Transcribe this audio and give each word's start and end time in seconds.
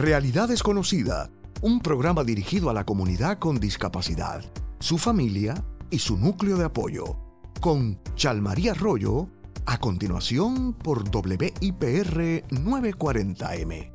Realidad 0.00 0.48
Desconocida, 0.48 1.28
un 1.60 1.78
programa 1.78 2.24
dirigido 2.24 2.70
a 2.70 2.72
la 2.72 2.86
comunidad 2.86 3.38
con 3.38 3.60
discapacidad, 3.60 4.42
su 4.78 4.96
familia 4.96 5.62
y 5.90 5.98
su 5.98 6.16
núcleo 6.16 6.56
de 6.56 6.64
apoyo, 6.64 7.18
con 7.60 8.02
Chalmaría 8.14 8.72
Arroyo, 8.72 9.28
a 9.66 9.76
continuación 9.76 10.72
por 10.72 11.02
WIPR 11.14 12.48
940M. 12.48 13.92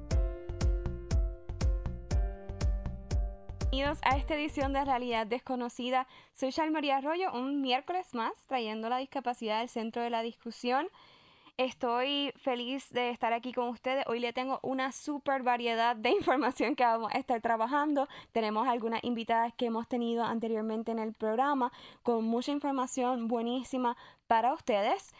Bienvenidos 3.71 3.99
a 4.03 4.15
esta 4.15 4.35
edición 4.35 4.73
de 4.73 4.85
Realidad 4.85 5.25
Desconocida. 5.25 6.05
Soy 6.35 6.51
Chalmaría 6.51 6.97
Arroyo, 6.97 7.33
un 7.33 7.61
miércoles 7.61 8.13
más 8.13 8.31
trayendo 8.45 8.89
la 8.89 8.99
discapacidad 8.99 9.61
al 9.61 9.69
centro 9.69 10.03
de 10.03 10.11
la 10.11 10.21
discusión. 10.21 10.87
Estoy 11.57 12.33
feliz 12.35 12.89
de 12.89 13.11
estar 13.11 13.31
aquí 13.31 13.53
con 13.53 13.69
ustedes. 13.69 14.05
Hoy 14.07 14.19
le 14.19 14.33
tengo 14.33 14.59
una 14.61 14.91
super 14.91 15.41
variedad 15.41 15.95
de 15.95 16.09
información 16.11 16.75
que 16.75 16.83
vamos 16.83 17.13
a 17.13 17.17
estar 17.17 17.39
trabajando. 17.39 18.09
Tenemos 18.33 18.67
algunas 18.67 19.01
invitadas 19.05 19.53
que 19.53 19.67
hemos 19.67 19.87
tenido 19.87 20.25
anteriormente 20.25 20.91
en 20.91 20.99
el 20.99 21.13
programa 21.13 21.71
con 22.03 22.25
mucha 22.25 22.51
información 22.51 23.29
buenísima 23.29 23.95
para 24.27 24.53
ustedes. 24.53 25.13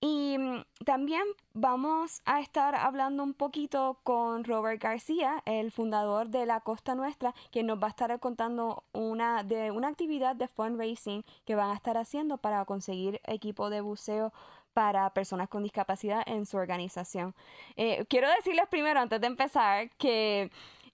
Y 0.00 0.38
mm, 0.38 0.64
también 0.86 1.22
vamos 1.52 2.22
a 2.24 2.40
estar 2.40 2.74
hablando 2.74 3.22
un 3.22 3.34
poquito 3.34 3.98
con 4.02 4.44
Robert 4.44 4.82
García, 4.82 5.42
el 5.44 5.70
fundador 5.72 6.30
de 6.30 6.46
La 6.46 6.60
Costa 6.60 6.94
Nuestra, 6.94 7.34
quien 7.50 7.66
nos 7.66 7.78
va 7.78 7.88
a 7.88 7.90
estar 7.90 8.18
contando 8.18 8.82
una, 8.92 9.44
de 9.44 9.70
una 9.70 9.88
actividad 9.88 10.36
de 10.36 10.48
fundraising 10.48 11.22
que 11.44 11.54
van 11.54 11.70
a 11.70 11.74
estar 11.74 11.98
haciendo 11.98 12.38
para 12.38 12.64
conseguir 12.64 13.20
equipo 13.24 13.68
de 13.68 13.82
buceo 13.82 14.32
para 14.72 15.10
personas 15.10 15.48
con 15.48 15.62
discapacidad 15.62 16.22
en 16.26 16.46
su 16.46 16.56
organización. 16.56 17.34
Eh, 17.76 18.04
quiero 18.08 18.28
decirles 18.30 18.66
primero, 18.68 19.00
antes 19.00 19.20
de 19.20 19.26
empezar, 19.26 19.90
que 19.98 20.50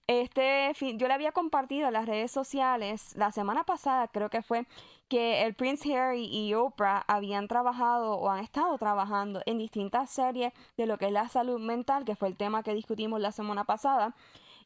este 0.07 0.73
fin, 0.73 0.97
yo 0.97 1.07
le 1.07 1.13
había 1.13 1.31
compartido 1.31 1.87
en 1.87 1.93
las 1.93 2.07
redes 2.07 2.31
sociales 2.31 3.15
la 3.15 3.31
semana 3.31 3.63
pasada, 3.63 4.07
creo 4.07 4.29
que 4.29 4.41
fue, 4.41 4.65
que 5.07 5.43
el 5.43 5.53
Prince 5.53 5.95
Harry 5.95 6.25
y 6.25 6.53
Oprah 6.55 7.03
habían 7.07 7.47
trabajado 7.47 8.13
o 8.13 8.29
han 8.29 8.39
estado 8.39 8.77
trabajando 8.77 9.41
en 9.45 9.59
distintas 9.59 10.09
series 10.09 10.51
de 10.77 10.85
lo 10.87 10.97
que 10.97 11.07
es 11.07 11.11
la 11.11 11.29
salud 11.29 11.59
mental, 11.59 12.05
que 12.05 12.15
fue 12.15 12.27
el 12.27 12.37
tema 12.37 12.63
que 12.63 12.73
discutimos 12.73 13.21
la 13.21 13.31
semana 13.31 13.65
pasada. 13.65 14.15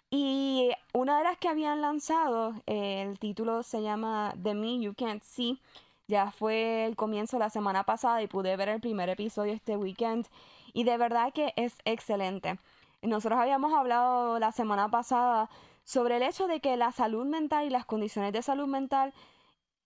Y 0.09 0.69
una 0.93 1.17
de 1.17 1.23
las 1.23 1.37
que 1.37 1.49
habían 1.49 1.81
lanzado, 1.81 2.53
el 2.67 3.17
título 3.19 3.63
se 3.63 3.81
llama 3.81 4.35
The 4.41 4.53
Me 4.53 4.79
You 4.79 4.93
Can't 4.93 5.23
See, 5.23 5.59
ya 6.07 6.31
fue 6.31 6.85
el 6.85 6.95
comienzo 6.95 7.39
la 7.39 7.49
semana 7.49 7.83
pasada 7.83 8.21
y 8.21 8.27
pude 8.27 8.55
ver 8.55 8.69
el 8.69 8.81
primer 8.81 9.09
episodio 9.09 9.53
este 9.53 9.77
weekend 9.77 10.27
y 10.73 10.83
de 10.83 10.97
verdad 10.97 11.31
que 11.33 11.53
es 11.55 11.75
excelente. 11.85 12.59
Nosotros 13.01 13.39
habíamos 13.39 13.73
hablado 13.73 14.39
la 14.39 14.51
semana 14.51 14.89
pasada 14.89 15.49
sobre 15.83 16.17
el 16.17 16.23
hecho 16.23 16.47
de 16.47 16.59
que 16.59 16.77
la 16.77 16.91
salud 16.91 17.25
mental 17.25 17.65
y 17.65 17.69
las 17.69 17.85
condiciones 17.85 18.33
de 18.33 18.41
salud 18.41 18.67
mental 18.67 19.13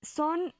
son 0.02 0.54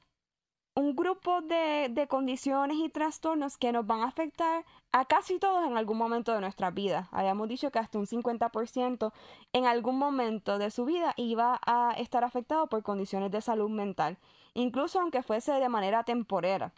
un 0.74 0.94
grupo 0.94 1.40
de, 1.40 1.88
de, 1.90 2.06
condiciones 2.06 2.76
y 2.76 2.88
trastornos 2.88 3.56
que 3.56 3.72
nos 3.72 3.84
van 3.84 4.00
a 4.00 4.06
afectar 4.06 4.64
a 4.92 5.04
casi 5.06 5.40
todos 5.40 5.66
en 5.66 5.76
algún 5.76 5.98
momento 5.98 6.32
de 6.32 6.40
nuestra 6.40 6.70
vida. 6.70 7.08
Habíamos 7.10 7.48
dicho 7.48 7.72
que 7.72 7.80
hasta 7.80 7.98
un 7.98 8.06
50% 8.06 9.12
en 9.52 9.66
algún 9.66 9.98
momento 9.98 10.58
de 10.58 10.70
su 10.70 10.84
vida 10.84 11.14
iba 11.16 11.60
a 11.66 11.94
estar 11.98 12.22
afectado 12.22 12.68
por 12.68 12.84
condiciones 12.84 13.32
de 13.32 13.40
salud 13.40 13.70
mental 13.70 14.18
incluso 14.54 15.00
aunque 15.00 15.22
fuese 15.22 15.52
de 15.52 15.68
manera 15.68 16.04
temporera. 16.04 16.72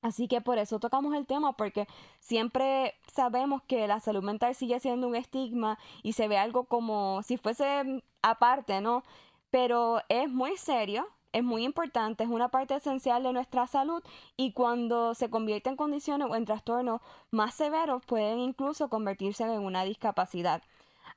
Así 0.00 0.28
que 0.28 0.40
por 0.40 0.58
eso 0.58 0.78
tocamos 0.78 1.14
el 1.14 1.26
tema, 1.26 1.54
porque 1.56 1.88
siempre 2.20 2.94
sabemos 3.12 3.62
que 3.64 3.88
la 3.88 4.00
salud 4.00 4.22
mental 4.22 4.54
sigue 4.54 4.78
siendo 4.78 5.08
un 5.08 5.16
estigma 5.16 5.78
y 6.02 6.12
se 6.12 6.28
ve 6.28 6.38
algo 6.38 6.64
como 6.64 7.22
si 7.24 7.36
fuese 7.36 8.02
aparte, 8.22 8.80
¿no? 8.80 9.02
Pero 9.50 10.00
es 10.08 10.30
muy 10.30 10.56
serio, 10.56 11.08
es 11.32 11.42
muy 11.42 11.64
importante, 11.64 12.24
es 12.24 12.30
una 12.30 12.48
parte 12.48 12.76
esencial 12.76 13.22
de 13.22 13.32
nuestra 13.32 13.66
salud 13.66 14.02
y 14.36 14.52
cuando 14.52 15.14
se 15.14 15.30
convierte 15.30 15.70
en 15.70 15.76
condiciones 15.76 16.28
o 16.30 16.36
en 16.36 16.44
trastornos 16.44 17.00
más 17.30 17.54
severos 17.54 18.04
pueden 18.06 18.38
incluso 18.38 18.88
convertirse 18.88 19.44
en 19.44 19.64
una 19.64 19.84
discapacidad. 19.84 20.62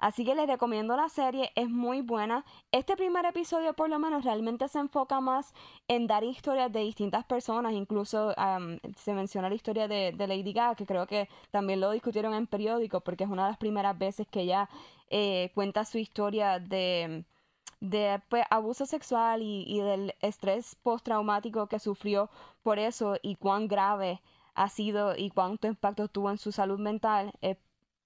Así 0.01 0.25
que 0.25 0.33
les 0.33 0.47
recomiendo 0.47 0.97
la 0.97 1.09
serie, 1.09 1.51
es 1.55 1.69
muy 1.69 2.01
buena. 2.01 2.43
Este 2.71 2.97
primer 2.97 3.23
episodio 3.25 3.73
por 3.73 3.87
lo 3.87 3.99
menos 3.99 4.25
realmente 4.25 4.67
se 4.67 4.79
enfoca 4.79 5.21
más 5.21 5.53
en 5.87 6.07
dar 6.07 6.23
historias 6.23 6.71
de 6.71 6.79
distintas 6.79 7.23
personas, 7.23 7.73
incluso 7.73 8.33
se 8.97 9.13
menciona 9.13 9.47
la 9.47 9.55
historia 9.55 9.87
de, 9.87 10.13
Lady 10.17 10.53
Gaga, 10.53 10.75
que 10.75 10.87
creo 10.87 11.05
que 11.05 11.29
también 11.51 11.79
lo 11.79 11.91
discutieron 11.91 12.33
en 12.33 12.47
periódico, 12.47 13.01
porque 13.01 13.25
es 13.25 13.29
una 13.29 13.43
de 13.43 13.51
las 13.51 13.59
primeras 13.59 13.95
veces 13.95 14.27
que 14.27 14.41
ella 14.41 14.67
eh, 15.09 15.51
cuenta 15.53 15.85
su 15.85 15.99
historia 15.99 16.59
de 16.59 17.23
de 17.79 18.21
pues, 18.29 18.43
abuso 18.49 18.85
sexual 18.85 19.41
y, 19.41 19.79
del 19.81 20.13
estrés 20.21 20.75
postraumático 20.75 21.67
que 21.67 21.79
sufrió 21.79 22.29
por 22.63 22.79
eso 22.79 23.15
y 23.21 23.35
cuán 23.35 23.67
grave 23.67 24.21
ha 24.53 24.69
sido 24.69 25.15
y 25.17 25.31
cuánto 25.31 25.67
impacto 25.67 26.07
tuvo 26.07 26.29
en 26.29 26.37
su 26.37 26.51
salud 26.51 26.79
mental. 26.79 27.33
Eh, 27.41 27.57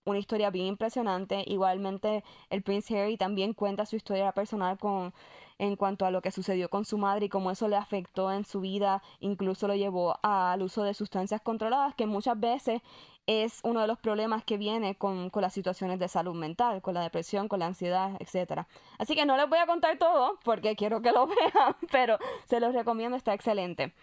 una 0.05 0.19
historia 0.19 0.49
bien 0.49 0.67
impresionante. 0.67 1.43
Igualmente, 1.47 2.23
el 2.49 2.61
Prince 2.61 2.97
Harry 2.97 3.17
también 3.17 3.53
cuenta 3.53 3.85
su 3.85 3.95
historia 3.95 4.31
personal 4.31 4.77
con 4.77 5.13
en 5.57 5.75
cuanto 5.75 6.05
a 6.05 6.11
lo 6.11 6.21
que 6.21 6.31
sucedió 6.31 6.69
con 6.69 6.85
su 6.85 6.97
madre 6.97 7.25
y 7.25 7.29
cómo 7.29 7.51
eso 7.51 7.67
le 7.67 7.77
afectó 7.77 8.31
en 8.31 8.43
su 8.43 8.59
vida, 8.59 9.01
incluso 9.19 9.67
lo 9.67 9.75
llevó 9.75 10.19
al 10.21 10.61
uso 10.61 10.83
de 10.83 10.93
sustancias 10.93 11.41
controladas, 11.41 11.95
que 11.95 12.05
muchas 12.05 12.39
veces 12.39 12.81
es 13.25 13.61
uno 13.63 13.81
de 13.81 13.87
los 13.87 13.97
problemas 13.97 14.43
que 14.43 14.57
viene 14.57 14.95
con, 14.95 15.29
con 15.29 15.41
las 15.41 15.53
situaciones 15.53 15.97
de 15.99 16.07
salud 16.07 16.35
mental, 16.35 16.81
con 16.81 16.93
la 16.93 17.01
depresión, 17.01 17.47
con 17.47 17.59
la 17.59 17.67
ansiedad, 17.67 18.11
etcétera. 18.19 18.67
Así 18.99 19.15
que 19.15 19.25
no 19.25 19.37
les 19.37 19.49
voy 19.49 19.59
a 19.59 19.65
contar 19.65 19.97
todo 19.97 20.37
porque 20.43 20.75
quiero 20.75 21.01
que 21.01 21.11
lo 21.11 21.27
vean, 21.27 21.75
pero 21.91 22.17
se 22.45 22.59
los 22.59 22.73
recomiendo, 22.73 23.17
está 23.17 23.33
excelente. 23.33 23.93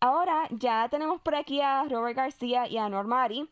Ahora 0.00 0.48
ya 0.50 0.88
tenemos 0.88 1.20
por 1.20 1.34
aquí 1.34 1.60
a 1.60 1.84
Robert 1.84 2.16
García 2.16 2.66
y 2.66 2.78
a 2.78 2.88
Normari 2.88 3.48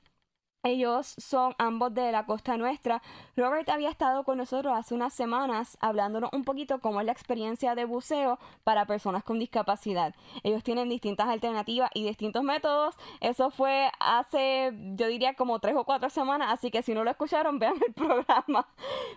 ellos 0.62 1.15
son 1.19 1.54
ambos 1.59 1.94
de 1.94 2.12
la 2.12 2.26
costa 2.26 2.56
nuestra. 2.56 3.03
Robert 3.37 3.69
había 3.71 3.88
estado 3.88 4.25
con 4.25 4.38
nosotros 4.38 4.75
hace 4.76 4.94
unas 4.94 5.15
semanas 5.15 5.78
hablándonos 5.81 6.31
un 6.32 6.44
poquito 6.44 6.81
cómo 6.81 7.00
es 7.00 7.06
la 7.06 7.12
experiencia 7.12 7.75
de 7.75 7.87
buceo 7.87 8.38
para 8.62 8.84
personas 8.84 9.25
con 9.25 9.38
discapacidad. 9.38 10.15
Ellos 10.43 10.62
tienen 10.62 10.88
distintas 10.88 11.28
alternativas 11.28 11.91
y 11.94 12.04
distintos 12.04 12.43
métodos. 12.43 12.97
Eso 13.20 13.50
fue 13.50 13.91
hace, 14.00 14.72
yo 14.97 15.06
diría, 15.06 15.34
como 15.34 15.60
tres 15.60 15.76
o 15.76 15.84
cuatro 15.84 16.10
semanas, 16.10 16.53
así 16.53 16.70
que 16.70 16.82
si 16.82 16.93
no 16.93 17.04
lo 17.04 17.10
escucharon, 17.10 17.59
vean 17.59 17.76
el 17.87 17.94
programa. 17.94 18.66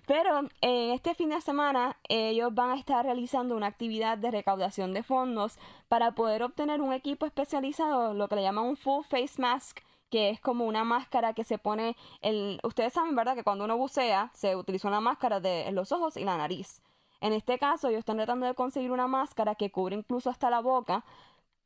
Pero 0.07 0.39
en 0.39 0.49
eh, 0.61 0.93
este 0.93 1.13
fin 1.13 1.29
de 1.29 1.41
semana 1.41 1.97
ellos 2.07 2.53
van 2.53 2.71
a 2.71 2.75
estar 2.75 3.03
realizando 3.03 3.55
una 3.57 3.67
actividad 3.67 4.17
de 4.17 4.31
recaudación 4.31 4.93
de 4.93 5.03
fondos 5.03 5.57
para 5.89 6.11
poder 6.11 6.43
obtener 6.43 6.81
un 6.81 6.93
equipo 6.93 7.25
especializado, 7.25 8.13
lo 8.13 8.27
que 8.27 8.35
le 8.35 8.43
llaman 8.43 8.65
un 8.65 8.77
full 8.77 9.03
face 9.03 9.41
mask 9.41 9.79
que 10.13 10.29
es 10.29 10.39
como 10.39 10.65
una 10.65 10.83
máscara 10.83 11.33
que 11.33 11.43
se 11.43 11.57
pone 11.57 11.95
el 12.21 12.59
ustedes 12.61 12.93
saben 12.93 13.15
verdad 13.15 13.33
que 13.33 13.43
cuando 13.43 13.65
uno 13.65 13.77
bucea 13.77 14.29
se 14.35 14.55
utiliza 14.55 14.87
una 14.87 15.01
máscara 15.01 15.39
de 15.39 15.71
los 15.71 15.91
ojos 15.91 16.17
y 16.17 16.23
la 16.23 16.37
nariz. 16.37 16.83
En 17.19 17.33
este 17.33 17.57
caso 17.57 17.87
ellos 17.87 17.97
están 17.97 18.17
tratando 18.17 18.45
de 18.45 18.53
conseguir 18.53 18.91
una 18.91 19.07
máscara 19.07 19.55
que 19.55 19.71
cubre 19.71 19.95
incluso 19.95 20.29
hasta 20.29 20.51
la 20.51 20.61
boca 20.61 21.03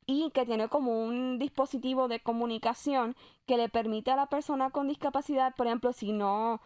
y 0.06 0.30
que 0.30 0.46
tiene 0.46 0.70
como 0.70 0.98
un 0.98 1.38
dispositivo 1.38 2.08
de 2.08 2.20
comunicación 2.20 3.16
que 3.46 3.58
le 3.58 3.68
permite 3.68 4.12
a 4.12 4.16
la 4.16 4.30
persona 4.30 4.70
con 4.70 4.88
discapacidad 4.88 5.54
por 5.54 5.66
ejemplo 5.66 5.92
si 5.92 6.12
no 6.12 6.62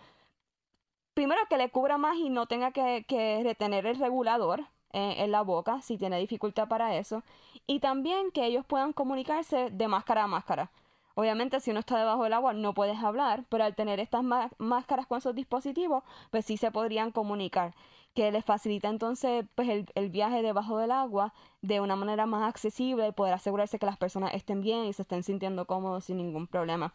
primero 1.15 1.41
que 1.51 1.59
le 1.59 1.71
cubra 1.71 1.99
más 1.99 2.17
y 2.17 2.31
no 2.31 2.47
tenga 2.47 2.71
que, 2.71 3.41
retener 3.43 3.87
el 3.87 3.99
regulador 3.99 4.61
eh, 4.93 5.17
en 5.19 5.33
la 5.33 5.43
boca 5.43 5.83
si 5.83 5.99
tiene 5.99 6.21
dificultad 6.21 6.69
para 6.69 6.97
eso. 6.97 7.25
Y 7.67 7.81
también 7.81 8.31
que 8.31 8.47
ellos 8.47 8.65
puedan 8.65 8.93
comunicarse 8.93 9.71
de 9.71 9.89
máscara 9.89 10.23
a 10.25 10.27
máscara 10.29 10.71
Obviamente, 11.15 11.61
si 11.61 11.71
uno 11.71 11.81
está 11.81 11.99
debajo 11.99 12.25
del 12.25 12.33
agua 12.33 12.53
no 12.53 12.75
puedes 12.75 12.99
hablar, 13.03 13.45
pero 13.49 13.65
al 13.65 13.75
tener 13.75 14.01
estas 14.01 14.25
máscaras 14.59 15.07
con 15.07 15.19
esos 15.19 15.35
dispositivos, 15.35 16.05
pues 16.31 16.45
sí 16.45 16.57
se 16.57 16.71
podrían 16.71 17.11
comunicar, 17.11 17.75
que 18.15 18.31
les 18.31 18.45
facilita 18.45 18.89
entonces 18.89 19.45
pues 19.55 19.69
el, 19.69 19.87
el, 19.95 20.11
viaje 20.11 20.43
debajo 20.43 20.79
del 20.79 20.91
agua 20.91 21.33
de 21.63 21.81
una 21.81 21.97
manera 21.97 22.27
más 22.27 22.49
accesible 22.49 23.09
y 23.09 23.13
poder 23.13 23.35
asegurarse 23.35 23.79
que 23.79 23.87
las 23.87 23.97
personas 23.97 24.35
estén 24.35 24.61
bien 24.61 24.85
y 24.85 24.93
se 24.93 25.03
estén 25.03 25.23
sintiendo 25.23 25.67
cómodos 25.67 26.05
sin 26.05 26.19
ningún 26.19 26.47
problema. 26.47 26.93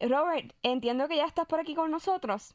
Robert, 0.00 0.54
entiendo 0.62 1.08
que 1.08 1.16
ya 1.16 1.26
estás 1.26 1.46
por 1.46 1.60
aquí 1.60 1.74
con 1.74 1.90
nosotros. 1.90 2.54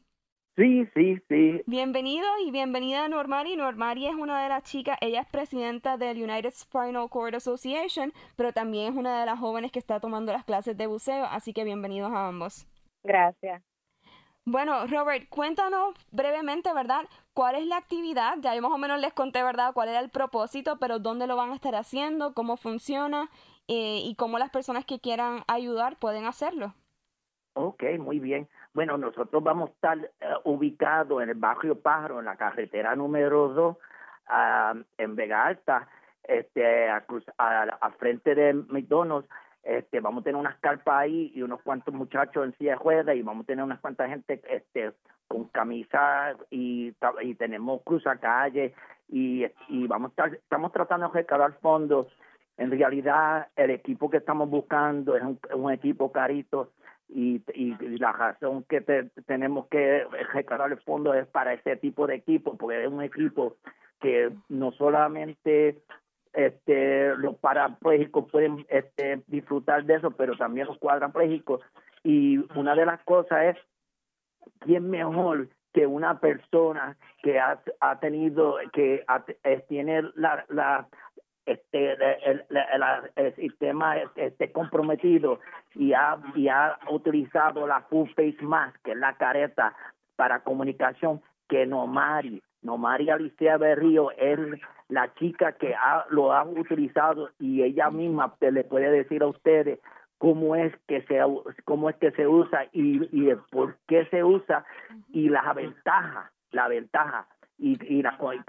Sí, 0.60 0.86
sí, 0.94 1.18
sí. 1.26 1.62
Bienvenido 1.64 2.26
y 2.44 2.50
bienvenida 2.50 3.06
a 3.06 3.08
Normari. 3.08 3.56
Normari 3.56 4.06
es 4.06 4.14
una 4.14 4.42
de 4.42 4.50
las 4.50 4.62
chicas, 4.62 4.98
ella 5.00 5.22
es 5.22 5.26
presidenta 5.26 5.96
del 5.96 6.22
United 6.22 6.52
Spinal 6.52 7.08
Cord 7.08 7.34
Association, 7.34 8.12
pero 8.36 8.52
también 8.52 8.92
es 8.92 8.98
una 8.98 9.20
de 9.20 9.24
las 9.24 9.38
jóvenes 9.38 9.72
que 9.72 9.78
está 9.78 10.00
tomando 10.00 10.34
las 10.34 10.44
clases 10.44 10.76
de 10.76 10.86
buceo, 10.86 11.24
así 11.24 11.54
que 11.54 11.64
bienvenidos 11.64 12.12
a 12.12 12.28
ambos. 12.28 12.66
Gracias. 13.02 13.62
Bueno, 14.44 14.86
Robert, 14.86 15.30
cuéntanos 15.30 15.94
brevemente, 16.12 16.74
¿verdad? 16.74 17.06
¿Cuál 17.32 17.54
es 17.54 17.64
la 17.64 17.78
actividad? 17.78 18.34
Ya 18.42 18.54
yo 18.54 18.60
más 18.60 18.72
o 18.72 18.76
menos 18.76 19.00
les 19.00 19.14
conté, 19.14 19.42
¿verdad? 19.42 19.72
¿Cuál 19.72 19.88
era 19.88 20.00
el 20.00 20.10
propósito? 20.10 20.76
Pero 20.78 20.98
¿dónde 20.98 21.26
lo 21.26 21.36
van 21.36 21.52
a 21.52 21.54
estar 21.54 21.74
haciendo? 21.74 22.34
¿Cómo 22.34 22.58
funciona? 22.58 23.30
Eh, 23.66 24.02
y 24.04 24.14
cómo 24.14 24.38
las 24.38 24.50
personas 24.50 24.84
que 24.84 25.00
quieran 25.00 25.40
ayudar 25.48 25.98
pueden 25.98 26.26
hacerlo. 26.26 26.74
Ok, 27.54 27.82
muy 27.98 28.18
bien. 28.18 28.46
Bueno, 28.72 28.96
nosotros 28.96 29.42
vamos 29.42 29.70
a 29.70 29.72
estar 29.72 29.98
eh, 29.98 30.10
ubicados 30.44 31.22
en 31.22 31.30
el 31.30 31.34
barrio 31.34 31.80
Pájaro, 31.80 32.20
en 32.20 32.26
la 32.26 32.36
carretera 32.36 32.94
número 32.94 33.48
2, 33.48 33.76
ah, 34.28 34.74
en 34.96 35.16
Vega 35.16 35.46
Alta, 35.46 35.88
este, 36.22 36.88
a, 36.88 37.90
frente 37.98 38.34
de 38.34 38.54
McDonald's. 38.54 39.28
Este, 39.64 40.00
vamos 40.00 40.22
a 40.22 40.24
tener 40.24 40.40
unas 40.40 40.56
carpas 40.60 41.00
ahí 41.00 41.32
y 41.34 41.42
unos 41.42 41.60
cuantos 41.62 41.92
muchachos 41.92 42.44
en 42.44 42.56
silla 42.56 42.72
de 42.72 42.76
ruedas 42.78 43.16
y 43.16 43.22
vamos 43.22 43.44
a 43.44 43.46
tener 43.46 43.64
unas 43.64 43.80
cuantas 43.80 44.08
gente 44.08 44.40
este, 44.48 44.92
con 45.26 45.48
camisas 45.48 46.36
y, 46.50 46.94
y 47.22 47.34
tenemos 47.34 47.82
calle 48.20 48.72
y, 49.08 49.44
y 49.68 49.86
vamos 49.88 50.10
a 50.10 50.10
estar, 50.10 50.34
estamos 50.34 50.72
tratando 50.72 51.08
de 51.08 51.14
recaudar 51.14 51.58
fondos. 51.60 52.06
En 52.56 52.70
realidad, 52.70 53.48
el 53.56 53.70
equipo 53.70 54.08
que 54.08 54.18
estamos 54.18 54.48
buscando 54.48 55.16
es 55.16 55.22
un 55.54 55.72
equipo 55.72 56.12
carito 56.12 56.70
y, 57.12 57.42
y, 57.54 57.74
la 57.98 58.12
razón 58.12 58.64
que 58.64 58.80
tenemos 59.26 59.66
que 59.68 60.04
recargar 60.32 60.70
el 60.70 60.80
fondo 60.80 61.14
es 61.14 61.26
para 61.26 61.52
ese 61.52 61.76
tipo 61.76 62.06
de 62.06 62.16
equipo, 62.16 62.56
porque 62.56 62.84
es 62.84 62.90
un 62.90 63.02
equipo 63.02 63.56
que 64.00 64.30
no 64.48 64.72
solamente 64.72 65.82
este 66.32 67.16
los 67.16 67.36
parapléjicos 67.36 68.30
pueden 68.30 68.64
este, 68.68 69.22
disfrutar 69.26 69.84
de 69.84 69.94
eso, 69.94 70.12
pero 70.12 70.36
también 70.36 70.66
los 70.66 70.78
cuadraplégicos. 70.78 71.60
Y 72.02 72.38
una 72.56 72.74
de 72.74 72.86
las 72.86 73.02
cosas 73.04 73.56
es, 73.56 73.56
¿quién 74.60 74.88
mejor 74.88 75.48
que 75.72 75.86
una 75.86 76.18
persona 76.18 76.96
que 77.22 77.38
ha, 77.38 77.60
ha 77.80 78.00
tenido, 78.00 78.56
que 78.72 79.04
tiene 79.68 80.02
la, 80.14 80.44
la, 80.48 80.88
este 81.46 81.92
el, 82.30 82.44
el, 83.16 83.34
sistema 83.34 83.96
esté 84.16 84.52
comprometido 84.52 85.40
y 85.74 85.92
ha, 85.92 86.18
y 86.34 86.48
ha 86.48 86.78
utilizado 86.90 87.66
la 87.66 87.82
full 87.82 88.08
face 88.10 88.36
mask, 88.40 88.76
que 88.84 88.92
es 88.92 88.96
la 88.98 89.16
careta 89.16 89.74
para 90.16 90.40
comunicación, 90.40 91.22
que 91.48 91.66
Nomari, 91.66 92.42
Nomari 92.62 93.10
Alicia 93.10 93.56
Berrío 93.56 94.10
es 94.12 94.38
la 94.88 95.12
chica 95.14 95.52
que 95.52 95.74
ha, 95.74 96.04
lo 96.10 96.32
ha 96.32 96.44
utilizado 96.44 97.30
y 97.38 97.62
ella 97.62 97.90
misma 97.90 98.34
le 98.40 98.64
puede 98.64 98.90
decir 98.90 99.22
a 99.22 99.28
ustedes 99.28 99.78
cómo 100.18 100.56
es 100.56 100.74
que 100.86 101.02
se 101.02 101.20
cómo 101.64 101.88
es 101.88 101.96
que 101.96 102.10
se 102.12 102.26
usa 102.26 102.66
y, 102.72 103.08
y 103.12 103.34
por 103.50 103.76
qué 103.86 104.04
se 104.10 104.22
usa 104.22 104.64
y 105.08 105.28
las 105.28 105.54
ventajas 105.54 106.30
la 106.52 106.68
ventaja 106.68 107.26
y, 107.58 107.78
y, 107.84 108.02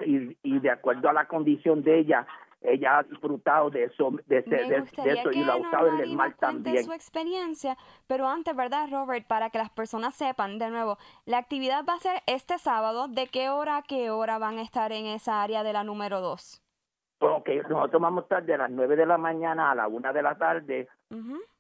y, 0.06 0.38
y 0.44 0.60
de 0.60 0.70
acuerdo 0.70 1.10
a 1.10 1.14
la 1.14 1.26
condición 1.26 1.84
de 1.84 2.00
ella 2.00 2.26
ella 2.62 3.00
ha 3.00 3.04
disfrutado 3.04 3.70
de 3.70 3.86
eso, 3.86 4.12
de, 4.28 4.40
eso 4.40 5.32
y 5.32 5.44
lo 5.44 5.54
ha 5.54 5.56
usado 5.58 5.88
en 5.88 6.00
el 6.02 6.16
mal 6.16 6.36
también. 6.36 6.84
su 6.84 6.94
experiencia, 6.94 7.78
pero 8.08 8.28
antes, 8.28 8.56
¿verdad, 8.56 8.88
Robert? 8.92 9.26
Para 9.28 9.50
que 9.50 9.58
las 9.58 9.72
personas 9.72 10.16
sepan, 10.16 10.60
de 10.60 10.70
nuevo, 10.70 10.98
la 11.26 11.40
actividad 11.40 11.84
va 11.88 11.96
a 11.96 12.00
ser 12.00 12.22
este 12.28 12.58
sábado. 12.60 13.08
¿De 13.08 13.28
qué 13.28 13.50
hora 13.50 13.78
a 13.78 13.82
qué 13.82 14.12
hora 14.12 14.38
van 14.38 14.60
a 14.60 14.62
estar 14.62 14.92
en 14.92 15.08
esa 15.08 15.42
área 15.42 15.64
de 15.64 15.74
la 15.74 15.84
número 15.84 16.22
2? 16.22 16.62
Ok, 17.20 17.50
nosotros 17.70 18.02
vamos 18.02 18.22
a 18.22 18.26
estar 18.26 18.44
de 18.44 18.58
las 18.58 18.70
9 18.70 18.96
de 18.96 19.06
la 19.06 19.18
mañana 19.18 19.72
a 19.72 19.76
la 19.76 19.88
1 19.88 20.14
de 20.14 20.22
la 20.24 20.36
tarde, 20.38 20.88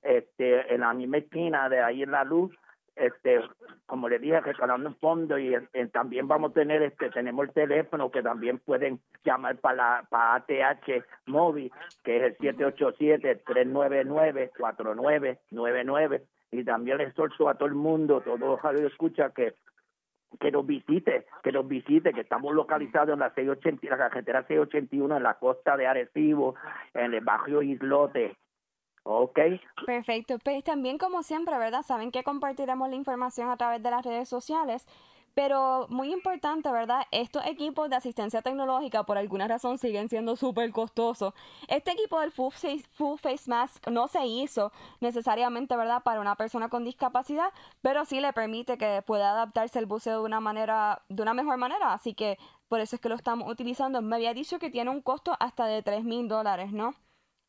este, 0.01 0.73
en 0.73 0.81
la 0.81 0.93
misma 0.93 1.17
esquina 1.17 1.69
de 1.69 1.81
ahí 1.81 2.01
en 2.01 2.11
la 2.11 2.23
luz, 2.23 2.51
este 2.95 3.41
como 3.85 4.09
le 4.09 4.19
dije 4.19 4.39
recaudando 4.41 4.89
un 4.89 4.95
fondo 4.95 5.37
y 5.37 5.55
también 5.91 6.27
vamos 6.27 6.51
a 6.51 6.53
tener 6.55 6.81
este 6.81 7.09
tenemos 7.09 7.47
el 7.47 7.53
teléfono 7.53 8.11
que 8.11 8.21
también 8.21 8.59
pueden 8.59 8.99
llamar 9.23 9.57
para 9.57 9.75
la 9.75 10.07
para 10.09 10.35
ATH 10.35 11.03
móvil 11.25 11.71
que 12.03 12.17
es 12.17 12.23
el 12.23 12.37
787 12.37 13.43
399 13.45 14.51
4999 14.57 16.23
y 16.51 16.63
también 16.63 16.97
le 16.97 17.05
exhorto 17.05 17.47
a 17.47 17.55
todo 17.55 17.67
el 17.67 17.75
mundo 17.75 18.21
todos 18.21 18.39
los 18.39 18.61
radio 18.61 18.87
escucha 18.87 19.31
que 19.31 19.55
que 20.39 20.51
nos 20.51 20.65
visite, 20.65 21.25
que 21.43 21.51
nos 21.51 21.67
visite, 21.67 22.13
que 22.13 22.21
estamos 22.21 22.53
localizados 22.53 23.13
en 23.13 23.19
la 23.19 23.33
680, 23.33 23.89
la 23.89 24.09
carretera 24.09 24.47
681 24.47 25.17
en 25.17 25.23
la 25.23 25.33
costa 25.35 25.75
de 25.75 25.87
Arecibo, 25.87 26.55
en 26.93 27.13
el 27.13 27.21
barrio 27.21 27.61
Islote, 27.61 28.37
Ok. 29.03 29.39
Perfecto. 29.85 30.37
Pues 30.39 30.63
también 30.63 30.97
como 30.97 31.23
siempre, 31.23 31.57
¿verdad? 31.57 31.83
Saben 31.83 32.11
que 32.11 32.23
compartiremos 32.23 32.89
la 32.89 32.95
información 32.95 33.49
a 33.49 33.57
través 33.57 33.81
de 33.81 33.91
las 33.91 34.05
redes 34.05 34.29
sociales. 34.29 34.85
Pero 35.33 35.87
muy 35.89 36.11
importante, 36.11 36.69
¿verdad? 36.71 37.03
Estos 37.11 37.45
equipos 37.45 37.89
de 37.89 37.95
asistencia 37.95 38.41
tecnológica 38.41 39.05
por 39.05 39.17
alguna 39.17 39.47
razón 39.47 39.77
siguen 39.77 40.09
siendo 40.09 40.35
súper 40.35 40.71
costosos. 40.71 41.33
Este 41.69 41.91
equipo 41.91 42.19
del 42.19 42.31
full 42.31 42.51
face, 42.51 42.83
full 42.91 43.17
face 43.17 43.49
Mask 43.49 43.87
no 43.87 44.09
se 44.09 44.25
hizo 44.25 44.73
necesariamente, 44.99 45.75
¿verdad? 45.77 46.03
Para 46.03 46.19
una 46.19 46.35
persona 46.35 46.67
con 46.67 46.83
discapacidad, 46.83 47.53
pero 47.81 48.03
sí 48.03 48.19
le 48.19 48.33
permite 48.33 48.77
que 48.77 49.01
pueda 49.03 49.31
adaptarse 49.31 49.79
al 49.79 49.85
buceo 49.85 50.19
de 50.19 50.25
una 50.25 50.41
manera, 50.41 51.01
de 51.07 51.21
una 51.23 51.33
mejor 51.33 51.55
manera. 51.55 51.93
Así 51.93 52.13
que 52.13 52.37
por 52.67 52.81
eso 52.81 52.97
es 52.97 53.01
que 53.01 53.07
lo 53.09 53.15
estamos 53.15 53.49
utilizando. 53.49 54.01
Me 54.01 54.17
había 54.17 54.33
dicho 54.33 54.59
que 54.59 54.69
tiene 54.69 54.89
un 54.89 55.01
costo 55.01 55.37
hasta 55.39 55.65
de 55.65 55.81
3 55.81 56.03
mil 56.03 56.27
dólares, 56.27 56.73
¿no? 56.73 56.93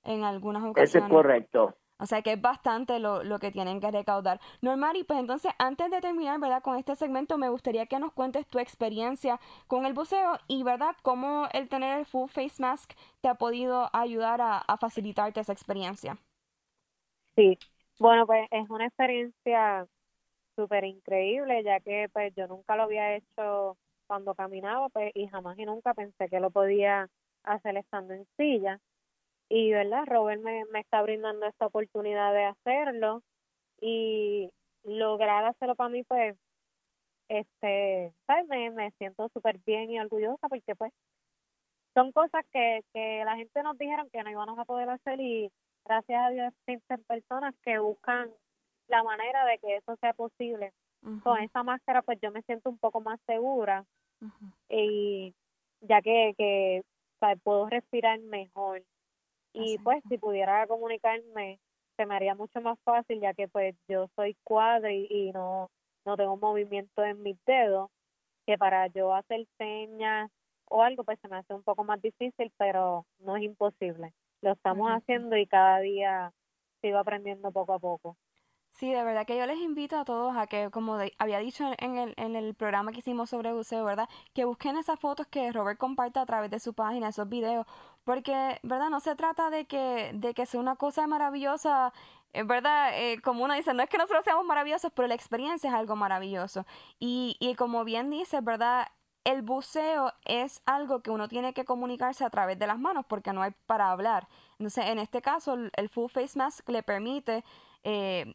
En 0.04 0.25
algunas 0.25 0.64
ocasiones. 0.64 0.94
Eso 0.94 0.99
es 1.06 1.10
correcto. 1.10 1.76
O 1.99 2.06
sea 2.06 2.20
que 2.22 2.32
es 2.32 2.40
bastante 2.40 2.99
lo, 2.99 3.22
lo 3.22 3.38
que 3.38 3.52
tienen 3.52 3.81
que 3.81 3.90
recaudar. 3.90 4.40
Normari, 4.60 5.04
pues 5.04 5.20
entonces 5.20 5.52
antes 5.58 5.88
de 5.90 6.00
terminar, 6.00 6.40
¿verdad? 6.40 6.62
Con 6.62 6.76
este 6.76 6.96
segmento 6.96 7.38
me 7.38 7.49
gustaría 7.49 7.87
que 7.87 8.00
nos 8.00 8.12
cuentes 8.12 8.46
tu 8.49 8.58
experiencia 8.58 9.38
con 9.69 9.87
el 9.87 9.93
buceo 9.93 10.38
y, 10.49 10.64
¿verdad? 10.64 10.96
Cómo 11.02 11.46
el 11.52 11.69
tener 11.69 11.99
el 11.99 12.06
full 12.06 12.28
face 12.28 12.60
mask 12.60 12.93
te 13.20 13.28
ha 13.28 13.37
podido 13.37 13.88
ayudar 13.93 14.40
a, 14.40 14.58
a 14.58 14.76
facilitarte 14.78 15.40
esa 15.40 15.52
experiencia. 15.52 16.19
Sí, 17.37 17.58
bueno, 17.99 18.26
pues 18.26 18.49
es 18.50 18.69
una 18.69 18.87
experiencia 18.87 19.87
súper 20.56 20.84
increíble, 20.84 21.62
ya 21.64 21.81
que 21.81 22.08
pues 22.12 22.34
yo 22.34 22.46
nunca 22.49 22.76
lo 22.76 22.84
había 22.84 23.16
hecho 23.16 23.76
cuando 24.06 24.34
caminaba, 24.34 24.88
pues 24.90 25.12
y 25.14 25.28
jamás 25.28 25.58
y 25.58 25.64
nunca 25.64 25.94
pensé 25.94 26.28
que 26.28 26.40
lo 26.40 26.50
podía 26.50 27.08
hacer 27.44 27.76
estando 27.76 28.14
en 28.14 28.26
silla 28.37 28.81
y 29.54 29.70
verdad 29.70 30.04
Robert 30.06 30.40
me, 30.40 30.64
me 30.72 30.81
está 30.81 31.02
brindando 31.02 31.44
esta 31.44 31.66
oportunidad 31.66 32.32
de 32.32 32.44
hacerlo 32.44 33.22
y 33.82 34.50
lograr 34.82 35.44
hacerlo 35.44 35.75
para 35.75 35.90
mí 35.90 36.02
pues 36.04 36.34
este 37.28 38.14
¿sabes? 38.26 38.49
Me, 38.49 38.70
me 38.70 38.93
siento 38.93 39.28
súper 39.28 39.58
bien 39.66 39.90
y 39.90 40.00
orgullosa 40.00 40.49
porque 40.49 40.75
pues 40.75 40.90
son 41.93 42.12
cosas 42.12 42.46
que, 42.50 42.81
que 42.94 43.22
la 43.26 43.37
gente 43.37 43.62
nos 43.62 43.76
dijeron 43.76 44.08
que 44.10 44.22
no 44.22 44.31
íbamos 44.31 44.58
a 44.58 44.64
poder 44.64 44.88
hacer 44.88 45.20
y 45.20 45.52
gracias 45.84 46.22
a 46.25 46.31
Dios 46.31 46.54
existen 46.66 47.04
personas 47.04 47.54
que 47.62 47.78
buscan 47.78 48.31
la 48.88 49.02
manera 49.02 49.44
de 49.44 49.58
que 49.58 49.76
eso 49.76 49.96
sea 49.96 50.14
posible. 50.14 50.72
Con 51.22 51.38
esa 51.43 51.62
máscara 51.62 52.00
pues 52.00 52.19
yo 52.22 52.32
me 52.32 52.40
siento 52.43 52.71
un 52.71 52.78
poco 52.78 53.02
más 53.02 53.21
segura 53.26 53.85
y 54.71 55.35
ya 55.82 56.00
que, 56.00 56.32
que 56.38 56.82
puedo 57.42 57.68
respirar 57.68 58.18
mejor 58.21 58.82
y 59.52 59.78
pues 59.78 60.02
si 60.09 60.18
pudiera 60.18 60.66
comunicarme 60.66 61.59
se 61.97 62.06
me 62.06 62.14
haría 62.14 62.35
mucho 62.35 62.61
más 62.61 62.78
fácil 62.85 63.21
ya 63.21 63.35
que 63.35 63.49
pues 63.49 63.76
yo 63.88 64.09
soy 64.16 64.37
cuadri 64.44 65.06
y 65.11 65.32
no 65.32 65.71
no 66.04 66.16
tengo 66.16 66.37
movimiento 66.37 67.04
en 67.04 67.23
mis 67.23 67.37
dedos 67.44 67.90
que 68.47 68.59
para 68.59 68.87
yo 68.88 69.14
hacer 69.14 69.47
señas 69.59 70.30
o 70.66 70.82
algo 70.82 71.04
pues 71.04 71.18
se 71.21 71.28
me 71.28 71.37
hace 71.37 71.54
un 71.54 71.62
poco 71.62 71.85
más 71.85 72.00
difícil 72.00 72.52
pero 72.56 73.06
no 73.18 73.37
es 73.37 73.42
imposible. 73.42 74.12
Lo 74.40 74.52
estamos 74.52 74.90
haciendo 74.90 75.37
y 75.37 75.47
cada 75.47 75.78
día 75.80 76.32
sigo 76.80 76.99
aprendiendo 76.99 77.52
poco 77.52 77.75
a 77.75 77.78
poco 77.78 78.16
Sí, 78.83 78.91
de 78.93 79.05
verdad 79.05 79.25
que 79.25 79.37
yo 79.37 79.47
les 79.47 79.59
invito 79.61 79.97
a 79.97 80.05
todos 80.05 80.37
a 80.37 80.49
que, 80.49 80.69
como 80.73 80.99
había 81.19 81.39
dicho 81.39 81.71
en 81.79 81.99
el, 81.99 82.15
en 82.17 82.35
el 82.35 82.53
programa 82.57 82.91
que 82.91 82.99
hicimos 82.99 83.31
sobre 83.31 83.53
buceo, 83.53 83.85
¿verdad? 83.85 84.09
Que 84.35 84.45
busquen 84.45 84.77
esas 84.77 84.99
fotos 84.99 85.29
que 85.29 85.53
Robert 85.53 85.79
comparte 85.79 86.19
a 86.19 86.27
través 86.27 86.51
de 86.51 86.59
su 86.59 86.75
página, 86.75 87.07
esos 87.11 87.29
videos, 87.29 87.65
porque, 88.03 88.59
¿verdad? 88.65 88.91
No 88.91 88.99
se 88.99 89.15
trata 89.15 89.51
de 89.51 89.67
que, 89.67 90.11
de 90.15 90.35
que 90.35 90.47
sea 90.47 90.59
una 90.59 90.75
cosa 90.75 91.07
maravillosa, 91.07 91.93
eh, 92.33 92.43
¿verdad? 92.43 92.91
Eh, 92.95 93.21
como 93.23 93.45
uno 93.45 93.55
dice, 93.55 93.73
no 93.73 93.85
es 93.85 93.89
que 93.89 93.99
nosotros 93.99 94.25
seamos 94.25 94.45
maravillosos, 94.47 94.91
pero 94.93 95.07
la 95.07 95.15
experiencia 95.15 95.71
es 95.71 95.77
algo 95.77 95.95
maravilloso. 95.95 96.67
Y, 96.99 97.37
y 97.39 97.55
como 97.55 97.85
bien 97.85 98.11
dice, 98.11 98.41
¿verdad? 98.41 98.89
El 99.23 99.43
buceo 99.43 100.12
es 100.25 100.61
algo 100.67 101.03
que 101.03 101.12
uno 101.12 101.29
tiene 101.29 101.55
que 101.55 101.65
comunicarse 101.65 102.25
a 102.25 102.31
través 102.31 102.59
de 102.59 102.67
las 102.67 102.81
manos 102.81 103.05
porque 103.07 103.33
no 103.33 103.43
hay 103.43 103.53
para 103.67 103.93
hablar. 103.93 104.27
Entonces, 104.59 104.87
en 104.87 104.99
este 104.99 105.23
caso, 105.23 105.55
el 105.55 105.89
full 105.89 106.11
face 106.11 106.37
mask 106.37 106.69
le 106.69 106.83
permite 106.83 107.45
eh, 107.85 108.33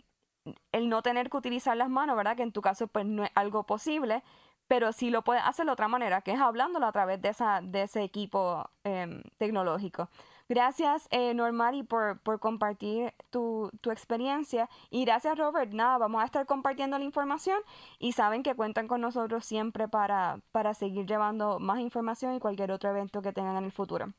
el 0.72 0.90
no 0.90 1.02
tener 1.02 1.30
que 1.30 1.38
utilizar 1.38 1.76
las 1.78 1.90
manos, 1.90 2.16
¿verdad? 2.16 2.36
Que 2.36 2.44
en 2.44 2.52
tu 2.52 2.62
caso 2.62 2.88
pues 2.88 3.06
no 3.06 3.24
es 3.24 3.32
algo 3.36 3.64
posible, 3.66 4.24
pero 4.68 4.92
sí 4.92 5.10
lo 5.10 5.24
puedes 5.24 5.44
hacer 5.44 5.66
de 5.66 5.72
otra 5.72 5.88
manera, 5.88 6.22
que 6.22 6.32
es 6.32 6.40
hablándolo 6.40 6.86
a 6.86 6.92
través 6.92 7.22
de, 7.22 7.30
esa, 7.30 7.62
de 7.62 7.84
ese 7.84 8.04
equipo 8.04 8.70
em, 8.84 9.24
tecnológico. 9.38 10.10
Gracias, 10.50 11.08
eh, 11.12 11.34
Normari, 11.34 11.84
por, 11.84 12.20
por 12.22 12.40
compartir 12.40 13.14
tu, 13.30 13.70
tu, 13.82 13.92
experiencia. 13.92 14.70
Y 14.90 15.04
gracias, 15.04 15.38
Robert. 15.38 15.72
Nada, 15.74 15.98
vamos 15.98 16.22
a 16.22 16.26
estar 16.26 16.46
compartiendo 16.46 16.98
la 16.98 17.04
información 17.04 17.60
y 18.00 18.14
saben 18.14 18.44
que 18.44 18.56
cuentan 18.56 18.88
con 18.88 19.02
nosotros 19.02 19.46
siempre 19.46 19.90
para, 19.90 20.40
para 20.52 20.74
seguir 20.74 21.06
llevando 21.06 21.60
más 21.60 21.80
información 21.80 22.34
y 22.36 22.40
cualquier 22.40 22.72
otro 22.72 22.90
evento 22.90 23.22
que 23.22 23.34
tengan 23.34 23.58
en 23.58 23.66
el 23.66 23.72
futuro. 23.74 24.14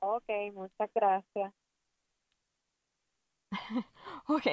Ok, 0.00 0.28
muchas 0.52 0.90
gracias. 0.94 1.52
ok, 4.26 4.46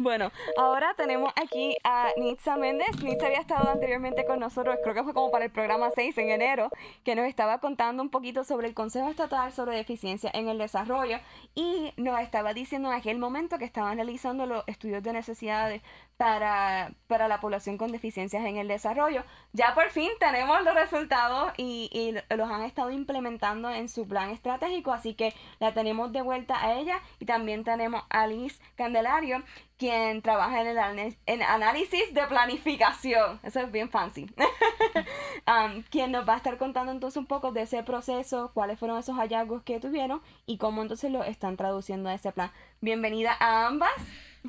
Bueno, 0.00 0.30
ahora 0.56 0.94
tenemos 0.96 1.32
aquí 1.34 1.76
a 1.82 2.10
Nitza 2.16 2.56
Méndez. 2.56 3.02
Nitza 3.02 3.26
había 3.26 3.40
estado 3.40 3.68
anteriormente 3.68 4.24
con 4.24 4.38
nosotros, 4.38 4.76
creo 4.84 4.94
que 4.94 5.02
fue 5.02 5.12
como 5.12 5.32
para 5.32 5.46
el 5.46 5.50
programa 5.50 5.90
6 5.92 6.16
en 6.18 6.30
enero, 6.30 6.70
que 7.02 7.16
nos 7.16 7.26
estaba 7.26 7.58
contando 7.58 8.00
un 8.00 8.08
poquito 8.08 8.44
sobre 8.44 8.68
el 8.68 8.74
Consejo 8.74 9.10
Estatal 9.10 9.52
sobre 9.52 9.74
Deficiencia 9.76 10.30
en 10.34 10.48
el 10.48 10.58
Desarrollo 10.58 11.18
y 11.56 11.92
nos 11.96 12.20
estaba 12.20 12.54
diciendo 12.54 12.92
en 12.92 12.94
aquel 12.94 13.18
momento 13.18 13.58
que 13.58 13.64
estaban 13.64 13.96
realizando 13.96 14.46
los 14.46 14.62
estudios 14.68 15.02
de 15.02 15.12
necesidades 15.12 15.82
para, 16.18 16.92
para 17.06 17.28
la 17.28 17.40
población 17.40 17.78
con 17.78 17.92
deficiencias 17.92 18.44
en 18.44 18.56
el 18.56 18.68
desarrollo. 18.68 19.22
Ya 19.52 19.72
por 19.74 19.88
fin 19.90 20.10
tenemos 20.18 20.62
los 20.64 20.74
resultados 20.74 21.52
y, 21.56 21.88
y 21.92 22.12
los 22.36 22.50
han 22.50 22.62
estado 22.62 22.90
implementando 22.90 23.70
en 23.70 23.88
su 23.88 24.06
plan 24.06 24.30
estratégico, 24.30 24.92
así 24.92 25.14
que 25.14 25.32
la 25.60 25.72
tenemos 25.72 26.12
de 26.12 26.20
vuelta 26.20 26.60
a 26.60 26.74
ella 26.74 27.00
y 27.20 27.24
también 27.24 27.62
tenemos 27.62 28.02
a 28.10 28.26
Liz 28.26 28.60
Candelario, 28.74 29.44
quien 29.78 30.20
trabaja 30.20 30.60
en 30.60 30.76
el 30.76 31.16
en 31.26 31.42
análisis 31.42 32.12
de 32.12 32.26
planificación. 32.26 33.38
Eso 33.44 33.60
es 33.60 33.70
bien 33.70 33.88
fancy. 33.88 34.26
um, 35.46 35.82
quien 35.84 36.10
nos 36.10 36.28
va 36.28 36.34
a 36.34 36.38
estar 36.38 36.58
contando 36.58 36.90
entonces 36.90 37.16
un 37.16 37.26
poco 37.26 37.52
de 37.52 37.62
ese 37.62 37.84
proceso, 37.84 38.50
cuáles 38.52 38.76
fueron 38.76 38.98
esos 38.98 39.16
hallazgos 39.16 39.62
que 39.62 39.78
tuvieron 39.78 40.20
y 40.46 40.58
cómo 40.58 40.82
entonces 40.82 41.12
lo 41.12 41.22
están 41.22 41.56
traduciendo 41.56 42.08
a 42.08 42.14
ese 42.14 42.32
plan. 42.32 42.50
Bienvenida 42.80 43.36
a 43.38 43.68
ambas. 43.68 43.92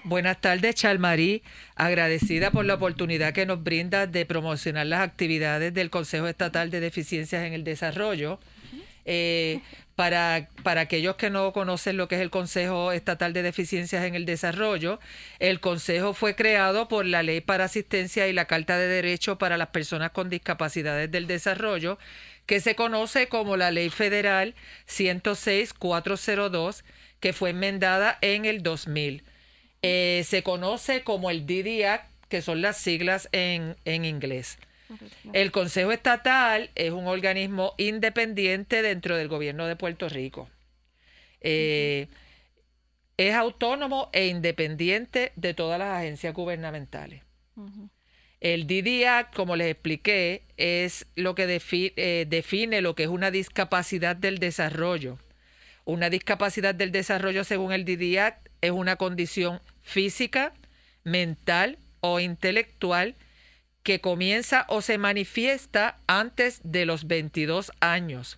Buenas 0.03 0.39
tardes, 0.39 0.75
Chalmarí. 0.75 1.43
Agradecida 1.75 2.51
por 2.51 2.65
la 2.65 2.75
oportunidad 2.75 3.33
que 3.33 3.45
nos 3.45 3.63
brinda 3.63 4.07
de 4.07 4.25
promocionar 4.25 4.85
las 4.87 5.01
actividades 5.01 5.73
del 5.73 5.89
Consejo 5.89 6.27
Estatal 6.27 6.71
de 6.71 6.79
Deficiencias 6.79 7.43
en 7.43 7.53
el 7.53 7.63
Desarrollo. 7.63 8.39
Eh, 9.05 9.61
para, 9.95 10.47
para, 10.63 10.81
aquellos 10.81 11.15
que 11.15 11.29
no 11.29 11.51
conocen 11.51 11.97
lo 11.97 12.07
que 12.07 12.15
es 12.15 12.21
el 12.21 12.29
Consejo 12.29 12.93
Estatal 12.93 13.33
de 13.33 13.41
Deficiencias 13.41 14.05
en 14.05 14.15
el 14.15 14.25
Desarrollo, 14.25 14.99
el 15.39 15.59
Consejo 15.59 16.13
fue 16.13 16.35
creado 16.35 16.87
por 16.87 17.05
la 17.05 17.21
Ley 17.21 17.41
para 17.41 17.65
Asistencia 17.65 18.27
y 18.27 18.33
la 18.33 18.45
Carta 18.45 18.77
de 18.77 18.87
Derecho 18.87 19.37
para 19.37 19.57
las 19.57 19.69
Personas 19.69 20.11
con 20.11 20.29
Discapacidades 20.29 21.11
del 21.11 21.27
Desarrollo, 21.27 21.97
que 22.45 22.61
se 22.61 22.75
conoce 22.75 23.27
como 23.27 23.57
la 23.57 23.71
Ley 23.71 23.89
Federal 23.89 24.55
106-402, 24.87 26.83
que 27.19 27.33
fue 27.33 27.49
enmendada 27.49 28.17
en 28.21 28.45
el 28.45 28.63
2000. 28.63 29.23
Eh, 29.81 30.23
se 30.25 30.43
conoce 30.43 31.03
como 31.03 31.29
el 31.29 31.45
DDA, 31.45 32.07
que 32.27 32.41
son 32.41 32.61
las 32.61 32.77
siglas 32.77 33.29
en, 33.31 33.75
en 33.85 34.05
inglés. 34.05 34.57
El 35.33 35.51
Consejo 35.51 35.91
Estatal 35.91 36.71
es 36.75 36.91
un 36.91 37.07
organismo 37.07 37.73
independiente 37.77 38.81
dentro 38.81 39.15
del 39.15 39.27
gobierno 39.27 39.67
de 39.67 39.75
Puerto 39.75 40.09
Rico. 40.09 40.49
Eh, 41.41 42.07
es 43.17 43.35
autónomo 43.35 44.09
e 44.13 44.27
independiente 44.27 45.31
de 45.35 45.53
todas 45.53 45.77
las 45.77 45.89
agencias 45.97 46.33
gubernamentales. 46.33 47.21
El 48.39 48.67
DDA, 48.67 49.29
como 49.31 49.57
les 49.57 49.71
expliqué, 49.71 50.43
es 50.55 51.05
lo 51.15 51.35
que 51.35 51.61
eh, 51.71 52.25
define 52.27 52.81
lo 52.81 52.95
que 52.95 53.03
es 53.03 53.09
una 53.09 53.31
discapacidad 53.31 54.15
del 54.15 54.39
desarrollo. 54.39 55.19
Una 55.89 56.11
discapacidad 56.11 56.75
del 56.75 56.91
desarrollo, 56.91 57.43
según 57.43 57.71
el 57.71 57.83
DDA, 57.83 58.41
es 58.61 58.69
una 58.69 58.97
condición 58.97 59.59
física, 59.79 60.53
mental 61.03 61.79
o 61.99 62.19
intelectual 62.19 63.15
que 63.81 63.99
comienza 63.99 64.67
o 64.69 64.83
se 64.83 64.99
manifiesta 64.99 65.97
antes 66.05 66.61
de 66.63 66.85
los 66.85 67.07
22 67.07 67.71
años. 67.79 68.37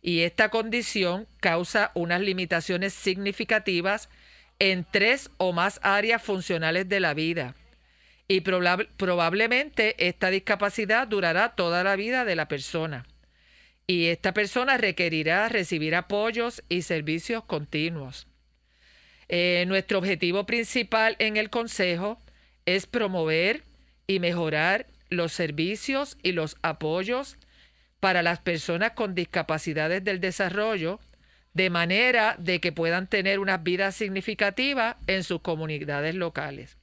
Y 0.00 0.20
esta 0.20 0.48
condición 0.50 1.26
causa 1.40 1.90
unas 1.94 2.20
limitaciones 2.20 2.94
significativas 2.94 4.08
en 4.60 4.86
tres 4.88 5.32
o 5.38 5.52
más 5.52 5.80
áreas 5.82 6.22
funcionales 6.22 6.88
de 6.88 7.00
la 7.00 7.14
vida. 7.14 7.56
Y 8.28 8.42
probablemente 8.42 10.06
esta 10.06 10.30
discapacidad 10.30 11.08
durará 11.08 11.56
toda 11.56 11.82
la 11.82 11.96
vida 11.96 12.24
de 12.24 12.36
la 12.36 12.46
persona. 12.46 13.06
Y 13.86 14.06
esta 14.06 14.34
persona 14.34 14.78
requerirá 14.78 15.48
recibir 15.48 15.94
apoyos 15.94 16.64
y 16.68 16.82
servicios 16.82 17.44
continuos. 17.44 18.26
Eh, 19.28 19.64
nuestro 19.68 19.98
objetivo 19.98 20.44
principal 20.46 21.16
en 21.18 21.36
el 21.36 21.50
Consejo 21.50 22.20
es 22.64 22.86
promover 22.86 23.64
y 24.06 24.18
mejorar 24.18 24.86
los 25.08 25.32
servicios 25.32 26.18
y 26.22 26.32
los 26.32 26.56
apoyos 26.62 27.38
para 28.00 28.22
las 28.22 28.40
personas 28.40 28.92
con 28.92 29.14
discapacidades 29.14 30.02
del 30.04 30.20
desarrollo, 30.20 31.00
de 31.54 31.70
manera 31.70 32.36
de 32.38 32.60
que 32.60 32.72
puedan 32.72 33.08
tener 33.08 33.38
una 33.38 33.56
vida 33.56 33.90
significativa 33.92 34.98
en 35.06 35.24
sus 35.24 35.40
comunidades 35.40 36.14
locales. 36.14 36.76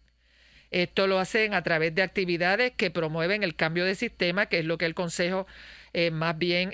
Esto 0.72 1.06
lo 1.06 1.20
hacen 1.20 1.54
a 1.54 1.62
través 1.62 1.94
de 1.94 2.02
actividades 2.02 2.72
que 2.72 2.90
promueven 2.90 3.44
el 3.44 3.56
cambio 3.56 3.86
de 3.86 3.94
sistema, 3.94 4.48
que 4.48 4.60
es 4.60 4.66
lo 4.66 4.80
que 4.80 4.86
el 4.86 4.96
Consejo 4.96 5.46
eh, 5.94 6.12
más 6.12 6.38
bien 6.38 6.74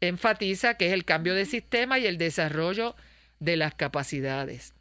enfatiza, 0.00 0.74
que 0.74 0.86
es 0.86 0.92
el 0.92 1.04
cambio 1.04 1.34
de 1.34 1.44
sistema 1.44 1.98
y 1.98 2.06
el 2.06 2.18
desarrollo 2.18 2.94
de 3.40 3.56
las 3.56 3.74
capacidades. 3.74 4.74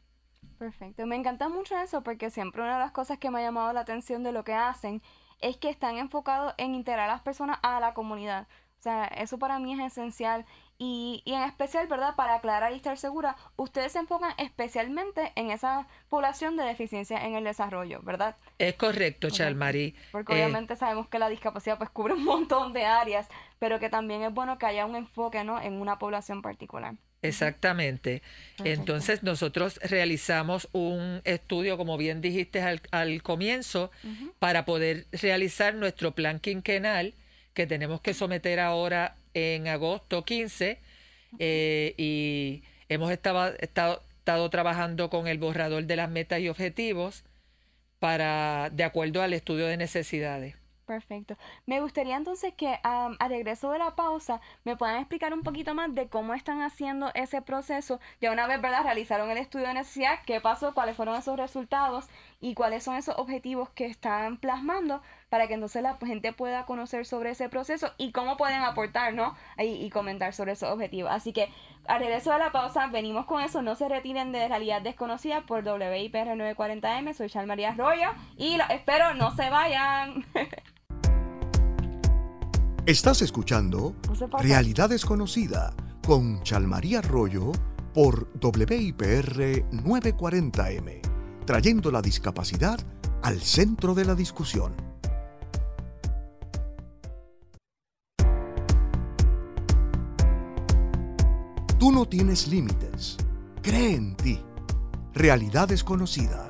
Perfecto, 0.57 1.05
me 1.05 1.15
encanta 1.15 1.49
mucho 1.49 1.77
eso 1.77 2.01
porque 2.01 2.29
siempre 2.29 2.61
una 2.61 2.75
de 2.75 2.79
las 2.79 2.91
cosas 2.91 3.17
que 3.17 3.29
me 3.29 3.39
ha 3.39 3.43
llamado 3.43 3.73
la 3.73 3.81
atención 3.81 4.23
de 4.23 4.31
lo 4.31 4.43
que 4.43 4.53
hacen 4.53 5.01
es 5.41 5.57
que 5.57 5.69
están 5.69 5.97
enfocados 5.97 6.53
en 6.57 6.75
integrar 6.75 7.09
a 7.09 7.13
las 7.13 7.21
personas 7.21 7.59
a 7.61 7.79
la 7.79 7.93
comunidad. 7.93 8.47
O 8.79 8.81
sea, 8.81 9.05
eso 9.05 9.37
para 9.37 9.59
mí 9.59 9.73
es 9.73 9.91
esencial 9.91 10.45
y, 10.77 11.21
y, 11.25 11.33
en 11.33 11.43
especial, 11.43 11.87
¿verdad? 11.87 12.15
Para 12.15 12.35
aclarar 12.35 12.73
y 12.73 12.75
estar 12.75 12.97
segura, 12.97 13.35
ustedes 13.55 13.93
se 13.93 13.99
enfocan 13.99 14.33
especialmente 14.37 15.31
en 15.35 15.51
esa 15.51 15.87
población 16.09 16.57
de 16.57 16.63
deficiencia 16.63 17.25
en 17.25 17.35
el 17.35 17.45
desarrollo, 17.45 18.01
¿verdad? 18.01 18.35
Es 18.59 18.75
correcto, 18.75 19.29
Chalmarí. 19.29 19.95
Porque 20.11 20.33
eh, 20.33 20.35
obviamente 20.35 20.75
sabemos 20.75 21.07
que 21.07 21.19
la 21.19 21.29
discapacidad 21.29 21.77
pues 21.77 21.89
cubre 21.89 22.13
un 22.13 22.23
montón 22.25 22.73
de 22.73 22.85
áreas, 22.85 23.27
pero 23.59 23.79
que 23.79 23.89
también 23.89 24.21
es 24.23 24.33
bueno 24.33 24.57
que 24.57 24.65
haya 24.65 24.85
un 24.85 24.95
enfoque, 24.95 25.43
¿no? 25.43 25.61
En 25.61 25.79
una 25.79 25.97
población 25.97 26.41
particular. 26.41 26.95
Exactamente. 27.21 28.21
Entonces 28.63 29.23
nosotros 29.23 29.79
realizamos 29.81 30.69
un 30.73 31.21
estudio, 31.23 31.77
como 31.77 31.97
bien 31.97 32.21
dijiste 32.21 32.61
al, 32.61 33.23
comienzo, 33.23 33.91
para 34.39 34.65
poder 34.65 35.07
realizar 35.11 35.75
nuestro 35.75 36.13
plan 36.13 36.39
quinquenal 36.39 37.15
que 37.53 37.65
tenemos 37.65 38.01
que 38.01 38.13
someter 38.13 38.59
ahora 38.59 39.15
en 39.35 39.67
agosto 39.67 40.25
15 40.25 40.79
eh, 41.37 41.93
y 41.97 42.63
hemos 42.89 43.11
estado, 43.11 43.53
estado, 43.59 44.49
trabajando 44.49 45.09
con 45.09 45.27
el 45.27 45.37
borrador 45.37 45.83
de 45.83 45.95
las 45.95 46.09
metas 46.09 46.39
y 46.39 46.49
objetivos 46.49 47.23
para 47.99 48.69
de 48.71 48.83
acuerdo 48.83 49.21
al 49.21 49.33
estudio 49.33 49.67
de 49.67 49.77
necesidades. 49.77 50.55
Perfecto. 50.85 51.35
Me 51.65 51.81
gustaría 51.81 52.15
entonces 52.15 52.53
que 52.53 52.79
al 52.83 53.17
regreso 53.27 53.71
de 53.71 53.79
la 53.79 53.95
pausa 53.95 54.39
me 54.63 54.77
puedan 54.77 54.97
explicar 54.97 55.33
un 55.33 55.41
poquito 55.41 55.73
más 55.73 55.93
de 55.95 56.07
cómo 56.09 56.35
están 56.35 56.61
haciendo 56.61 57.09
ese 57.15 57.41
proceso. 57.41 57.99
Ya 58.21 58.31
una 58.31 58.45
vez, 58.45 58.61
¿verdad? 58.61 58.83
Realizaron 58.83 59.31
el 59.31 59.39
estudio 59.39 59.67
de 59.67 59.73
necesidad, 59.73 60.19
qué 60.27 60.39
pasó, 60.41 60.75
cuáles 60.75 60.95
fueron 60.95 61.15
esos 61.15 61.37
resultados 61.37 62.07
y 62.39 62.53
cuáles 62.53 62.83
son 62.83 62.95
esos 62.97 63.15
objetivos 63.17 63.69
que 63.71 63.87
están 63.87 64.37
plasmando 64.37 65.01
para 65.35 65.49
que 65.49 65.55
entonces 65.55 65.83
la 65.83 65.97
gente 65.97 66.31
pueda 66.31 66.65
conocer 66.65 67.05
sobre 67.05 67.31
ese 67.31 67.49
proceso 67.49 67.91
y 67.97 68.13
cómo 68.13 68.37
pueden 68.37 68.61
aportar, 68.61 69.13
¿no? 69.13 69.35
Y, 69.57 69.63
y 69.63 69.89
comentar 69.89 70.33
sobre 70.33 70.53
esos 70.53 70.69
objetivos. 70.69 71.11
Así 71.11 71.33
que 71.33 71.49
al 71.87 71.99
regreso 71.99 72.31
de 72.31 72.39
la 72.39 72.53
pausa 72.53 72.87
venimos 72.87 73.25
con 73.25 73.41
eso. 73.41 73.61
No 73.61 73.75
se 73.75 73.89
retiren 73.89 74.31
de 74.31 74.47
Realidad 74.47 74.81
Desconocida 74.81 75.45
por 75.45 75.65
WIPR 75.65 76.37
940M. 76.37 77.13
Soy 77.13 77.29
Charles 77.29 77.49
María 77.49 77.71
Arroyo 77.71 78.07
y 78.37 78.57
espero 78.69 79.13
no 79.15 79.35
se 79.35 79.49
vayan. 79.49 80.25
Estás 82.85 83.21
escuchando 83.21 83.93
Realidad 84.39 84.87
Desconocida 84.87 85.75
con 86.07 86.41
Chalmaría 86.43 86.99
Arroyo 86.99 87.51
por 87.93 88.29
WIPR 88.41 89.69
940M, 89.69 91.01
trayendo 91.45 91.91
la 91.91 92.01
discapacidad 92.01 92.79
al 93.21 93.41
centro 93.41 93.93
de 93.93 94.05
la 94.05 94.15
discusión. 94.15 94.94
Tú 101.77 101.91
no 101.91 102.05
tienes 102.05 102.47
límites. 102.47 103.17
Cree 103.61 103.95
en 103.95 104.15
ti. 104.15 104.39
Realidad 105.13 105.67
desconocida. 105.67 106.49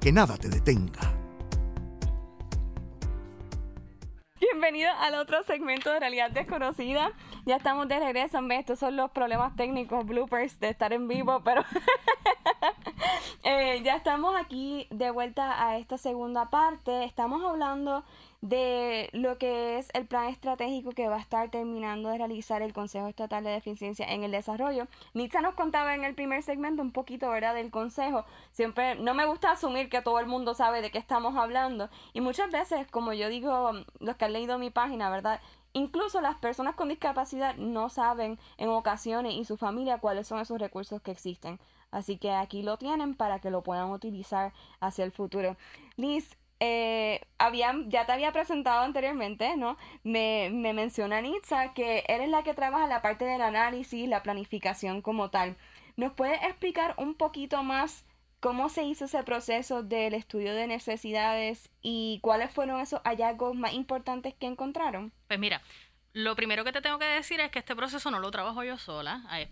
Que 0.00 0.10
nada 0.10 0.36
te 0.36 0.48
detenga. 0.48 1.14
Bienvenido 4.40 4.90
al 4.98 5.14
otro 5.14 5.44
segmento 5.44 5.92
de 5.92 6.00
Realidad 6.00 6.32
Desconocida. 6.32 7.12
Ya 7.46 7.54
estamos 7.54 7.86
de 7.86 8.00
regreso. 8.00 8.40
Estos 8.50 8.80
son 8.80 8.96
los 8.96 9.12
problemas 9.12 9.54
técnicos, 9.54 10.04
bloopers 10.04 10.58
de 10.58 10.70
estar 10.70 10.92
en 10.92 11.06
vivo, 11.06 11.40
pero 11.44 11.62
Eh, 13.44 13.80
ya 13.82 13.96
estamos 13.96 14.34
aquí 14.36 14.86
de 14.90 15.10
vuelta 15.10 15.64
a 15.64 15.78
esta 15.78 15.96
segunda 15.96 16.50
parte. 16.50 17.04
Estamos 17.04 17.42
hablando 17.44 18.04
de 18.40 19.08
lo 19.12 19.38
que 19.38 19.78
es 19.78 19.88
el 19.94 20.06
plan 20.06 20.26
estratégico 20.28 20.90
que 20.90 21.08
va 21.08 21.16
a 21.16 21.20
estar 21.20 21.50
terminando 21.50 22.10
de 22.10 22.18
realizar 22.18 22.62
el 22.62 22.72
Consejo 22.72 23.06
Estatal 23.06 23.42
de 23.44 23.50
Deficiencia 23.50 24.06
en 24.06 24.22
el 24.24 24.32
Desarrollo. 24.32 24.86
Nitza 25.14 25.40
nos 25.40 25.54
contaba 25.54 25.94
en 25.94 26.04
el 26.04 26.14
primer 26.14 26.42
segmento 26.42 26.82
un 26.82 26.92
poquito, 26.92 27.30
¿verdad?, 27.30 27.54
del 27.54 27.70
Consejo. 27.70 28.24
Siempre 28.52 28.96
no 28.96 29.14
me 29.14 29.24
gusta 29.24 29.52
asumir 29.52 29.88
que 29.88 30.02
todo 30.02 30.18
el 30.18 30.26
mundo 30.26 30.54
sabe 30.54 30.82
de 30.82 30.90
qué 30.90 30.98
estamos 30.98 31.36
hablando. 31.36 31.88
Y 32.12 32.20
muchas 32.20 32.50
veces, 32.50 32.86
como 32.90 33.12
yo 33.12 33.28
digo, 33.28 33.72
los 34.00 34.16
que 34.16 34.24
han 34.26 34.32
leído 34.32 34.58
mi 34.58 34.70
página, 34.70 35.10
¿verdad? 35.10 35.40
Incluso 35.72 36.20
las 36.20 36.36
personas 36.36 36.74
con 36.74 36.88
discapacidad 36.88 37.56
no 37.56 37.88
saben 37.88 38.38
en 38.56 38.68
ocasiones 38.68 39.34
y 39.34 39.44
su 39.44 39.56
familia 39.56 39.98
cuáles 39.98 40.26
son 40.26 40.40
esos 40.40 40.60
recursos 40.60 41.00
que 41.00 41.12
existen. 41.12 41.58
Así 41.90 42.18
que 42.18 42.32
aquí 42.32 42.62
lo 42.62 42.76
tienen 42.76 43.14
para 43.14 43.40
que 43.40 43.50
lo 43.50 43.62
puedan 43.62 43.90
utilizar 43.90 44.52
hacia 44.80 45.04
el 45.04 45.12
futuro. 45.12 45.56
Liz, 45.96 46.36
eh, 46.60 47.20
ya 47.86 48.06
te 48.06 48.12
había 48.12 48.32
presentado 48.32 48.82
anteriormente, 48.82 49.56
¿no? 49.56 49.76
Me, 50.02 50.50
me 50.52 50.72
menciona 50.72 51.20
Nitza 51.20 51.72
que 51.72 52.04
eres 52.08 52.28
la 52.28 52.42
que 52.42 52.54
trabaja 52.54 52.86
la 52.86 53.02
parte 53.02 53.24
del 53.24 53.42
análisis, 53.42 54.08
la 54.08 54.22
planificación 54.22 55.02
como 55.02 55.30
tal. 55.30 55.56
¿Nos 55.96 56.12
puedes 56.12 56.42
explicar 56.42 56.94
un 56.98 57.14
poquito 57.14 57.62
más 57.62 58.04
cómo 58.40 58.68
se 58.68 58.84
hizo 58.84 59.06
ese 59.06 59.22
proceso 59.22 59.82
del 59.82 60.14
estudio 60.14 60.54
de 60.54 60.66
necesidades 60.66 61.70
y 61.82 62.20
cuáles 62.22 62.52
fueron 62.52 62.80
esos 62.80 63.00
hallazgos 63.04 63.56
más 63.56 63.72
importantes 63.72 64.34
que 64.34 64.46
encontraron? 64.46 65.12
Pues 65.26 65.40
mira, 65.40 65.62
lo 66.12 66.34
primero 66.36 66.64
que 66.64 66.72
te 66.72 66.80
tengo 66.80 66.98
que 66.98 67.04
decir 67.04 67.40
es 67.40 67.50
que 67.50 67.58
este 67.58 67.76
proceso 67.76 68.10
no 68.10 68.18
lo 68.18 68.30
trabajo 68.30 68.64
yo 68.64 68.78
sola. 68.78 69.22
Hay, 69.28 69.48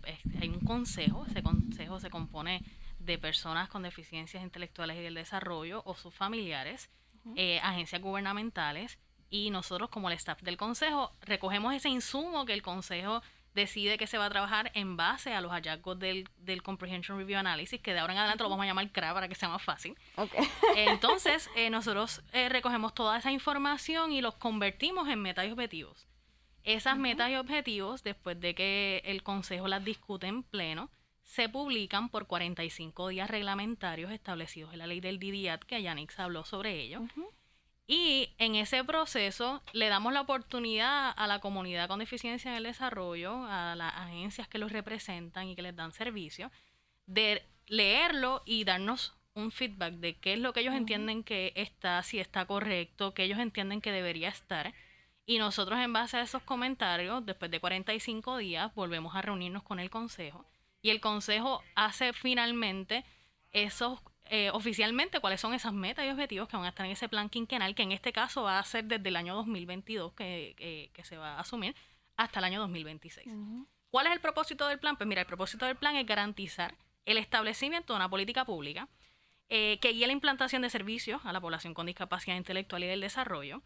un 0.49 0.59
consejo, 0.59 1.25
ese 1.27 1.41
consejo 1.77 1.99
se 1.99 2.09
compone 2.09 2.63
de 2.99 3.17
personas 3.17 3.69
con 3.69 3.83
deficiencias 3.83 4.43
intelectuales 4.43 4.97
y 4.97 5.01
del 5.01 5.13
desarrollo 5.13 5.83
o 5.85 5.95
sus 5.95 6.13
familiares, 6.13 6.89
eh, 7.35 7.59
agencias 7.61 8.01
gubernamentales 8.01 8.97
y 9.29 9.49
nosotros 9.49 9.89
como 9.89 10.09
el 10.09 10.15
staff 10.15 10.41
del 10.41 10.57
consejo 10.57 11.11
recogemos 11.21 11.73
ese 11.73 11.89
insumo 11.89 12.45
que 12.45 12.53
el 12.53 12.61
consejo 12.61 13.21
decide 13.53 13.97
que 13.97 14.07
se 14.07 14.17
va 14.17 14.25
a 14.25 14.29
trabajar 14.29 14.71
en 14.75 14.97
base 14.97 15.33
a 15.33 15.41
los 15.41 15.51
hallazgos 15.51 15.99
del, 15.99 16.29
del 16.37 16.63
Comprehension 16.63 17.17
Review 17.17 17.39
Analysis, 17.39 17.81
que 17.81 17.93
de 17.93 17.99
ahora 17.99 18.13
en 18.13 18.19
adelante 18.19 18.43
lo 18.43 18.49
vamos 18.49 18.63
a 18.63 18.67
llamar 18.67 18.89
CRA 18.91 19.13
para 19.13 19.27
que 19.27 19.35
sea 19.35 19.49
más 19.49 19.63
fácil. 19.63 19.97
Entonces, 20.75 21.49
eh, 21.55 21.69
nosotros 21.69 22.21
eh, 22.33 22.49
recogemos 22.49 22.93
toda 22.93 23.17
esa 23.17 23.31
información 23.31 24.11
y 24.13 24.21
los 24.21 24.35
convertimos 24.35 25.09
en 25.09 25.21
metas 25.21 25.47
y 25.47 25.51
objetivos. 25.51 26.07
Esas 26.63 26.97
metas 26.97 27.31
y 27.31 27.35
objetivos, 27.35 28.03
después 28.03 28.39
de 28.39 28.53
que 28.53 29.01
el 29.05 29.23
Consejo 29.23 29.67
las 29.67 29.83
discute 29.83 30.27
en 30.27 30.43
pleno, 30.43 30.91
se 31.27 31.49
publican 31.49 32.07
por 32.07 32.25
45 32.25 33.09
días 33.09 33.29
reglamentarios 33.29 34.11
establecidos 34.11 34.71
en 34.71 34.79
la 34.79 34.87
ley 34.87 35.01
del 35.01 35.19
DDIAT, 35.19 35.61
que 35.65 35.81
Yanix 35.81 36.17
habló 36.19 36.45
sobre 36.45 36.79
ello. 36.79 37.01
Y 37.85 38.33
en 38.37 38.55
ese 38.55 38.83
proceso 38.85 39.61
le 39.73 39.89
damos 39.89 40.13
la 40.13 40.21
oportunidad 40.21 41.13
a 41.15 41.27
la 41.27 41.39
comunidad 41.39 41.89
con 41.89 41.99
deficiencia 41.99 42.51
en 42.51 42.57
el 42.57 42.63
desarrollo, 42.63 43.43
a 43.43 43.75
las 43.75 43.93
agencias 43.93 44.47
que 44.47 44.57
los 44.57 44.71
representan 44.71 45.49
y 45.49 45.55
que 45.55 45.61
les 45.61 45.75
dan 45.75 45.91
servicio, 45.91 46.49
de 47.07 47.43
leerlo 47.67 48.41
y 48.45 48.63
darnos 48.63 49.13
un 49.33 49.51
feedback 49.51 49.95
de 49.95 50.15
qué 50.15 50.33
es 50.33 50.39
lo 50.39 50.53
que 50.53 50.61
ellos 50.61 50.75
entienden 50.75 51.23
que 51.23 51.51
está, 51.55 52.01
si 52.03 52.19
está 52.19 52.45
correcto, 52.45 53.13
qué 53.13 53.25
ellos 53.25 53.39
entienden 53.39 53.81
que 53.81 53.91
debería 53.91 54.29
estar. 54.29 54.73
Y 55.25 55.39
nosotros 55.39 55.77
en 55.79 55.91
base 55.91 56.15
a 56.15 56.21
esos 56.21 56.41
comentarios, 56.41 57.25
después 57.25 57.51
de 57.51 57.59
45 57.59 58.37
días, 58.37 58.73
volvemos 58.75 59.13
a 59.13 59.21
reunirnos 59.21 59.63
con 59.63 59.81
el 59.81 59.89
Consejo 59.89 60.45
y 60.81 60.89
el 60.89 61.01
Consejo 61.01 61.63
hace 61.75 62.13
finalmente 62.13 63.03
esos 63.51 63.99
eh, 64.29 64.49
oficialmente 64.51 65.19
cuáles 65.21 65.39
son 65.39 65.53
esas 65.53 65.73
metas 65.73 66.05
y 66.05 66.09
objetivos 66.09 66.49
que 66.49 66.57
van 66.57 66.65
a 66.65 66.69
estar 66.69 66.85
en 66.85 66.91
ese 66.91 67.07
plan 67.07 67.29
quinquenal, 67.29 67.75
que 67.75 67.83
en 67.83 67.93
este 67.93 68.11
caso 68.11 68.43
va 68.43 68.59
a 68.59 68.63
ser 68.63 68.85
desde 68.85 69.07
el 69.07 69.15
año 69.15 69.35
2022 69.35 70.13
que, 70.13 70.89
que, 70.93 71.03
se 71.05 71.17
va 71.17 71.35
a 71.35 71.39
asumir 71.39 71.75
hasta 72.17 72.39
el 72.39 72.45
año 72.45 72.59
2026. 72.59 73.27
¿Cuál 73.89 74.07
es 74.07 74.13
el 74.13 74.19
propósito 74.19 74.67
del 74.67 74.79
plan? 74.79 74.97
Pues 74.97 75.07
mira, 75.07 75.21
el 75.21 75.27
propósito 75.27 75.65
del 75.65 75.77
plan 75.77 75.95
es 75.95 76.05
garantizar 76.05 76.75
el 77.05 77.17
establecimiento 77.17 77.93
de 77.93 77.97
una 77.97 78.09
política 78.09 78.43
pública 78.43 78.89
eh, 79.49 79.79
que 79.79 79.93
guíe 79.93 80.07
la 80.07 80.13
implantación 80.13 80.61
de 80.61 80.69
servicios 80.69 81.21
a 81.25 81.31
la 81.31 81.39
población 81.39 81.73
con 81.73 81.85
discapacidad 81.85 82.35
intelectual 82.35 82.83
y 82.83 82.87
del 82.87 82.99
desarrollo, 82.99 83.61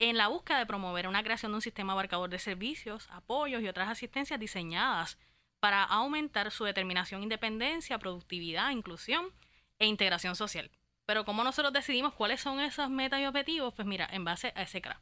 en 0.00 0.16
la 0.16 0.26
búsqueda 0.26 0.58
de 0.58 0.66
promover 0.66 1.06
una 1.06 1.22
creación 1.22 1.52
de 1.52 1.56
un 1.56 1.62
sistema 1.62 1.92
abarcador 1.92 2.28
de 2.30 2.40
servicios, 2.40 3.06
apoyos 3.12 3.62
y 3.62 3.68
otras 3.68 3.88
asistencias 3.88 4.40
diseñadas 4.40 5.18
para 5.60 5.84
aumentar 5.84 6.50
su 6.50 6.64
determinación, 6.64 7.22
independencia, 7.22 7.98
productividad, 7.98 8.70
inclusión 8.70 9.32
e 9.78 9.86
integración 9.86 10.34
social. 10.34 10.70
Pero 11.06 11.24
¿cómo 11.24 11.44
nosotros 11.44 11.72
decidimos 11.72 12.14
cuáles 12.14 12.40
son 12.40 12.60
esas 12.60 12.88
metas 12.88 13.20
y 13.20 13.26
objetivos? 13.26 13.74
Pues 13.74 13.86
mira, 13.86 14.08
en 14.10 14.24
base 14.24 14.52
a 14.56 14.62
ese 14.62 14.80
CRA. 14.80 15.00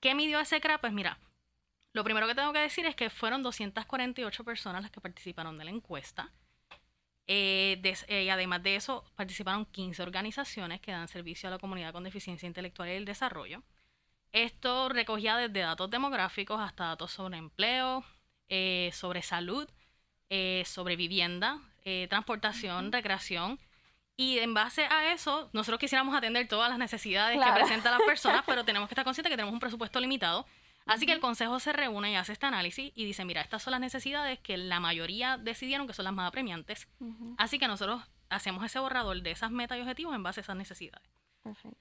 ¿Qué 0.00 0.14
midió 0.14 0.38
ese 0.38 0.60
CRA? 0.60 0.78
Pues 0.78 0.92
mira, 0.92 1.18
lo 1.92 2.04
primero 2.04 2.26
que 2.26 2.34
tengo 2.34 2.52
que 2.52 2.58
decir 2.58 2.84
es 2.84 2.94
que 2.94 3.08
fueron 3.08 3.42
248 3.42 4.44
personas 4.44 4.82
las 4.82 4.90
que 4.90 5.00
participaron 5.00 5.56
de 5.56 5.64
la 5.64 5.70
encuesta. 5.70 6.30
Eh, 7.26 7.80
eh, 8.08 8.24
y 8.24 8.28
además 8.28 8.62
de 8.62 8.76
eso, 8.76 9.04
participaron 9.16 9.64
15 9.66 10.02
organizaciones 10.02 10.80
que 10.80 10.92
dan 10.92 11.08
servicio 11.08 11.48
a 11.48 11.52
la 11.52 11.58
comunidad 11.58 11.92
con 11.92 12.04
deficiencia 12.04 12.46
intelectual 12.46 12.88
y 12.88 12.92
el 12.92 13.04
desarrollo. 13.04 13.62
Esto 14.32 14.90
recogía 14.90 15.36
desde 15.36 15.60
datos 15.60 15.88
demográficos 15.88 16.60
hasta 16.60 16.88
datos 16.88 17.12
sobre 17.12 17.38
empleo, 17.38 18.04
eh, 18.48 18.90
sobre 18.92 19.22
salud, 19.22 19.68
eh, 20.30 20.62
sobre 20.66 20.96
vivienda, 20.96 21.60
eh, 21.84 22.06
transportación, 22.08 22.92
recreación. 22.92 23.58
Y 24.16 24.38
en 24.38 24.54
base 24.54 24.86
a 24.86 25.12
eso, 25.12 25.50
nosotros 25.52 25.78
quisiéramos 25.78 26.16
atender 26.16 26.48
todas 26.48 26.70
las 26.70 26.78
necesidades 26.78 27.38
que 27.38 27.52
presentan 27.52 27.92
las 27.92 28.02
personas, 28.02 28.42
pero 28.46 28.64
tenemos 28.64 28.88
que 28.88 28.94
estar 28.94 29.04
conscientes 29.04 29.30
que 29.30 29.36
tenemos 29.36 29.52
un 29.52 29.60
presupuesto 29.60 30.00
limitado. 30.00 30.46
Así 30.84 31.06
que 31.06 31.12
el 31.12 31.20
consejo 31.20 31.58
se 31.58 31.72
reúne 31.72 32.12
y 32.12 32.14
hace 32.14 32.32
este 32.32 32.46
análisis 32.46 32.92
y 32.94 33.04
dice, 33.04 33.24
mira, 33.24 33.40
estas 33.40 33.62
son 33.62 33.72
las 33.72 33.80
necesidades 33.80 34.38
que 34.38 34.56
la 34.56 34.78
mayoría 34.78 35.36
decidieron 35.36 35.88
que 35.88 35.92
son 35.92 36.04
las 36.04 36.14
más 36.14 36.28
apremiantes. 36.28 36.88
Así 37.38 37.58
que 37.58 37.66
nosotros 37.66 38.02
hacemos 38.30 38.64
ese 38.64 38.78
borrador 38.78 39.20
de 39.20 39.32
esas 39.32 39.50
metas 39.50 39.78
y 39.78 39.80
objetivos 39.80 40.14
en 40.14 40.22
base 40.22 40.40
a 40.40 40.42
esas 40.42 40.56
necesidades. 40.56 41.08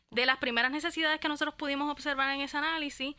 De 0.09 0.25
las 0.25 0.37
primeras 0.37 0.71
necesidades 0.71 1.19
que 1.19 1.27
nosotros 1.27 1.53
pudimos 1.53 1.91
observar 1.91 2.31
en 2.33 2.41
ese 2.41 2.57
análisis, 2.57 3.15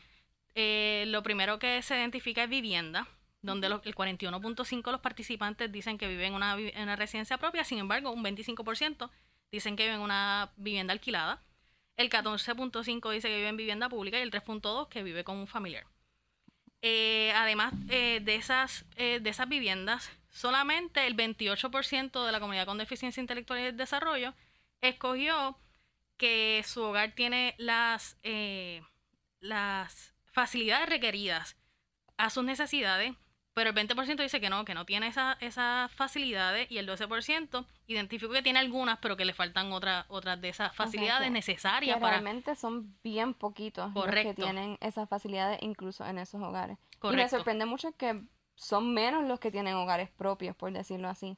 lo 0.55 1.23
primero 1.23 1.57
que 1.57 1.81
se 1.81 1.95
identifica 1.95 2.43
es 2.43 2.49
vivienda 2.49 3.07
donde 3.41 3.67
el 3.67 3.73
41.5 3.73 4.83
de 4.83 4.91
los 4.91 5.01
participantes 5.01 5.71
dicen 5.71 5.97
que 5.97 6.07
viven 6.07 6.27
en 6.27 6.33
una, 6.33 6.55
una 6.55 6.95
residencia 6.95 7.37
propia, 7.37 7.63
sin 7.63 7.79
embargo, 7.79 8.11
un 8.11 8.23
25% 8.23 9.09
dicen 9.51 9.75
que 9.75 9.83
viven 9.83 9.97
en 9.97 10.01
una 10.01 10.51
vivienda 10.57 10.93
alquilada, 10.93 11.41
el 11.97 12.09
14.5 12.09 13.11
dice 13.11 13.27
que 13.27 13.35
vive 13.35 13.47
en 13.47 13.57
vivienda 13.57 13.89
pública 13.89 14.19
y 14.19 14.21
el 14.21 14.31
3.2 14.31 14.87
que 14.89 15.03
vive 15.03 15.23
con 15.23 15.37
un 15.37 15.47
familiar. 15.47 15.85
Eh, 16.83 17.33
además 17.35 17.73
eh, 17.89 18.19
de, 18.23 18.35
esas, 18.35 18.85
eh, 18.95 19.19
de 19.19 19.29
esas 19.29 19.49
viviendas, 19.49 20.11
solamente 20.29 21.07
el 21.07 21.15
28% 21.15 22.25
de 22.25 22.31
la 22.31 22.39
comunidad 22.39 22.67
con 22.67 22.77
deficiencia 22.77 23.19
intelectual 23.19 23.59
y 23.59 23.63
de 23.63 23.71
desarrollo 23.71 24.35
escogió 24.81 25.57
que 26.17 26.63
su 26.65 26.83
hogar 26.83 27.13
tiene 27.13 27.55
las, 27.57 28.17
las 29.39 30.13
facilidades 30.25 30.89
requeridas 30.89 31.57
a 32.17 32.29
sus 32.29 32.43
necesidades 32.43 33.15
pero 33.57 33.71
el 33.71 33.75
20% 33.75 34.21
dice 34.21 34.39
que 34.39 34.51
no, 34.51 34.63
que 34.65 34.75
no 34.75 34.85
tiene 34.85 35.07
esas 35.07 35.91
facilidades 35.91 36.69
y 36.69 36.77
el 36.77 36.87
12% 36.87 37.65
identificó 37.87 38.31
que 38.31 38.43
tiene 38.43 38.59
algunas, 38.59 38.99
pero 38.99 39.17
que 39.17 39.25
le 39.25 39.33
faltan 39.33 39.71
otras 39.71 40.05
otras 40.09 40.39
de 40.39 40.49
esas 40.49 40.75
facilidades 40.75 41.31
necesarias 41.31 41.97
para... 41.99 42.19
Realmente 42.19 42.55
son 42.55 42.95
bien 43.03 43.33
poquitos 43.33 43.91
los 43.95 44.05
que 44.05 44.35
tienen 44.35 44.77
esas 44.79 45.09
facilidades 45.09 45.57
incluso 45.63 46.05
en 46.05 46.19
esos 46.19 46.39
hogares. 46.39 46.77
Y 47.01 47.15
me 47.15 47.27
sorprende 47.27 47.65
mucho 47.65 47.93
que 47.93 48.21
son 48.53 48.93
menos 48.93 49.27
los 49.27 49.39
que 49.39 49.49
tienen 49.49 49.73
hogares 49.73 50.11
propios, 50.11 50.55
por 50.55 50.71
decirlo 50.71 51.09
así. 51.09 51.35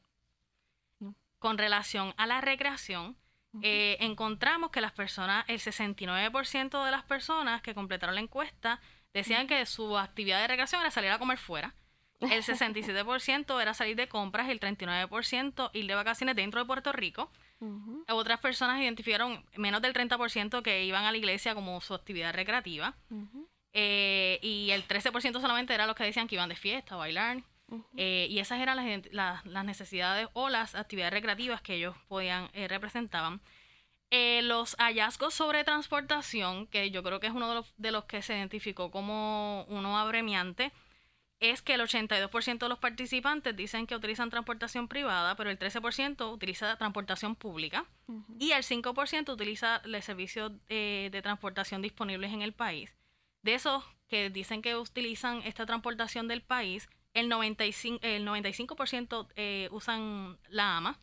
Con 1.38 1.58
relación 1.58 2.14
a 2.18 2.28
la 2.28 2.42
recreación, 2.42 3.16
eh, 3.62 3.96
encontramos 4.02 4.72
que 4.72 4.82
las 4.82 4.92
personas, 4.92 5.46
el 5.48 5.62
69% 5.62 6.84
de 6.84 6.92
las 6.92 7.04
personas 7.04 7.62
que 7.62 7.74
completaron 7.74 8.16
la 8.16 8.20
encuesta 8.20 8.82
decían 9.14 9.48
que 9.48 9.66
su 9.66 9.98
actividad 9.98 10.42
de 10.42 10.48
recreación 10.50 10.82
era 10.82 10.92
salir 10.92 11.12
a 11.12 11.18
comer 11.18 11.38
fuera 11.38 11.76
el 12.22 12.44
67% 12.44 13.62
era 13.62 13.74
salir 13.74 13.96
de 13.96 14.10
compras, 14.10 14.50
el 14.50 14.60
39% 14.60 15.70
ir 15.74 15.88
de 15.88 15.96
vacaciones 15.96 16.36
dentro 16.36 16.60
de 16.60 16.66
Puerto 16.66 16.92
Rico. 16.92 17.32
Otras 18.08 18.40
personas 18.40 18.82
identificaron 18.82 19.44
menos 19.56 19.82
del 19.82 19.94
30% 19.94 20.62
que 20.62 20.86
iban 20.86 21.06
a 21.06 21.12
la 21.12 21.18
iglesia 21.18 21.56
como 21.56 21.80
su 21.82 21.94
actividad 21.94 22.34
recreativa. 22.34 22.96
Eh, 23.74 24.40
y 24.42 24.72
el 24.72 24.88
13% 24.88 25.40
solamente 25.40 25.74
era 25.74 25.86
los 25.86 25.96
que 25.96 26.04
decían 26.04 26.28
que 26.28 26.36
iban 26.36 26.50
de 26.50 26.56
fiesta, 26.56 26.96
a 26.96 26.98
bailar. 26.98 27.44
Eh, 27.96 28.28
y 28.30 28.40
esas 28.40 28.60
eran 28.60 28.78
las, 29.12 29.46
las, 29.46 29.66
necesidades 29.66 30.28
o 30.34 30.50
las 30.50 30.74
actividades 30.74 31.14
recreativas 31.14 31.62
que 31.62 31.76
ellos 31.76 31.96
podían 32.08 32.50
eh, 32.54 32.68
representaban. 32.68 33.42
los 34.12 34.76
hallazgos 34.80 35.36
sobre 35.36 35.64
transportación, 35.64 36.66
que 36.68 36.90
yo 36.92 37.04
creo 37.04 37.20
que 37.20 37.28
es 37.28 37.34
uno 37.34 37.48
de 37.48 37.56
los, 37.56 37.74
de 37.78 37.92
los 37.92 38.06
que 38.06 38.22
se 38.24 38.36
identificó 38.36 38.90
como 38.90 39.66
uno 39.70 40.00
abremiante, 40.00 40.72
es 41.40 41.62
que 41.62 41.74
el 41.74 41.82
82% 41.82 42.60
de 42.60 42.70
los 42.70 42.80
participantes 42.80 43.56
dicen 43.56 43.88
que 43.88 43.96
utilizan 43.96 44.30
transportación 44.30 44.88
privada, 44.88 45.36
pero 45.36 45.50
el 45.50 45.58
13% 45.58 46.32
utiliza 46.34 46.76
transportación 46.78 47.36
pública 47.36 47.86
y 48.38 48.52
el 48.52 48.64
5% 48.64 49.30
utiliza 49.32 49.82
los 49.86 50.04
servicios 50.04 50.52
eh, 50.68 51.10
de 51.12 51.22
transportación 51.22 51.82
disponibles 51.82 52.34
en 52.34 52.42
el 52.42 52.54
país. 52.54 52.94
De 53.42 53.54
esos 53.54 53.84
que 54.08 54.30
dicen 54.30 54.62
que 54.62 54.76
utilizan 54.76 55.42
esta 55.44 55.66
transportación 55.66 56.28
del 56.28 56.42
país, 56.42 56.90
el 57.14 57.30
95%, 57.30 58.00
el 58.02 58.28
95% 58.28 59.28
eh, 59.36 59.70
usan 59.72 60.38
la 60.50 60.78
AMA 60.78 61.00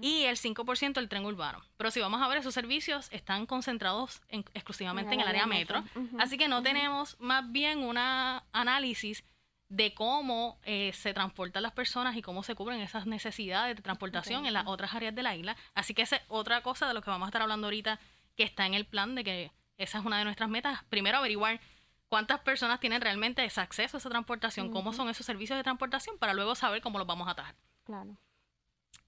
y 0.00 0.22
el 0.22 0.36
5% 0.36 0.98
el 0.98 1.08
tren 1.08 1.24
urbano. 1.24 1.60
Pero 1.76 1.90
si 1.90 2.00
vamos 2.00 2.22
a 2.22 2.28
ver, 2.28 2.38
esos 2.38 2.54
servicios 2.54 3.08
están 3.10 3.44
concentrados 3.44 4.22
exclusivamente 4.28 5.14
en 5.14 5.20
el, 5.20 5.26
área 5.26 5.46
metro. 5.46 5.84
Así 6.18 6.38
que 6.38 6.48
no 6.48 6.62
tenemos 6.62 7.16
más 7.18 7.50
bien 7.50 7.80
un 7.80 7.98
análisis 7.98 9.24
de 9.68 9.92
cómo 9.92 10.58
eh, 10.62 10.92
se 10.94 11.12
transportan 11.12 11.62
las 11.62 11.72
personas 11.72 12.16
y 12.16 12.22
cómo 12.22 12.42
se 12.42 12.54
cubren 12.54 12.80
esas 12.80 13.06
necesidades 13.06 13.76
de 13.76 13.82
transportación 13.82 14.46
en 14.46 14.54
las 14.54 14.66
otras 14.66 14.94
áreas 14.94 15.14
de 15.14 15.22
la 15.22 15.36
isla. 15.36 15.56
Así 15.74 15.94
que 15.94 16.02
esa 16.02 16.16
es 16.16 16.22
otra 16.28 16.62
cosa 16.62 16.88
de 16.88 16.94
lo 16.94 17.02
que 17.02 17.10
vamos 17.10 17.26
a 17.26 17.28
estar 17.28 17.42
hablando 17.42 17.66
ahorita, 17.66 17.98
que 18.36 18.44
está 18.44 18.64
en 18.66 18.74
el 18.74 18.86
plan 18.86 19.14
de 19.14 19.24
que 19.24 19.52
esa 19.76 19.98
es 19.98 20.04
una 20.04 20.18
de 20.18 20.24
nuestras 20.24 20.48
metas. 20.48 20.82
Primero, 20.88 21.18
averiguar 21.18 21.60
cuántas 22.08 22.40
personas 22.40 22.80
tienen 22.80 23.02
realmente 23.02 23.44
ese 23.44 23.60
acceso 23.60 23.96
a 23.96 23.98
esa 23.98 24.08
transportación, 24.08 24.70
cómo 24.70 24.92
son 24.94 25.10
esos 25.10 25.26
servicios 25.26 25.58
de 25.58 25.62
transportación, 25.62 26.16
para 26.18 26.32
luego 26.32 26.54
saber 26.54 26.80
cómo 26.80 26.98
los 26.98 27.06
vamos 27.06 27.28
a 27.28 27.32
atajar. 27.32 27.54
Claro. 27.84 28.16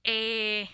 Eh, 0.04 0.68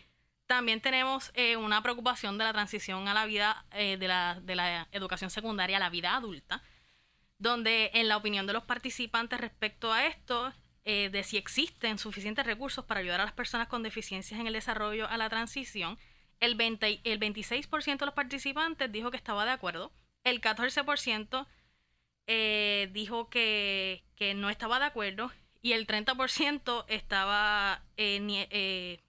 también 0.47 0.81
tenemos 0.81 1.31
eh, 1.35 1.57
una 1.57 1.81
preocupación 1.83 2.39
de 2.39 2.45
la 2.45 2.53
transición 2.53 3.07
a 3.07 3.15
la 3.15 3.25
vida, 3.25 3.65
de, 3.71 4.09
la, 4.09 4.41
de 4.43 4.57
la 4.57 4.89
educación 4.91 5.31
secundaria 5.31 5.77
a 5.77 5.81
la 5.81 5.91
vida 5.91 6.17
adulta 6.17 6.63
donde 7.39 7.91
en 7.95 8.09
la 8.09 8.17
opinión 8.17 8.47
de 8.47 8.53
los 8.53 8.65
participantes 8.65 9.41
respecto 9.41 9.93
a 9.93 10.07
esto, 10.07 10.53
eh, 10.85 11.11
de 11.11 11.23
si 11.23 11.37
existen 11.37 11.99
suficientes 11.99 12.47
recursos 12.47 12.85
para 12.85 13.01
ayudar 13.01 13.21
a 13.21 13.25
las 13.25 13.33
personas 13.33 13.69
con 13.69 13.83
deficiencias 13.83 14.39
en 14.41 14.47
el 14.47 14.53
desarrollo 14.53 15.09
a 15.09 15.17
la 15.17 15.29
transición, 15.29 15.99
el, 16.41 16.55
20, 16.55 17.01
el 17.05 17.19
26% 17.19 17.99
de 17.99 18.07
los 18.07 18.15
participantes 18.15 18.91
dijo 18.93 19.11
que 19.11 19.17
estaba 19.17 19.45
de 19.45 19.51
acuerdo, 19.51 19.93
el 20.25 20.41
14% 20.41 21.47
eh, 22.29 22.89
dijo 22.93 23.29
que, 23.29 24.05
no 24.37 24.51
estaba 24.51 24.79
de 24.79 24.87
acuerdo 24.87 25.31
y 25.61 25.73
el 25.73 25.87
30% 25.87 26.85
estaba, 26.89 27.83
eh, 27.97 29.01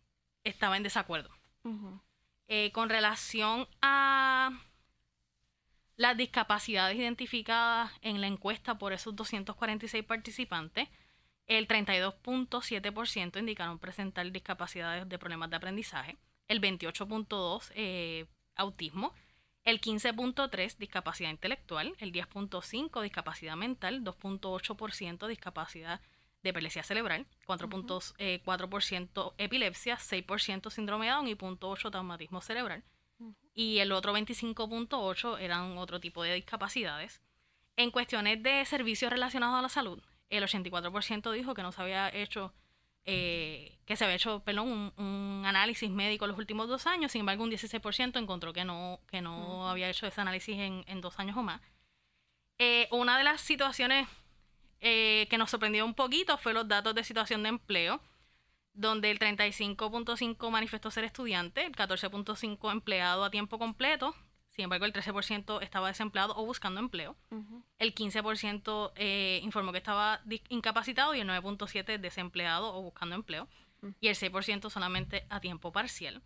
estaba 0.44 0.78
en 0.78 0.84
desacuerdo. 0.84 1.30
con 2.72 2.90
relación 2.90 3.68
a 3.82 4.52
las 5.98 6.16
discapacidades 6.16 6.96
identificadas 6.96 7.92
en 8.02 8.22
la 8.22 8.28
encuesta 8.28 8.78
por 8.78 8.94
esos 8.94 9.16
246 9.16 10.04
participantes, 10.06 10.88
el 11.48 11.68
32.7% 11.68 13.40
indicaron 13.40 13.80
presentar 13.80 14.32
discapacidades 14.32 15.10
de 15.10 15.18
problemas 15.18 15.50
de 15.50 15.56
aprendizaje, 15.56 16.18
el 16.48 16.62
28.2% 16.62 17.72
eh, 17.76 18.28
autismo, 18.56 19.14
el 19.64 19.82
15.3% 19.82 20.78
discapacidad 20.78 21.32
intelectual, 21.32 21.96
el 22.00 22.14
10.5% 22.14 23.02
discapacidad 23.02 23.56
mental, 23.56 24.04
2.8% 24.04 25.28
discapacidad 25.28 26.00
de 26.44 26.52
epilepsia 26.52 26.84
cerebral, 26.84 27.26
4.4% 27.48 29.34
eh, 29.38 29.44
epilepsia, 29.44 29.98
6% 29.98 30.70
síndrome 30.70 31.08
de 31.08 31.12
Down 31.12 31.28
y 31.28 31.36
0.8% 31.36 31.92
traumatismo 31.92 32.42
cerebral 32.42 32.84
y 33.54 33.80
el 33.80 33.92
otro 33.92 34.14
25.8 34.14 35.40
eran 35.40 35.78
otro 35.78 36.00
tipo 36.00 36.24
de 36.24 36.36
discapacidades. 36.36 37.22
En 37.76 37.92
cuestiones 37.92 38.42
de 38.44 38.64
servicios 38.66 39.12
relacionados 39.12 39.58
a 39.58 39.62
la 39.62 39.70
salud, 39.70 40.02
el 40.30 40.44
84% 40.44 41.32
dijo 41.32 41.54
que 41.54 41.64
no 41.64 41.72
se 41.72 41.82
había 41.82 42.10
hecho, 42.10 42.54
eh, 43.06 43.78
que 43.86 43.96
se 43.96 44.04
había 44.04 44.16
hecho, 44.16 44.42
perdón, 44.42 44.94
un, 44.98 45.44
análisis 45.46 45.90
médico 45.90 46.26
en 46.26 46.32
los 46.32 46.38
últimos 46.38 46.68
dos 46.68 46.88
años, 46.88 47.12
sin 47.12 47.22
embargo 47.22 47.44
un 47.44 47.52
16% 47.52 48.20
encontró 48.20 48.54
que 48.54 48.66
no, 48.66 49.00
que 49.08 49.22
no 49.22 49.70
había 49.70 49.90
hecho 49.90 50.06
ese 50.06 50.22
análisis 50.22 50.58
en, 50.58 51.02
dos 51.02 51.18
años 51.20 51.38
o 51.38 51.44
más. 51.44 51.62
Eh, 52.60 52.88
una 52.92 53.18
de 53.18 53.24
las 53.24 53.42
situaciones 53.42 54.08
eh, 54.82 55.28
que 55.30 55.38
nos 55.38 55.50
sorprendió 55.50 55.86
un 55.86 55.94
poquito 55.94 56.38
fue 56.38 56.54
los 56.54 56.68
datos 56.68 56.94
de 56.96 57.04
situación 57.04 57.44
de 57.44 57.50
empleo 57.50 58.02
donde 58.78 59.10
el 59.12 59.20
35.5 59.20 60.50
manifestó 60.52 60.92
ser 60.92 61.04
estudiante, 61.04 61.66
el 61.66 61.74
14.5 61.74 62.72
empleado 62.72 63.24
a 63.24 63.32
tiempo 63.32 63.58
completo, 63.58 64.16
sin 64.52 64.66
embargo 64.66 64.86
el 64.86 64.94
13% 64.94 65.62
estaba 65.62 65.88
desempleado 65.88 66.36
o 66.38 66.46
buscando 66.46 66.80
empleo, 66.80 67.18
el 67.80 67.94
15% 67.94 68.94
eh, 68.96 69.40
informó 69.44 69.72
que 69.72 69.80
estaba 69.80 70.22
incapacitado 70.50 71.16
y 71.16 71.20
el 71.20 71.28
9.7 71.28 71.98
desempleado 71.98 72.74
o 72.74 72.82
buscando 72.84 73.16
empleo, 73.16 73.48
y 74.00 74.08
el 74.08 74.16
6% 74.16 74.70
solamente 74.70 75.26
a 75.30 75.40
tiempo 75.40 75.72
parcial. 75.72 76.22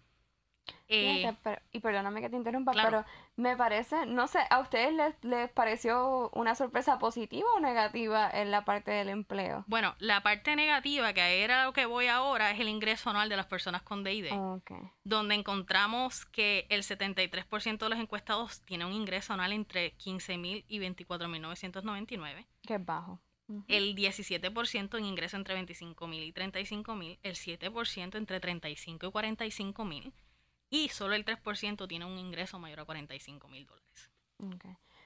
Eh, 0.88 1.34
y 1.72 1.80
perdóname 1.80 2.22
que 2.22 2.30
te 2.30 2.36
interrumpa, 2.36 2.74
pero 2.74 3.06
me 3.36 3.56
parece, 3.56 4.06
no 4.06 4.28
sé, 4.28 4.40
¿a 4.50 4.60
ustedes 4.60 4.94
les, 5.22 5.50
pareció 5.52 6.30
una 6.34 6.56
sorpresa 6.56 7.00
positiva 7.00 7.48
o 7.56 7.60
negativa 7.60 8.30
en 8.30 8.52
la 8.52 8.66
parte 8.66 8.92
del 8.92 9.10
empleo? 9.10 9.64
Bueno, 9.68 9.96
la 10.00 10.22
parte 10.22 10.56
negativa, 10.56 11.14
que 11.14 11.44
era 11.44 11.66
lo 11.66 11.74
que 11.74 11.86
voy 11.86 12.08
ahora, 12.08 12.52
es 12.52 12.60
el 12.60 12.68
ingreso 12.68 13.10
anual 13.10 13.30
de 13.30 13.38
las 13.38 13.48
personas 13.48 13.82
con 13.82 14.04
DID, 14.04 14.28
donde 15.04 15.36
encontramos 15.36 16.26
que 16.26 16.68
el 16.70 16.84
73% 16.84 17.78
de 17.78 17.90
los 17.90 18.00
encuestados 18.00 18.62
tiene 18.62 18.86
un 18.86 18.94
ingreso 18.94 19.34
anual 19.34 19.54
entre 19.54 19.96
15.000 19.98 20.66
y 20.68 20.80
24.999. 20.80 22.46
Que 22.68 22.76
es 22.76 22.86
bajo. 22.86 23.20
El 23.68 23.96
17% 23.96 24.98
en 24.98 25.06
ingreso 25.06 25.36
entre 25.36 25.60
25.000 25.62 26.26
y 26.26 26.34
35.000, 26.34 27.20
el 27.22 27.36
7% 27.36 28.16
entre 28.16 28.40
35 28.40 29.06
y 29.06 29.10
45.000 29.10 30.14
y 30.72 30.90
solo 30.90 31.14
el 31.14 31.26
3% 31.26 31.88
tiene 31.88 32.06
un 32.06 32.18
ingreso 32.18 32.58
mayor 32.58 32.80
a 32.80 32.86
45 32.86 33.48
mil 33.50 33.68
dólares. 33.68 34.10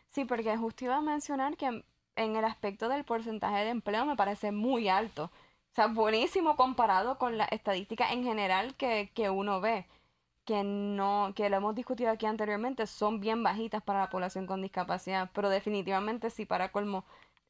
Sí, 0.09 0.23
porque 0.23 0.55
justo 0.55 0.85
iba 0.85 0.95
a 0.95 1.01
mencionar 1.01 1.57
que 1.57 1.83
en 2.15 2.35
el 2.37 2.45
aspecto 2.45 2.87
del 2.87 3.03
porcentaje 3.03 3.65
de 3.65 3.71
empleo 3.71 4.05
me 4.05 4.15
parece 4.15 4.53
muy 4.53 4.87
alto. 4.87 5.25
O 5.25 5.75
sea, 5.75 5.87
buenísimo 5.87 6.55
comparado 6.55 7.17
con 7.17 7.37
la 7.37 7.45
estadística 7.45 8.13
en 8.13 8.23
general 8.23 8.75
que, 8.75 9.11
que 9.13 9.29
uno 9.29 9.59
ve, 9.59 9.87
que 10.45 10.63
no, 10.63 11.33
que 11.35 11.49
lo 11.49 11.57
hemos 11.57 11.75
discutido 11.75 12.11
aquí 12.11 12.27
anteriormente, 12.27 12.87
son 12.87 13.19
bien 13.19 13.43
bajitas 13.43 13.83
para 13.83 13.99
la 13.99 14.09
población 14.09 14.45
con 14.47 14.61
discapacidad, 14.61 15.31
pero 15.33 15.49
definitivamente 15.49 16.29
si 16.29 16.45
para 16.45 16.71
colmo 16.71 17.03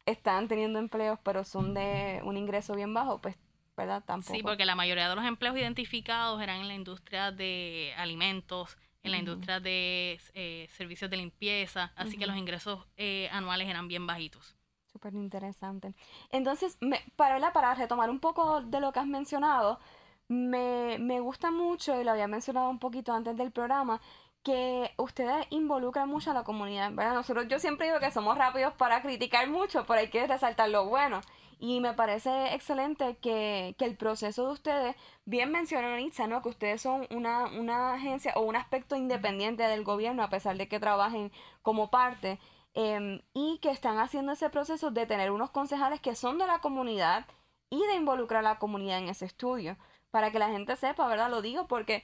están 0.06 0.47
teniendo 0.47 0.80
empleos, 0.80 1.19
pero 1.23 1.43
son 1.43 1.73
de 1.73 2.21
un 2.23 2.38
ingreso 2.38 2.75
bien 2.75 2.93
bajo, 2.93 3.19
pues 3.19 3.36
¿verdad? 3.75 4.03
Tampoco. 4.05 4.33
Sí, 4.33 4.43
porque 4.43 4.65
la 4.65 4.75
mayoría 4.75 5.09
de 5.09 5.15
los 5.15 5.25
empleos 5.25 5.57
identificados 5.57 6.41
eran 6.41 6.61
en 6.61 6.67
la 6.67 6.75
industria 6.75 7.31
de 7.31 7.93
alimentos, 7.97 8.77
en 9.03 9.11
la 9.11 9.17
industria 9.17 9.59
de 9.59 10.19
eh, 10.33 10.67
servicios 10.71 11.11
de 11.11 11.17
limpieza, 11.17 11.91
así 11.95 12.17
que 12.17 12.25
los 12.25 12.35
ingresos 12.35 12.85
eh, 12.97 13.29
anuales 13.31 13.67
eran 13.67 13.88
bien 13.88 14.07
bajitos. 14.07 14.55
Súper 14.91 15.13
interesante. 15.13 15.93
Entonces, 16.31 16.77
me, 16.79 17.01
para, 17.15 17.53
para 17.53 17.75
retomar 17.75 18.09
un 18.09 18.19
poco 18.19 18.61
de 18.61 18.79
lo 18.79 18.91
que 18.91 18.99
has 18.99 19.07
mencionado, 19.07 19.79
me, 20.27 20.97
me 20.99 21.19
gusta 21.19 21.51
mucho, 21.51 21.99
y 21.99 22.03
lo 22.03 22.11
había 22.11 22.27
mencionado 22.27 22.69
un 22.69 22.79
poquito 22.79 23.13
antes 23.13 23.35
del 23.38 23.51
programa, 23.51 24.01
que 24.41 24.91
ustedes 24.97 25.47
involucran 25.49 26.07
mucho 26.07 26.31
a 26.31 26.33
la 26.33 26.43
comunidad, 26.43 26.91
¿verdad? 26.93 27.15
Nosotros, 27.15 27.47
yo 27.47 27.59
siempre 27.59 27.88
digo 27.88 27.99
que 27.99 28.11
somos 28.11 28.38
rápidos 28.38 28.73
para 28.73 29.01
criticar 29.01 29.49
mucho, 29.49 29.85
pero 29.85 29.99
hay 29.99 30.09
que 30.09 30.25
resaltar 30.27 30.69
lo 30.69 30.85
bueno. 30.85 31.21
Y 31.60 31.80
me 31.80 31.94
parece 31.94 32.54
excelente 32.54 33.18
que, 33.18 33.76
el 33.80 33.98
proceso 33.98 34.48
de 34.48 34.54
ustedes, 34.54 34.96
bien 35.26 35.52
mencionan 35.52 36.00
Itza, 36.00 36.28
¿no? 36.28 36.41
Que 36.41 36.50
ustedes 36.50 36.82
son 36.82 37.08
una, 37.12 37.46
una 37.46 37.94
agencia 37.94 38.34
o 38.36 38.41
un 38.41 38.56
aspecto 38.56 38.96
independiente 38.96 39.63
del 39.63 39.84
gobierno, 39.84 40.24
a 40.24 40.30
pesar 40.30 40.58
de 40.58 40.68
que 40.68 40.80
trabajen 40.80 41.32
como 41.62 41.89
parte, 41.89 42.39
em, 42.74 43.22
y 43.34 43.60
que 43.62 43.72
están 43.72 44.00
haciendo 44.00 44.34
ese 44.34 44.50
proceso 44.50 44.91
de 44.91 45.06
tener 45.06 45.32
unos 45.32 45.52
concejales 45.52 46.02
que 46.02 46.15
son 46.15 46.38
de 46.38 46.48
la 46.48 46.60
comunidad 46.60 47.26
y 47.70 47.80
de 47.88 47.96
involucrar 47.96 48.46
a 48.46 48.50
la 48.54 48.60
comunidad 48.60 49.00
en 49.00 49.10
ese 49.10 49.26
estudio, 49.26 49.78
para 50.12 50.32
que 50.32 50.39
la 50.39 50.50
gente 50.50 50.76
sepa, 50.76 51.08
¿verdad? 51.08 51.30
Lo 51.30 51.41
digo 51.41 51.68
porque 51.68 52.04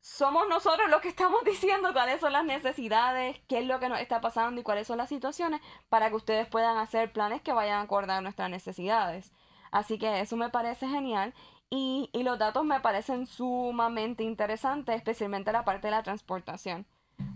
somos 0.00 0.48
nosotros 0.48 0.88
los 0.90 1.00
que 1.00 1.08
estamos 1.08 1.42
diciendo 1.44 1.92
cuáles 1.92 2.20
son 2.20 2.32
las 2.32 2.44
necesidades, 2.44 3.38
qué 3.48 3.58
es 3.60 3.66
lo 3.66 3.78
que 3.80 3.88
nos 3.88 4.00
está 4.00 4.20
pasando 4.20 4.60
y 4.60 4.64
cuáles 4.64 4.86
son 4.86 4.98
las 4.98 5.08
situaciones 5.08 5.60
para 5.88 6.08
que 6.08 6.16
ustedes 6.16 6.46
puedan 6.48 6.78
hacer 6.78 7.12
planes 7.12 7.42
que 7.42 7.52
vayan 7.52 7.78
a 7.78 7.82
acordar 7.82 8.22
nuestras 8.22 8.50
necesidades. 8.50 9.32
Así 9.70 9.98
que 9.98 10.20
eso 10.20 10.36
me 10.36 10.50
parece 10.50 10.88
genial 10.88 11.34
y, 11.68 12.10
y 12.12 12.22
los 12.24 12.38
datos 12.38 12.64
me 12.64 12.80
parecen 12.80 13.26
sumamente 13.26 14.24
interesantes, 14.24 14.96
especialmente 14.96 15.52
la 15.52 15.64
parte 15.64 15.86
de 15.86 15.92
la 15.92 16.02
transportación. 16.02 16.86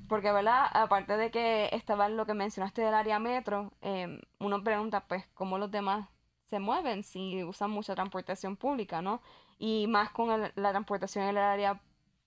Porque, 0.09 0.33
¿verdad? 0.33 0.67
Aparte 0.73 1.17
de 1.17 1.31
que 1.31 1.69
estaba 1.73 2.09
lo 2.09 2.27
que 2.27 2.35
mencionaste 2.35 2.83
del 2.83 2.95
área 2.95 3.19
metro, 3.19 3.73
em, 3.81 4.21
uno 4.39 4.63
pregunta, 4.63 5.05
pues, 5.07 5.25
cómo 5.35 5.59
los 5.59 5.71
demás 5.71 6.09
se 6.47 6.59
mueven 6.59 7.03
si 7.03 7.43
usan 7.45 7.71
mucha 7.71 7.95
transportación 7.95 8.57
pública, 8.57 9.01
¿no? 9.03 9.23
Y 9.59 9.87
más 9.87 10.11
con 10.11 10.53
la 10.55 10.71
transportación 10.71 11.25
en 11.25 11.31
el 11.31 11.39
área 11.39 11.81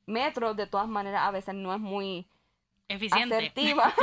metro, 0.07 0.55
de 0.55 0.65
todas 0.65 0.87
maneras, 0.87 1.21
a 1.23 1.31
veces 1.31 1.53
no 1.53 1.73
es 1.73 1.79
muy 1.79 2.27
eficiente. 2.87 3.35
Asertiva. 3.35 3.93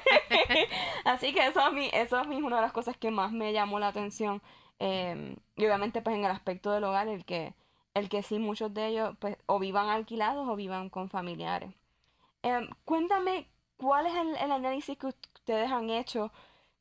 Así 1.04 1.32
que 1.32 1.46
eso 1.46 1.60
a 1.60 1.70
mí, 1.70 1.88
eso 1.92 2.16
a 2.18 2.24
mí 2.24 2.36
es 2.36 2.42
una 2.42 2.56
de 2.56 2.62
las 2.62 2.72
cosas 2.72 2.96
que 2.96 3.12
más 3.12 3.30
me 3.30 3.52
llamó 3.52 3.78
la 3.78 3.88
atención 3.88 4.42
Em, 4.80 5.36
y 5.56 5.66
obviamente 5.66 6.00
pues 6.00 6.16
en 6.16 6.24
el 6.24 6.30
aspecto 6.30 6.72
del 6.72 6.84
hogar, 6.84 7.06
el 7.06 7.26
que, 7.26 7.54
el 7.92 8.08
que 8.08 8.22
sí 8.22 8.38
muchos 8.38 8.72
de 8.72 8.88
ellos 8.88 9.14
pues 9.20 9.36
o 9.44 9.58
vivan 9.58 9.90
alquilados 9.90 10.48
o 10.48 10.56
vivan 10.56 10.88
con 10.88 11.10
familiares. 11.10 11.70
Em, 12.42 12.66
cuéntame 12.86 13.46
cuál 13.76 14.06
es 14.06 14.14
el, 14.14 14.50
análisis 14.50 14.96
que 14.96 15.08
ustedes 15.08 15.70
han 15.70 15.90
hecho 15.90 16.32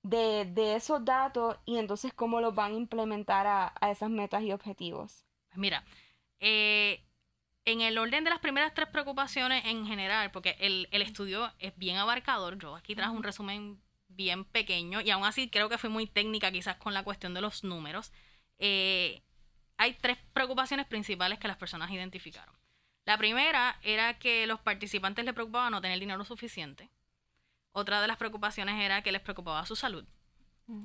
de, 0.01 0.45
de, 0.45 0.75
esos 0.77 1.03
datos 1.03 1.57
y 1.65 1.77
entonces 1.77 2.13
cómo 2.13 2.39
los 2.39 2.55
van 2.55 2.71
a 2.71 2.77
implementar 2.77 3.45
a, 3.47 3.73
a 3.81 3.91
esas 3.91 4.09
metas 4.09 4.43
y 4.43 4.53
objetivos. 4.53 5.25
Pues 5.49 5.57
mira, 5.57 5.83
eh, 6.39 7.03
en 7.71 7.81
el 7.81 7.97
orden 7.97 8.23
de 8.23 8.29
las 8.29 8.39
primeras 8.39 8.73
tres 8.73 8.87
preocupaciones 8.89 9.65
en 9.65 9.85
general, 9.85 10.31
porque 10.31 10.55
el, 10.59 10.87
el 10.91 11.01
estudio 11.01 11.51
es 11.59 11.75
bien 11.77 11.97
abarcador, 11.97 12.57
yo 12.57 12.75
aquí 12.75 12.95
traje 12.95 13.11
un 13.11 13.23
resumen 13.23 13.81
bien 14.09 14.43
pequeño 14.43 15.01
y 15.01 15.11
aún 15.11 15.23
así 15.23 15.49
creo 15.49 15.69
que 15.69 15.77
fue 15.77 15.89
muy 15.89 16.05
técnica 16.07 16.51
quizás 16.51 16.75
con 16.77 16.93
la 16.93 17.03
cuestión 17.03 17.33
de 17.33 17.41
los 17.41 17.63
números. 17.63 18.11
Eh, 18.57 19.21
hay 19.77 19.93
tres 19.93 20.17
preocupaciones 20.33 20.85
principales 20.87 21.39
que 21.39 21.47
las 21.47 21.57
personas 21.57 21.89
identificaron. 21.89 22.53
La 23.05 23.17
primera 23.17 23.79
era 23.81 24.19
que 24.19 24.45
los 24.45 24.59
participantes 24.59 25.23
les 25.23 25.33
preocupaba 25.33 25.69
no 25.69 25.81
tener 25.81 25.99
dinero 25.99 26.23
suficiente. 26.25 26.89
Otra 27.71 28.01
de 28.01 28.07
las 28.07 28.17
preocupaciones 28.17 28.81
era 28.83 29.01
que 29.01 29.11
les 29.11 29.21
preocupaba 29.21 29.65
su 29.65 29.75
salud. 29.75 30.05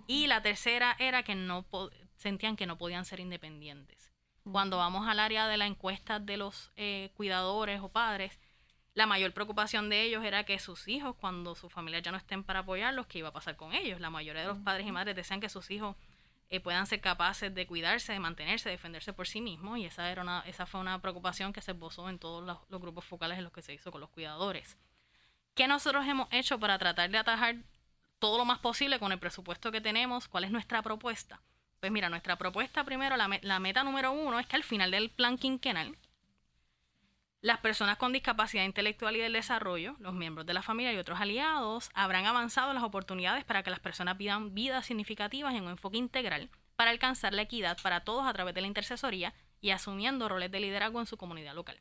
Y 0.07 0.29
la 0.29 0.41
tercera 0.41 0.97
era 0.99 1.25
que 1.25 1.35
no 1.35 1.67
sentían 2.17 2.57
que 2.57 2.67
no 2.67 2.79
podían 2.79 3.05
ser 3.05 3.21
independientes. 3.21 4.14
Cuando 4.51 4.77
vamos 4.77 5.09
al 5.09 5.21
área 5.21 5.49
de 5.49 5.57
la 5.57 5.67
encuesta 5.67 6.21
de 6.21 6.37
los 6.37 6.71
eh, 6.77 7.11
cuidadores 7.17 7.81
o 7.81 7.89
padres, 7.89 8.39
la 8.95 9.07
mayor 9.07 9.33
preocupación 9.33 9.89
de 9.89 10.03
ellos 10.03 10.23
era 10.25 10.45
que 10.45 10.59
sus 10.59 10.87
hijos, 10.87 11.17
cuando 11.17 11.55
sus 11.55 11.73
familias 11.73 12.03
ya 12.03 12.13
no 12.13 12.19
estén 12.19 12.45
para 12.45 12.61
apoyarlos, 12.61 13.07
¿qué 13.07 13.19
iba 13.19 13.29
a 13.29 13.33
pasar 13.33 13.57
con 13.57 13.73
ellos? 13.73 14.01
La 14.01 14.11
mayoría 14.11 14.43
de 14.43 14.49
los 14.49 14.59
padres 14.59 14.87
y 14.87 14.93
madres 14.93 15.17
desean 15.17 15.41
que 15.41 15.49
sus 15.49 15.71
hijos 15.71 15.97
eh, 16.51 16.61
puedan 16.61 16.87
ser 16.87 17.01
capaces 17.01 17.53
de 17.53 17.67
cuidarse, 17.67 18.13
de 18.13 18.21
mantenerse, 18.21 18.69
de 18.69 18.77
defenderse 18.77 19.13
por 19.13 19.27
sí 19.27 19.41
mismos. 19.41 19.79
Y 19.79 19.87
esa, 19.87 20.11
era 20.11 20.23
una, 20.23 20.45
esa 20.47 20.67
fue 20.67 20.81
una 20.81 21.01
preocupación 21.01 21.53
que 21.53 21.61
se 21.61 21.73
esbozó 21.73 22.09
en 22.09 22.19
todos 22.19 22.45
los, 22.45 22.59
los 22.69 22.81
grupos 22.81 23.05
focales 23.05 23.39
en 23.39 23.45
los 23.45 23.53
que 23.53 23.63
se 23.63 23.75
hizo 23.75 23.91
con 23.91 24.01
los 24.01 24.11
cuidadores. 24.11 24.77
¿Qué 25.55 25.67
nosotros 25.67 26.07
hemos 26.07 26.29
hecho 26.31 26.61
para 26.61 26.79
tratar 26.79 27.11
de 27.11 27.19
atajar 27.19 27.57
todo 28.19 28.39
lo 28.39 28.45
más 28.45 28.59
posible 28.59 28.99
con 28.99 29.11
el 29.11 29.19
presupuesto 29.19 29.73
que 29.73 29.81
tenemos? 29.81 30.29
¿Cuál 30.29 30.45
es 30.45 30.51
nuestra 30.51 30.83
propuesta? 30.83 31.41
Pues 31.85 31.93
mira, 31.93 32.09
nuestra 32.09 32.37
propuesta 32.37 32.83
primero, 32.83 33.15
la, 33.19 33.59
meta 33.59 33.85
número 33.85 34.11
uno 34.11 34.41
es 34.41 34.47
que 34.47 34.57
al 34.57 34.63
final 34.63 34.91
del 34.91 35.11
plan 35.11 35.37
quinquenal, 35.37 35.99
las 37.43 37.59
personas 37.59 37.99
con 37.99 38.11
discapacidad 38.11 38.65
intelectual 38.65 39.17
y 39.17 39.19
del 39.19 39.35
desarrollo, 39.35 39.95
los 39.99 40.15
miembros 40.15 40.47
de 40.47 40.55
la 40.55 40.63
familia 40.63 40.95
y 40.95 40.97
otros 40.97 41.21
aliados 41.21 41.91
habrán 41.93 42.25
avanzado 42.25 42.73
las 42.73 42.85
oportunidades 42.85 43.45
para 43.45 43.63
que 43.63 43.69
las 43.69 43.81
personas 43.81 44.17
vivan 44.17 44.55
vidas 44.55 44.87
significativas 44.87 45.55
en 45.55 45.65
un 45.65 45.73
enfoque 45.73 45.99
integral 45.99 46.49
para 46.75 46.91
alcanzar 46.91 47.35
la 47.35 47.43
equidad 47.43 47.77
para 47.83 48.01
todos 48.01 48.27
a 48.27 48.33
través 48.33 48.55
de 48.55 48.63
la 48.63 48.67
intercesoría 48.67 49.35
y 49.61 49.69
asumiendo 49.69 50.27
roles 50.27 50.51
de 50.51 50.61
liderazgo 50.61 51.01
en 51.01 51.07
su 51.07 51.19
comunidad 51.19 51.55
local. 51.55 51.79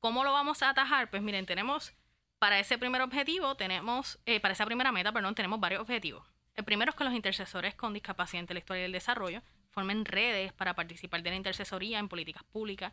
¿Cómo 0.00 0.22
lo 0.22 0.34
vamos 0.34 0.62
a 0.62 0.68
atajar? 0.68 1.08
Pues 1.08 1.22
miren, 1.22 1.46
tenemos 1.46 1.94
para 2.38 2.58
ese 2.58 2.76
primer 2.76 3.00
objetivo, 3.00 3.54
tenemos, 3.54 4.18
eh, 4.26 4.38
para 4.38 4.52
esa 4.52 4.66
primera 4.66 4.92
meta, 4.92 5.12
perdón, 5.12 5.34
tenemos 5.34 5.60
varios 5.60 5.80
objetivos. 5.80 6.33
El 6.54 6.64
primero 6.64 6.90
es 6.90 6.96
que 6.96 7.04
los 7.04 7.14
intercesores 7.14 7.74
con 7.74 7.92
discapacidad 7.92 8.40
intelectual 8.40 8.78
y 8.78 8.82
del 8.82 8.92
desarrollo 8.92 9.42
formen 9.70 10.04
redes 10.04 10.52
para 10.52 10.74
participar 10.74 11.22
de 11.22 11.30
la 11.30 11.36
intercesoría 11.36 11.98
en 11.98 12.08
políticas 12.08 12.44
públicas 12.44 12.92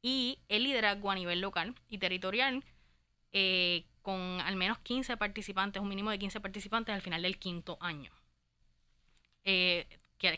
y 0.00 0.38
el 0.48 0.64
liderazgo 0.64 1.10
a 1.10 1.14
nivel 1.14 1.40
local 1.40 1.74
y 1.88 1.98
territorial 1.98 2.64
eh, 3.32 3.84
con 4.02 4.40
al 4.40 4.56
menos 4.56 4.78
15 4.80 5.16
participantes, 5.16 5.82
un 5.82 5.88
mínimo 5.88 6.10
de 6.10 6.18
15 6.18 6.40
participantes 6.40 6.94
al 6.94 7.02
final 7.02 7.22
del 7.22 7.38
quinto 7.38 7.78
año. 7.80 8.12
Eh, 9.44 9.86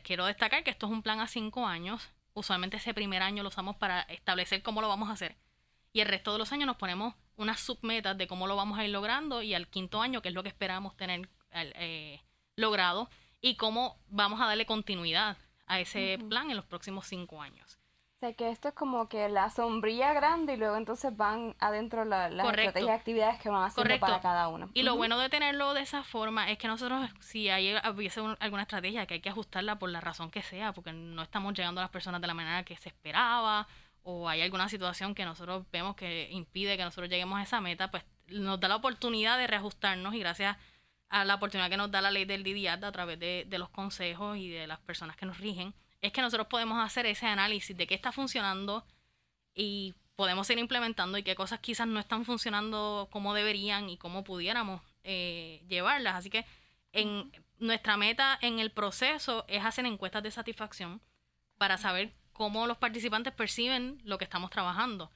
quiero 0.03 0.27
destacar 0.27 0.65
que 0.65 0.71
esto 0.71 0.87
es 0.87 0.93
un 0.93 1.03
plan 1.03 1.21
a 1.21 1.27
cinco 1.27 1.67
años. 1.67 2.11
Usualmente 2.35 2.77
ese 2.77 2.95
primer 2.95 3.23
año 3.23 3.43
lo 3.43 3.49
usamos 3.49 3.77
para 3.77 4.01
establecer 4.03 4.63
cómo 4.63 4.81
lo 4.81 4.89
vamos 4.89 5.09
a 5.09 5.13
hacer. 5.13 5.37
Y 5.93 6.01
el 6.01 6.09
resto 6.09 6.33
de 6.33 6.39
los 6.39 6.53
años 6.53 6.67
nos 6.67 6.77
ponemos 6.77 7.15
unas 7.37 7.61
submetas 7.61 8.17
de 8.17 8.27
cómo 8.27 8.47
lo 8.47 8.57
vamos 8.57 8.79
a 8.79 8.85
ir 8.85 8.91
logrando 8.91 9.43
y 9.43 9.55
al 9.55 9.69
quinto 9.69 10.01
año, 10.01 10.23
que 10.23 10.29
es 10.29 10.35
lo 10.35 10.43
que 10.43 10.49
esperamos 10.49 10.97
tener 10.97 11.29
eh, 11.53 12.21
logrado, 12.57 13.09
y 13.41 13.57
cómo 13.57 13.99
vamos 14.09 14.41
a 14.41 14.47
darle 14.47 14.67
continuidad 14.67 15.37
a 15.67 15.81
ese 15.81 16.19
plan 16.29 16.51
en 16.51 16.57
los 16.57 16.65
próximos 16.65 17.07
cinco 17.07 17.43
años. 17.43 17.79
Que 18.39 18.49
esto 18.49 18.69
es 18.69 18.75
como 18.75 19.07
que 19.07 19.29
la 19.29 19.51
sombrilla 19.51 20.15
grande 20.15 20.55
y 20.55 20.57
luego 20.57 20.77
entonces 20.77 21.15
van 21.15 21.55
adentro 21.59 22.07
la, 22.07 22.31
las 22.31 22.47
estrategias 22.47 22.89
y 22.89 22.91
actividades 22.91 23.39
que 23.39 23.51
van 23.51 23.65
haciendo 23.65 24.01
para 24.01 24.21
cada 24.21 24.49
uno. 24.49 24.71
Y 24.73 24.83
lo 24.83 24.97
bueno 24.97 25.19
de 25.19 25.29
tenerlo 25.29 25.75
de 25.75 25.83
esa 25.83 26.03
forma 26.03 26.51
es 26.51 26.57
que 26.57 26.67
nosotros, 26.67 27.11
si 27.21 27.51
hay 27.51 27.77
hubiese 27.91 28.21
alguna 28.41 28.63
estrategia 28.63 29.05
que 29.05 29.15
hay 29.15 29.21
que 29.21 29.29
ajustarla 29.29 29.79
por 29.79 29.91
la 29.91 30.01
razón 30.01 30.31
que 30.31 30.43
sea, 30.43 30.73
porque 30.73 30.95
no 30.95 31.21
estamos 31.21 31.53
llegando 31.53 31.83
a 31.83 31.85
las 31.85 31.91
personas 31.91 32.23
de 32.23 32.27
la 32.27 32.33
manera 32.33 32.63
que 32.65 32.79
se 32.79 32.89
esperaba, 32.89 33.69
o 34.05 34.27
hay 34.27 34.41
alguna 34.41 34.71
situación 34.71 35.15
que 35.15 35.27
nosotros 35.27 35.65
vemos 35.71 35.95
que 35.95 36.31
impide 36.31 36.79
que 36.79 36.85
nosotros 36.85 37.11
lleguemos 37.11 37.39
a 37.39 37.43
esa 37.43 37.61
meta, 37.61 37.91
pues 37.91 38.05
nos 38.29 38.59
da 38.59 38.69
la 38.69 38.77
oportunidad 38.77 39.37
de 39.37 39.47
reajustarnos 39.47 40.15
y 40.15 40.21
gracias 40.21 40.57
a 40.57 40.59
la 41.23 41.37
oportunidad 41.37 41.71
que 41.71 41.77
nos 41.77 41.93
da 41.93 42.01
la 42.01 42.11
ley 42.11 42.25
del 42.25 42.43
DDIAT 42.43 42.83
a 42.83 42.91
través 42.91 43.21
de, 43.21 43.45
de 43.47 43.59
los 43.59 43.69
consejos 43.69 44.37
y 44.37 44.49
de 44.49 44.67
las 44.67 44.81
personas 44.81 45.17
que 45.17 45.27
nos 45.27 45.39
rigen, 45.39 45.73
es 46.01 46.13
que 46.13 46.23
nosotros 46.23 46.49
podemos 46.49 46.85
hacer 46.85 47.07
ese 47.07 47.27
análisis 47.27 47.77
de 47.77 47.87
qué 47.87 47.95
está 47.95 48.11
funcionando 48.11 48.85
y 49.55 49.95
podemos 50.17 50.49
ir 50.51 50.59
implementando 50.59 51.19
y 51.19 51.23
qué 51.23 51.35
cosas 51.35 51.61
quizás 51.61 51.87
no 51.87 52.01
están 52.01 52.25
funcionando 52.25 53.09
como 53.11 53.35
deberían 53.35 53.89
y 53.89 53.97
cómo 53.97 54.25
pudiéramos 54.25 54.81
eh, 55.03 55.63
llevarlas. 55.69 56.17
Así 56.17 56.31
que 56.31 56.45
en 56.93 57.31
nuestra 57.59 57.97
meta 57.97 58.39
en 58.41 58.59
el 58.59 58.71
proceso 58.71 59.45
es 59.49 59.65
hacer 59.65 59.87
encuestas 59.87 60.23
de 60.23 60.31
satisfacción 60.31 61.01
para 61.59 61.79
saber 61.79 62.13
cómo 62.35 62.67
los 62.67 62.77
participantes 62.77 63.33
perciben 63.33 63.99
lo 64.05 64.19
que 64.19 64.25
estamos 64.25 64.51
trabajando 64.51 65.11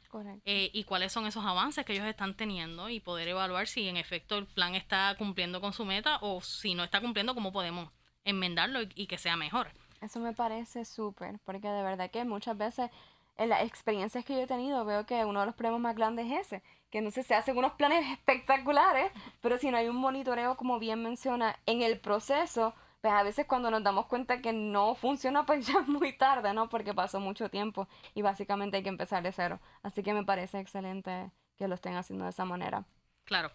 eh, 0.46 0.70
y 0.72 0.84
cuáles 0.84 1.12
son 1.12 1.26
esos 1.26 1.44
avances 1.44 1.84
que 1.84 1.92
ellos 1.92 2.06
están 2.06 2.34
teniendo 2.34 2.88
y 2.88 3.00
poder 3.00 3.28
evaluar 3.28 3.66
si 3.66 3.86
en 3.88 3.98
efecto 3.98 4.38
el 4.38 4.46
plan 4.46 4.74
está 4.74 5.14
cumpliendo 5.18 5.60
con 5.60 5.74
su 5.74 5.84
meta 5.84 6.18
o 6.22 6.40
si 6.40 6.74
no 6.74 6.84
está 6.84 7.00
cumpliendo, 7.00 7.34
cómo 7.34 7.52
podemos 7.52 7.90
enmendarlo 8.24 8.80
y 8.94 9.06
que 9.06 9.18
sea 9.18 9.36
mejor. 9.36 9.68
Eso 10.00 10.20
me 10.20 10.32
parece 10.32 10.84
súper, 10.84 11.38
porque 11.44 11.68
de 11.68 11.82
verdad 11.82 12.10
que 12.10 12.24
muchas 12.24 12.56
veces 12.56 12.90
en 13.36 13.48
las 13.48 13.64
experiencias 13.64 14.24
que 14.24 14.34
yo 14.34 14.40
he 14.40 14.46
tenido 14.46 14.84
veo 14.84 15.06
que 15.06 15.24
uno 15.24 15.40
de 15.40 15.46
los 15.46 15.54
problemas 15.54 15.80
más 15.80 15.96
grandes 15.96 16.26
es 16.26 16.46
ese, 16.46 16.62
que 16.90 17.00
no 17.00 17.10
sé, 17.10 17.22
se 17.22 17.34
hacen 17.34 17.56
unos 17.56 17.72
planes 17.72 18.04
espectaculares, 18.12 19.10
pero 19.40 19.58
si 19.58 19.70
no 19.70 19.76
hay 19.76 19.88
un 19.88 19.96
monitoreo, 19.96 20.56
como 20.56 20.78
bien 20.78 21.02
menciona, 21.02 21.58
en 21.66 21.82
el 21.82 21.98
proceso, 21.98 22.74
pues 23.00 23.14
a 23.14 23.22
veces 23.22 23.46
cuando 23.46 23.70
nos 23.70 23.82
damos 23.82 24.06
cuenta 24.06 24.40
que 24.40 24.52
no 24.52 24.94
funciona, 24.94 25.46
pues 25.46 25.66
ya 25.72 25.80
es 25.80 25.88
muy 25.88 26.16
tarde, 26.16 26.52
¿no? 26.52 26.68
Porque 26.68 26.94
pasó 26.94 27.20
mucho 27.20 27.48
tiempo 27.48 27.88
y 28.14 28.22
básicamente 28.22 28.78
hay 28.78 28.82
que 28.82 28.88
empezar 28.88 29.22
de 29.22 29.32
cero. 29.32 29.60
Así 29.82 30.02
que 30.02 30.14
me 30.14 30.24
parece 30.24 30.58
excelente 30.58 31.30
que 31.56 31.68
lo 31.68 31.74
estén 31.74 31.96
haciendo 31.96 32.24
de 32.24 32.30
esa 32.30 32.44
manera. 32.44 32.84
Claro. 33.24 33.50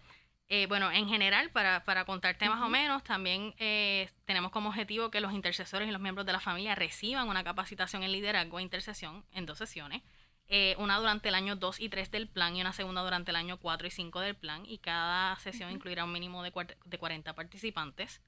Eh, 0.48 0.66
bueno, 0.66 0.90
en 0.92 1.08
general, 1.08 1.50
para, 1.50 1.84
para 1.84 2.04
contarte 2.04 2.48
más 2.50 2.60
o 2.60 2.68
menos, 2.68 3.02
también 3.02 3.54
eh, 3.58 4.10
tenemos 4.26 4.52
como 4.52 4.68
objetivo 4.68 5.10
que 5.10 5.20
los 5.20 5.32
intercesores 5.32 5.88
y 5.88 5.90
los 5.90 6.02
miembros 6.02 6.26
de 6.26 6.32
la 6.32 6.40
familia 6.40 6.74
reciban 6.74 7.28
una 7.28 7.42
capacitación 7.42 8.02
en 8.02 8.12
liderazgo 8.12 8.58
e 8.58 8.62
intercesión 8.62 9.24
en 9.32 9.46
dos 9.46 9.56
sesiones. 9.56 10.02
Eh, 10.46 10.76
una 10.78 10.98
durante 10.98 11.30
el 11.30 11.34
año 11.34 11.56
2 11.56 11.80
y 11.80 11.88
3 11.88 12.10
del 12.10 12.28
plan 12.28 12.54
y 12.54 12.60
una 12.60 12.74
segunda 12.74 13.02
durante 13.02 13.30
el 13.30 13.36
año 13.36 13.58
4 13.58 13.86
y 13.86 13.90
5 13.90 14.20
del 14.20 14.36
plan 14.36 14.64
y 14.66 14.76
cada 14.76 15.36
sesión 15.36 15.70
incluirá 15.70 16.04
un 16.04 16.12
mínimo 16.12 16.42
de, 16.42 16.52
de 16.84 16.98
40 16.98 17.34
participantes. 17.34 18.20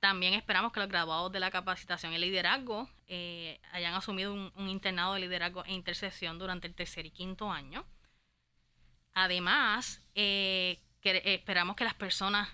También 0.00 0.34
esperamos 0.34 0.72
que 0.72 0.80
los 0.80 0.88
graduados 0.88 1.32
de 1.32 1.40
la 1.40 1.50
capacitación 1.50 2.12
en 2.12 2.20
liderazgo 2.20 2.88
hayan 3.72 3.94
asumido 3.94 4.32
un, 4.32 4.52
un, 4.54 4.68
internado 4.68 5.14
de 5.14 5.20
liderazgo 5.20 5.64
e 5.64 5.72
intercesión 5.72 6.38
durante 6.38 6.66
el 6.66 6.74
tercer 6.74 7.06
y 7.06 7.10
quinto 7.10 7.50
año. 7.50 7.84
Además, 9.14 10.00
eh, 10.14 10.80
que 11.00 11.22
esperamos 11.24 11.74
que 11.74 11.82
las 11.82 11.94
personas 11.94 12.48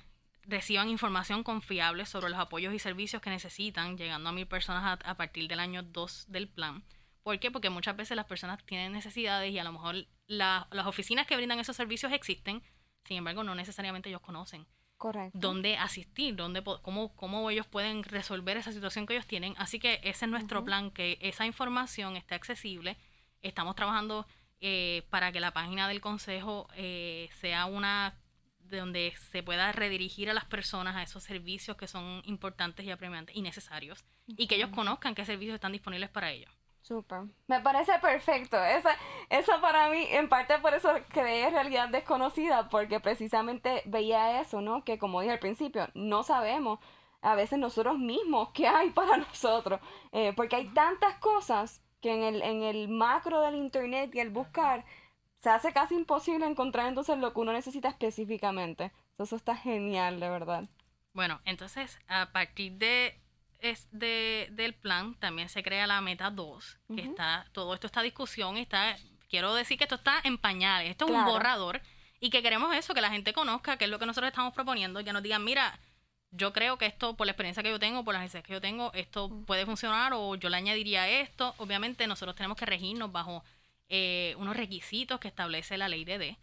reciban 0.45 0.89
información 0.89 1.43
confiable 1.43 2.07
sobre 2.07 2.31
los 2.31 2.39
apoyos 2.39 2.73
y 2.73 2.79
servicios 2.79 3.21
que 3.21 3.31
necesitan, 3.31 3.99
llegando 3.99 4.31
a 4.31 4.33
mil 4.33 4.47
personas 4.47 4.99
a, 5.05 5.15
partir 5.17 5.47
del 5.49 5.61
año 5.61 5.83
2 5.83 6.27
del 6.29 6.49
plan. 6.49 6.83
¿Por 7.23 7.39
qué? 7.39 7.51
Porque 7.51 7.69
muchas 7.69 7.97
veces 7.97 8.17
las 8.17 8.27
personas 8.27 8.65
tienen 8.65 8.93
necesidades 8.93 9.53
y 9.53 9.59
a 9.59 9.65
lo 9.65 9.73
mejor 9.73 10.07
las 10.27 10.87
oficinas 10.87 11.27
que 11.27 11.37
brindan 11.37 11.61
esos 11.61 11.77
servicios 11.77 12.13
existen, 12.13 12.63
sin 13.05 13.19
embargo 13.19 13.45
no 13.45 13.55
necesariamente 13.55 14.09
ellos 14.09 14.23
conocen 14.23 14.67
Correcto. 15.05 15.39
dónde 15.39 15.77
asistir, 15.77 16.35
dónde, 16.35 16.65
cómo, 16.65 17.15
cómo 17.15 17.51
ellos 17.51 17.67
pueden 17.67 18.05
resolver 18.05 18.57
esa 18.57 18.73
situación 18.73 19.05
que 19.05 19.13
ellos 19.13 19.27
tienen. 19.27 19.55
Así 19.59 19.79
que 19.79 20.01
ese 20.03 20.25
es 20.25 20.31
nuestro 20.31 20.65
plan, 20.65 20.91
que 20.91 21.19
esa 21.21 21.45
información 21.45 22.17
esté 22.17 22.35
accesible. 22.35 22.97
Estamos 23.43 23.77
trabajando 23.77 24.27
eh, 24.63 25.07
para 25.11 25.31
que 25.31 25.41
la 25.41 25.51
página 25.51 25.89
del 25.89 26.01
consejo 26.01 26.69
eh, 26.75 27.29
sea 27.39 27.67
una 27.67 28.15
de 28.61 28.79
donde 28.79 29.13
se 29.31 29.43
pueda 29.43 29.73
redirigir 29.73 30.31
a 30.31 30.33
las 30.33 30.47
personas 30.47 30.97
a 30.97 31.03
esos 31.03 31.23
servicios 31.23 31.77
que 31.77 31.87
son 31.87 32.23
importantes 32.25 32.87
y 32.87 32.91
apremiantes 32.91 33.37
y 33.37 33.43
necesarios 33.43 34.07
y 34.27 34.47
que 34.47 34.55
ellos 34.55 34.71
conozcan 34.71 35.15
qué 35.15 35.27
servicios 35.27 35.57
están 35.57 35.73
disponibles 35.73 36.09
para 36.09 36.31
ellos. 36.31 36.51
Súper. 36.85 37.23
Me 37.47 37.61
parece 37.61 37.99
perfecto. 37.99 38.63
Esa, 38.63 38.95
eso 39.31 39.59
para 39.63 39.89
mí, 39.89 40.07
en 40.11 40.29
parte 40.29 40.59
por 40.59 40.75
eso 40.75 40.93
creé 41.09 41.49
realidad 41.49 41.89
desconocida, 41.89 42.69
porque 42.69 43.01
precisamente 43.01 43.81
veía 43.87 44.43
eso, 44.43 44.61
¿no? 44.61 44.85
Que 44.85 44.99
como 44.99 45.23
dije 45.23 45.33
al 45.33 45.39
principio, 45.39 45.89
no 45.95 46.23
sabemos 46.23 46.79
a 47.23 47.35
veces 47.37 47.59
nosotros 47.59 47.99
mismos, 47.99 48.51
qué 48.53 48.69
hay 48.69 48.91
para 48.95 49.17
nosotros, 49.17 49.81
eh, 50.13 50.35
porque 50.37 50.57
hay 50.57 50.69
tantas 50.75 51.17
cosas 51.21 51.81
que 52.03 52.13
en 52.13 52.23
el, 52.23 52.43
en 52.43 52.63
el 52.63 52.89
macro 52.89 53.41
del 53.41 53.55
internet 53.55 54.15
y 54.15 54.21
el 54.21 54.29
buscar 54.29 54.85
se 55.39 55.49
hace 55.49 55.73
casi 55.73 55.95
imposible 55.95 56.45
encontrar 56.45 56.87
entonces 56.87 57.17
lo 57.17 57.33
que 57.33 57.41
uno 57.41 57.55
necesita 57.55 57.89
específicamente. 57.89 58.93
Eso 59.19 59.37
está 59.37 59.57
genial, 59.57 60.21
de 60.21 60.29
verdad. 60.29 60.69
Bueno, 61.15 61.41
entonces 61.47 61.99
a 62.09 62.31
partir 62.33 62.73
de, 62.73 63.24
es 63.65 63.89
de 63.91 64.49
del 64.53 64.75
plan 64.75 65.15
también 65.15 65.49
se 65.49 65.63
crea 65.63 65.87
la 65.87 66.01
meta 66.01 66.31
2, 66.31 66.79
que 66.95 67.03
está, 67.03 67.47
todo 67.53 67.75
esto, 67.75 67.87
esta 67.87 68.03
discusión 68.03 68.57
está, 68.57 68.97
quiero 69.29 69.55
decir 69.55 69.79
que 69.79 69.85
esto 69.85 69.97
está 69.97 70.21
en 70.25 70.39
pañales, 70.39 70.91
esto 70.91 71.07
es 71.07 71.11
un 71.11 71.25
borrador 71.25 71.81
y 72.21 72.31
que 72.31 72.43
queremos 72.43 72.75
eso, 72.75 72.95
que 72.95 73.01
la 73.01 73.11
gente 73.11 73.33
conozca 73.33 73.77
qué 73.77 73.85
es 73.85 73.91
lo 73.91 73.99
que 73.99 74.07
nosotros 74.07 74.29
estamos 74.29 74.55
proponiendo 74.55 75.01
y 75.01 75.05
que 75.05 75.13
nos 75.13 75.23
digan, 75.23 75.45
mira, 75.45 75.79
yo 76.31 76.53
creo 76.53 76.79
que 76.79 76.87
esto, 76.87 77.17
por 77.17 77.27
la 77.27 77.33
experiencia 77.33 77.63
que 77.63 77.71
yo 77.71 77.79
tengo, 77.79 78.05
por 78.05 78.13
las 78.13 78.23
necesidades 78.23 78.47
que 78.47 78.53
yo 78.55 78.61
tengo, 78.61 78.93
esto 78.93 79.31
puede 79.47 79.65
funcionar 79.67 80.13
o 80.15 80.35
yo 80.35 80.49
le 80.49 80.57
añadiría 80.57 81.09
esto. 81.09 81.55
Obviamente 81.59 82.07
nosotros 82.07 82.35
tenemos 82.35 82.59
que 82.59 82.67
regirnos 82.67 83.13
bajo 83.13 83.45
eh, 83.89 84.35
unos 84.39 84.57
requisitos 84.57 85.21
que 85.21 85.29
establece 85.29 85.79
la 85.79 85.89
ley 85.89 86.05
de 86.05 86.19
D. 86.19 86.39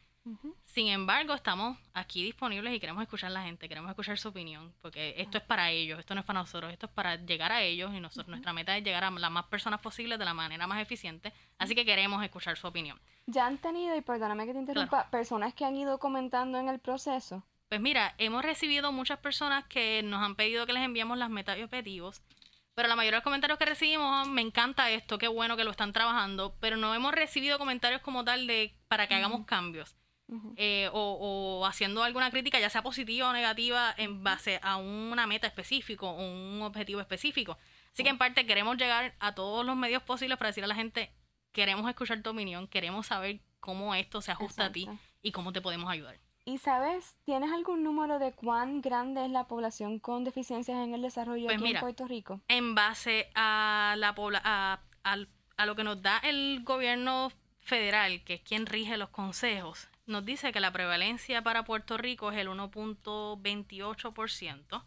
Sin 0.66 0.88
embargo, 0.88 1.34
estamos 1.34 1.78
aquí 1.94 2.24
disponibles 2.24 2.74
y 2.74 2.80
queremos 2.80 3.02
escuchar 3.02 3.32
a 3.32 3.34
la 3.34 3.44
gente, 3.44 3.68
queremos 3.68 3.90
escuchar 3.90 4.18
su 4.18 4.30
opinión, 4.30 4.74
porque 4.82 5.16
esto 5.18 5.38
es 5.38 5.44
para 5.44 5.72
ellos, 5.72 6.00
esto 6.00 6.14
no 6.14 6.22
es 6.22 6.26
para 6.26 6.40
nosotros, 6.40 6.72
esto 6.72 6.86
es 6.86 6.92
para 6.92 7.16
llegar 7.16 7.52
a 7.52 7.62
ellos 7.62 7.92
y 7.94 8.00
nosotros, 8.00 8.28
nuestra 8.28 8.54
meta 8.54 8.78
es 8.78 8.84
llegar 8.84 9.04
a 9.04 9.10
las 9.10 9.32
más 9.32 9.46
personas 9.46 9.82
posibles 9.82 10.20
de 10.20 10.26
la 10.26 10.34
manera 10.34 10.68
más 10.68 10.82
eficiente, 10.82 11.34
así 11.58 11.76
que 11.76 11.86
queremos 11.86 12.24
escuchar 12.24 12.56
su 12.58 12.68
opinión. 12.68 13.00
¿Ya 13.26 13.48
han 13.48 13.58
tenido, 13.58 13.96
y 13.96 14.02
perdóname 14.02 14.46
que 14.46 14.54
te 14.54 14.60
interrumpa, 14.60 15.10
personas 15.10 15.54
que 15.54 15.66
han 15.66 15.76
ido 15.76 15.98
comentando 15.98 16.60
en 16.60 16.70
el 16.70 16.80
proceso? 16.80 17.44
Pues 17.68 17.82
mira, 17.82 18.14
hemos 18.18 18.44
recibido 18.44 18.92
muchas 18.92 19.20
personas 19.20 19.66
que 19.66 20.04
nos 20.04 20.22
han 20.22 20.36
pedido 20.36 20.66
que 20.66 20.74
les 20.74 20.84
enviemos 20.84 21.18
las 21.18 21.30
metas 21.30 21.58
y 21.58 21.64
objetivos, 21.64 22.22
pero 22.76 22.88
la 22.88 22.96
mayoría 22.96 23.18
de 23.18 23.18
los 23.18 23.24
comentarios 23.24 23.60
que 23.60 23.66
recibimos, 23.66 24.28
me 24.28 24.42
encanta 24.42 24.90
esto, 24.92 25.18
qué 25.18 25.28
bueno 25.28 25.58
que 25.58 25.64
lo 25.64 25.72
están 25.72 25.92
trabajando, 25.92 26.56
pero 26.60 26.78
no 26.78 26.94
hemos 26.94 27.14
recibido 27.14 27.58
comentarios 27.58 28.02
como 28.02 28.24
tal 28.24 28.48
de 28.48 28.74
para 28.88 29.08
que 29.08 29.16
hagamos 29.16 29.46
cambios. 29.46 29.96
Eh, 30.56 30.90
o, 30.94 31.66
haciendo 31.66 32.04
alguna 32.04 32.32
crítica, 32.32 32.60
ya 32.60 32.70
sea 32.70 32.84
positiva 32.84 33.30
o 33.30 33.34
negativa, 33.34 33.94
en 33.98 34.24
base 34.24 34.60
a 34.64 34.78
una 34.78 35.28
meta 35.28 35.48
específica 35.48 36.06
o 36.06 36.14
un 36.14 36.62
objetivo 36.62 37.02
específico. 37.02 37.58
Así 37.92 38.04
que 38.04 38.10
en 38.10 38.18
parte 38.18 38.46
queremos 38.46 38.78
llegar 38.78 39.14
a 39.20 39.36
todos 39.36 39.66
los 39.66 39.76
medios 39.76 40.04
posibles 40.04 40.38
para 40.38 40.50
decir 40.50 40.64
a 40.64 40.68
la 40.68 40.76
gente, 40.76 41.12
queremos 41.52 41.90
escuchar 41.90 42.22
tu 42.22 42.30
opinión, 42.30 42.68
queremos 42.68 43.08
saber 43.08 43.42
cómo 43.60 43.94
esto 43.94 44.22
se 44.22 44.32
ajusta 44.32 44.66
a 44.66 44.72
ti 44.72 44.88
y 45.22 45.32
cómo 45.32 45.52
te 45.52 45.62
podemos 45.62 45.90
ayudar. 45.90 46.18
¿Y 46.44 46.58
sabes, 46.58 47.18
tienes 47.24 47.52
algún 47.52 47.84
número 47.84 48.18
de 48.18 48.32
cuán 48.32 48.82
grande 48.82 49.26
es 49.26 49.32
la 49.32 49.48
población 49.48 50.00
con 50.00 50.24
deficiencias 50.24 50.78
en 50.78 50.96
el 50.96 51.02
desarrollo 51.02 51.46
pues 51.46 51.58
aquí 51.58 51.72
en 51.72 51.80
Puerto 51.80 52.08
Rico? 52.08 52.42
En 52.48 52.74
base 52.74 53.30
a, 53.36 53.96
la 53.98 54.16
a, 54.44 54.80
a, 55.04 55.66
lo 55.66 55.76
que 55.76 55.84
nos 55.84 56.02
da 56.02 56.18
el 56.20 56.64
gobierno 56.64 57.32
federal, 57.60 58.24
que 58.24 58.36
es 58.36 58.42
quien 58.42 58.66
rige 58.66 58.98
los 58.98 59.10
consejos, 59.10 59.88
nos 60.06 60.26
dice 60.26 60.52
que 60.52 60.60
la 60.60 60.72
prevalencia 60.72 61.42
para 61.42 61.64
Puerto 61.64 61.98
Rico 61.98 62.32
es 62.32 62.38
el 62.38 62.50
1.28%. 62.50 64.84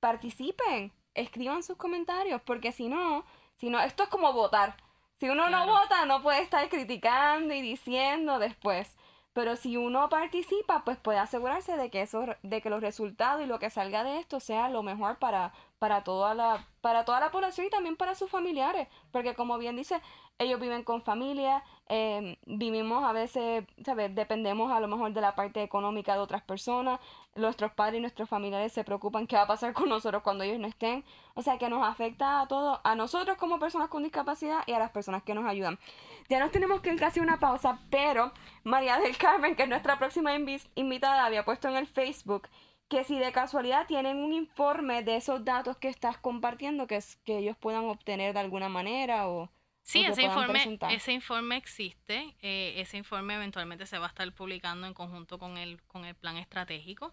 participen, 0.00 0.92
escriban 1.14 1.62
sus 1.62 1.76
comentarios, 1.76 2.40
porque 2.42 2.72
si 2.72 2.88
no, 2.88 3.24
si 3.54 3.70
no, 3.70 3.80
esto 3.80 4.04
es 4.04 4.08
como 4.08 4.32
votar. 4.32 4.76
Si 5.20 5.28
uno 5.28 5.48
no 5.48 5.66
vota, 5.66 6.04
no 6.06 6.22
puede 6.22 6.42
estar 6.42 6.68
criticando 6.68 7.54
y 7.54 7.62
diciendo 7.62 8.38
después. 8.38 8.96
Pero 9.34 9.56
si 9.56 9.76
uno 9.76 10.08
participa, 10.08 10.84
pues 10.84 10.96
puede 10.96 11.18
asegurarse 11.18 11.76
de 11.76 11.90
que 11.90 12.02
eso, 12.02 12.24
de 12.42 12.62
que 12.62 12.70
los 12.70 12.80
resultados 12.80 13.42
y 13.42 13.46
lo 13.46 13.58
que 13.58 13.68
salga 13.68 14.04
de 14.04 14.20
esto 14.20 14.38
sea 14.38 14.68
lo 14.68 14.84
mejor 14.84 15.18
para, 15.18 15.52
para 15.80 16.04
toda 16.04 16.34
la, 16.34 16.66
para 16.80 17.04
toda 17.04 17.18
la 17.18 17.32
población 17.32 17.66
y 17.66 17.70
también 17.70 17.96
para 17.96 18.14
sus 18.14 18.30
familiares. 18.30 18.86
Porque 19.10 19.34
como 19.34 19.58
bien 19.58 19.74
dice, 19.74 20.00
ellos 20.38 20.60
viven 20.60 20.84
con 20.84 21.02
familia, 21.02 21.64
eh, 21.88 22.38
vivimos 22.46 23.04
a 23.04 23.12
veces, 23.12 23.64
¿sabes? 23.84 24.14
Dependemos 24.14 24.70
a 24.70 24.78
lo 24.78 24.86
mejor 24.86 25.12
de 25.12 25.20
la 25.20 25.34
parte 25.34 25.62
económica 25.64 26.14
de 26.14 26.20
otras 26.20 26.42
personas 26.42 27.00
nuestros 27.36 27.72
padres 27.72 27.98
y 27.98 28.00
nuestros 28.00 28.28
familiares 28.28 28.72
se 28.72 28.84
preocupan 28.84 29.26
qué 29.26 29.36
va 29.36 29.42
a 29.42 29.46
pasar 29.46 29.72
con 29.72 29.88
nosotros 29.88 30.22
cuando 30.22 30.44
ellos 30.44 30.58
no 30.58 30.66
estén. 30.66 31.04
O 31.34 31.42
sea 31.42 31.58
que 31.58 31.68
nos 31.68 31.86
afecta 31.86 32.40
a 32.40 32.48
todos, 32.48 32.80
a 32.84 32.94
nosotros 32.94 33.36
como 33.36 33.58
personas 33.58 33.88
con 33.88 34.02
discapacidad 34.02 34.62
y 34.66 34.72
a 34.72 34.78
las 34.78 34.90
personas 34.90 35.22
que 35.22 35.34
nos 35.34 35.46
ayudan. 35.46 35.78
Ya 36.28 36.38
nos 36.38 36.50
tenemos 36.50 36.80
que 36.80 36.92
ir 36.92 36.98
casi 36.98 37.20
una 37.20 37.38
pausa, 37.38 37.80
pero 37.90 38.32
María 38.62 38.98
del 38.98 39.16
Carmen, 39.16 39.56
que 39.56 39.64
es 39.64 39.68
nuestra 39.68 39.98
próxima 39.98 40.32
invitada, 40.74 41.24
había 41.24 41.44
puesto 41.44 41.68
en 41.68 41.76
el 41.76 41.86
Facebook 41.86 42.48
que 42.88 43.04
si 43.04 43.18
de 43.18 43.32
casualidad 43.32 43.86
tienen 43.86 44.18
un 44.18 44.32
informe 44.32 45.02
de 45.02 45.16
esos 45.16 45.44
datos 45.44 45.76
que 45.78 45.88
estás 45.88 46.18
compartiendo, 46.18 46.86
que, 46.86 46.96
es, 46.96 47.16
que 47.24 47.38
ellos 47.38 47.56
puedan 47.56 47.84
obtener 47.84 48.34
de 48.34 48.40
alguna 48.40 48.68
manera 48.68 49.28
o... 49.28 49.50
Sí, 49.82 50.02
ese 50.02 50.22
informe, 50.22 50.78
ese 50.90 51.12
informe 51.12 51.56
existe. 51.58 52.34
Eh, 52.40 52.74
ese 52.78 52.96
informe 52.96 53.34
eventualmente 53.34 53.84
se 53.84 53.98
va 53.98 54.06
a 54.06 54.08
estar 54.08 54.32
publicando 54.32 54.86
en 54.86 54.94
conjunto 54.94 55.38
con 55.38 55.58
el, 55.58 55.82
con 55.82 56.06
el 56.06 56.14
plan 56.14 56.38
estratégico. 56.38 57.12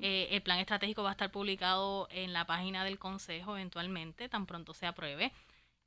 Eh, 0.00 0.28
el 0.30 0.42
plan 0.42 0.58
estratégico 0.58 1.02
va 1.02 1.10
a 1.10 1.12
estar 1.12 1.30
publicado 1.30 2.08
en 2.10 2.32
la 2.32 2.46
página 2.46 2.84
del 2.84 2.98
Consejo 2.98 3.56
eventualmente, 3.56 4.28
tan 4.28 4.46
pronto 4.46 4.74
se 4.74 4.86
apruebe. 4.86 5.32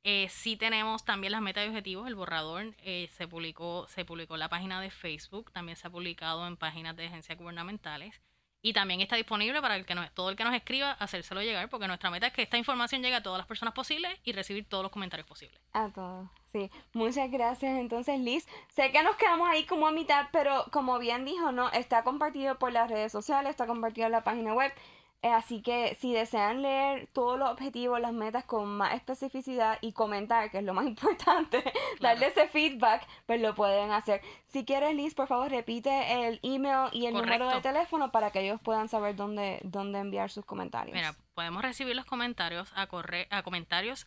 Eh, 0.04 0.28
sí 0.28 0.56
tenemos 0.56 1.04
también 1.04 1.32
las 1.32 1.40
metas 1.40 1.64
y 1.64 1.68
objetivos, 1.68 2.08
el 2.08 2.16
borrador 2.16 2.74
eh, 2.78 3.08
se 3.12 3.28
publicó 3.28 3.86
se 3.88 4.04
publicó 4.04 4.34
en 4.34 4.40
la 4.40 4.48
página 4.48 4.80
de 4.80 4.90
Facebook, 4.90 5.52
también 5.52 5.76
se 5.76 5.86
ha 5.86 5.90
publicado 5.90 6.46
en 6.46 6.56
páginas 6.56 6.96
de 6.96 7.06
agencias 7.06 7.38
gubernamentales. 7.38 8.20
Y 8.64 8.72
también 8.72 9.00
está 9.00 9.16
disponible 9.16 9.60
para 9.60 9.76
el 9.76 9.84
que 9.84 9.96
todo 10.14 10.30
el 10.30 10.36
que 10.36 10.44
nos 10.44 10.54
escriba 10.54 10.92
hacérselo 10.92 11.42
llegar, 11.42 11.68
porque 11.68 11.88
nuestra 11.88 12.10
meta 12.10 12.28
es 12.28 12.32
que 12.32 12.42
esta 12.42 12.58
información 12.58 13.02
llegue 13.02 13.16
a 13.16 13.22
todas 13.22 13.38
las 13.38 13.46
personas 13.46 13.74
posibles 13.74 14.20
y 14.22 14.32
recibir 14.32 14.68
todos 14.68 14.84
los 14.84 14.92
comentarios 14.92 15.26
posibles. 15.26 15.60
A 15.72 15.88
todos, 15.88 16.28
sí. 16.52 16.70
Muchas 16.92 17.30
gracias 17.30 17.78
entonces, 17.78 18.20
Liz. 18.20 18.46
Sé 18.68 18.92
que 18.92 19.02
nos 19.02 19.16
quedamos 19.16 19.48
ahí 19.48 19.64
como 19.64 19.86
a 19.86 19.92
mitad, 19.92 20.26
pero 20.32 20.64
como 20.70 20.98
bien 20.98 21.24
dijo, 21.24 21.52
¿no? 21.52 21.70
Está 21.70 22.04
compartido 22.04 22.58
por 22.58 22.72
las 22.72 22.90
redes 22.90 23.10
sociales, 23.10 23.50
está 23.50 23.66
compartido 23.66 24.06
en 24.06 24.12
la 24.12 24.24
página 24.24 24.54
web. 24.54 24.72
Eh, 25.24 25.28
así 25.28 25.62
que 25.62 25.96
si 26.00 26.12
desean 26.12 26.62
leer 26.62 27.06
todos 27.12 27.38
los 27.38 27.48
objetivos, 27.48 28.00
las 28.00 28.12
metas 28.12 28.44
con 28.44 28.66
más 28.66 28.94
especificidad 28.94 29.78
y 29.80 29.92
comentar, 29.92 30.50
que 30.50 30.58
es 30.58 30.64
lo 30.64 30.74
más 30.74 30.84
importante, 30.88 31.62
darle 32.00 32.26
ese 32.26 32.48
feedback, 32.48 33.06
pues 33.26 33.40
lo 33.40 33.54
pueden 33.54 33.92
hacer. 33.92 34.20
Si 34.52 34.64
quieres, 34.64 34.96
Liz, 34.96 35.14
por 35.14 35.28
favor, 35.28 35.48
repite 35.48 36.26
el 36.26 36.40
email 36.42 36.88
y 36.90 37.06
el 37.06 37.14
número 37.14 37.48
de 37.48 37.60
teléfono 37.60 38.10
para 38.10 38.32
que 38.32 38.40
ellos 38.40 38.60
puedan 38.60 38.88
saber 38.88 39.14
dónde, 39.14 39.60
dónde 39.62 40.00
enviar 40.00 40.28
sus 40.28 40.44
comentarios. 40.44 40.94
Mira, 40.94 41.14
podemos 41.34 41.62
recibir 41.62 41.94
los 41.94 42.04
comentarios 42.04 42.72
a, 42.74 42.88
corre 42.88 43.28
a 43.30 43.44
comentarios 43.44 44.06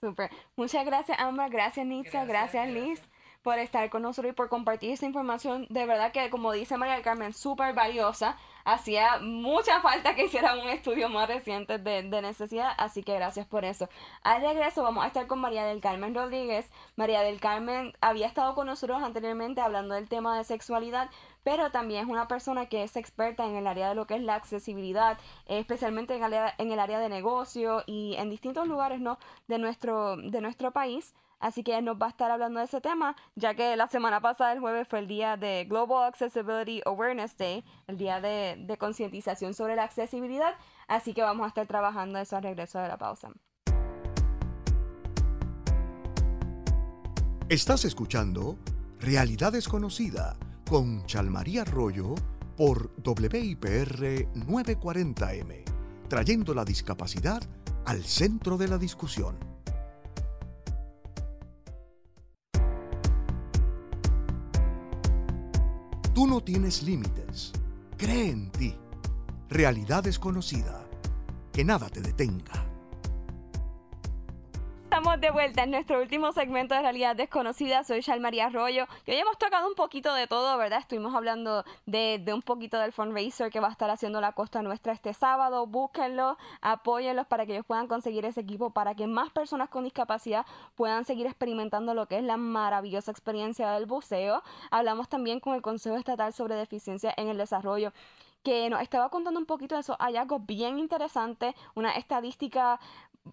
Super. 0.00 0.30
Muchas 0.56 0.86
gracias, 0.86 1.18
Amber. 1.18 1.50
Gracias, 1.50 1.84
Nitza. 1.84 2.24
Gracias, 2.24 2.70
Liz, 2.70 3.06
por 3.42 3.58
estar 3.58 3.90
con 3.90 4.00
nosotros 4.00 4.32
y 4.32 4.34
por 4.34 4.48
compartir 4.48 4.92
esta 4.92 5.04
información. 5.04 5.66
De 5.68 5.84
verdad 5.84 6.10
que, 6.10 6.30
como 6.30 6.50
dice 6.52 6.78
María 6.78 6.94
del 6.94 7.04
Carmen, 7.04 7.34
súper 7.34 7.74
valiosa. 7.74 8.38
Hacía 8.70 9.18
mucha 9.22 9.80
falta 9.80 10.14
que 10.14 10.26
hicieran 10.26 10.58
un 10.58 10.68
estudio 10.68 11.08
más 11.08 11.26
reciente 11.26 11.78
de, 11.78 12.02
de, 12.02 12.20
necesidad, 12.20 12.70
así 12.76 13.02
que 13.02 13.14
gracias 13.14 13.46
por 13.46 13.64
eso. 13.64 13.88
Al 14.22 14.42
regreso 14.42 14.82
vamos 14.82 15.04
a 15.04 15.06
estar 15.06 15.26
con 15.26 15.38
María 15.38 15.64
del 15.64 15.80
Carmen 15.80 16.14
Rodríguez. 16.14 16.70
María 16.94 17.22
del 17.22 17.40
Carmen 17.40 17.94
había 18.02 18.26
estado 18.26 18.54
con 18.54 18.66
nosotros 18.66 19.02
anteriormente 19.02 19.62
hablando 19.62 19.94
del 19.94 20.10
tema 20.10 20.36
de 20.36 20.44
sexualidad, 20.44 21.08
pero 21.44 21.70
también 21.70 22.04
es 22.04 22.10
una 22.10 22.28
persona 22.28 22.66
que 22.66 22.82
es 22.82 22.96
experta 22.96 23.46
en 23.46 23.56
el 23.56 23.66
área 23.66 23.88
de 23.88 23.94
lo 23.94 24.06
que 24.06 24.16
es 24.16 24.22
la 24.22 24.34
accesibilidad, 24.34 25.16
especialmente 25.46 26.14
en 26.14 26.24
el 26.24 26.34
área, 26.34 26.54
en 26.58 26.70
el 26.70 26.78
área 26.78 26.98
de 26.98 27.08
negocio 27.08 27.84
y 27.86 28.16
en 28.18 28.28
distintos 28.28 28.68
lugares 28.68 29.00
¿no? 29.00 29.18
de, 29.46 29.56
nuestro, 29.56 30.18
de 30.18 30.42
nuestro 30.42 30.72
país. 30.72 31.14
Así 31.40 31.62
que 31.62 31.80
nos 31.82 31.96
va 31.96 32.06
a 32.06 32.10
estar 32.10 32.30
hablando 32.30 32.58
de 32.60 32.66
ese 32.66 32.80
tema, 32.80 33.14
ya 33.36 33.54
que 33.54 33.76
la 33.76 33.86
semana 33.88 34.20
pasada, 34.20 34.52
el 34.52 34.60
jueves, 34.60 34.88
fue 34.88 34.98
el 34.98 35.06
día 35.06 35.36
de 35.36 35.64
Global 35.64 36.08
Accessibility 36.08 36.82
Awareness 36.84 37.36
Day, 37.36 37.64
el 37.86 37.96
día 37.96 38.20
de, 38.20 38.56
de 38.58 38.76
concientización 38.76 39.54
sobre 39.54 39.76
la 39.76 39.84
accesibilidad. 39.84 40.54
Así 40.88 41.14
que 41.14 41.22
vamos 41.22 41.44
a 41.44 41.48
estar 41.48 41.66
trabajando 41.66 42.18
eso 42.18 42.36
al 42.36 42.42
regreso 42.42 42.78
de 42.80 42.88
la 42.88 42.98
pausa. 42.98 43.30
Estás 47.48 47.84
escuchando 47.86 48.58
Realidad 49.00 49.52
Desconocida 49.52 50.36
con 50.68 51.06
Chalmaría 51.06 51.62
Arroyo 51.62 52.14
por 52.58 52.90
WIPR 53.06 54.26
940M, 54.34 55.64
trayendo 56.08 56.52
la 56.52 56.64
discapacidad 56.64 57.40
al 57.86 58.04
centro 58.04 58.58
de 58.58 58.68
la 58.68 58.76
discusión. 58.76 59.47
Tienes 66.48 66.82
límites. 66.82 67.52
Cree 67.98 68.30
en 68.30 68.50
ti. 68.50 68.74
Realidad 69.50 70.02
desconocida. 70.02 70.82
Que 71.52 71.62
nada 71.62 71.90
te 71.90 72.00
detenga. 72.00 72.67
Estamos 75.08 75.22
de 75.22 75.30
vuelta 75.30 75.62
en 75.62 75.70
nuestro 75.70 76.02
último 76.02 76.32
segmento 76.32 76.74
de 76.74 76.82
Realidad 76.82 77.16
Desconocida. 77.16 77.82
Soy 77.82 78.02
María 78.20 78.48
Arroyo 78.48 78.84
y 79.06 79.12
hoy 79.12 79.16
hemos 79.16 79.38
tocado 79.38 79.66
un 79.66 79.74
poquito 79.74 80.12
de 80.12 80.26
todo, 80.26 80.58
¿verdad? 80.58 80.80
Estuvimos 80.80 81.14
hablando 81.14 81.64
de, 81.86 82.20
de, 82.22 82.34
un 82.34 82.42
poquito 82.42 82.78
del 82.78 82.92
fundraiser 82.92 83.50
que 83.50 83.58
va 83.58 83.68
a 83.68 83.70
estar 83.70 83.88
haciendo 83.88 84.20
la 84.20 84.32
Costa 84.32 84.60
Nuestra 84.60 84.92
este 84.92 85.14
sábado. 85.14 85.66
Búsquenlo, 85.66 86.36
apóyenlos 86.60 87.26
para 87.26 87.46
que 87.46 87.54
ellos 87.54 87.64
puedan 87.64 87.86
conseguir 87.86 88.26
ese 88.26 88.42
equipo, 88.42 88.68
para 88.68 88.94
que 88.94 89.06
más 89.06 89.30
personas 89.30 89.70
con 89.70 89.84
discapacidad 89.84 90.44
puedan 90.74 91.06
seguir 91.06 91.24
experimentando 91.24 91.94
lo 91.94 92.04
que 92.04 92.18
es 92.18 92.22
la 92.22 92.36
maravillosa 92.36 93.10
experiencia 93.10 93.70
del 93.70 93.86
buceo. 93.86 94.42
Hablamos 94.70 95.08
también 95.08 95.40
con 95.40 95.54
el 95.54 95.62
Consejo 95.62 95.96
Estatal 95.96 96.34
sobre 96.34 96.54
Deficiencia 96.54 97.14
en 97.16 97.28
el 97.28 97.38
Desarrollo 97.38 97.94
que 98.42 98.70
nos 98.70 98.80
estaba 98.80 99.08
contando 99.10 99.40
un 99.40 99.46
poquito 99.46 99.74
de 99.74 99.82
esos 99.82 99.96
hallazgos 99.98 100.44
bien 100.46 100.78
interesantes, 100.78 101.54
una 101.74 101.92
estadística 101.92 102.80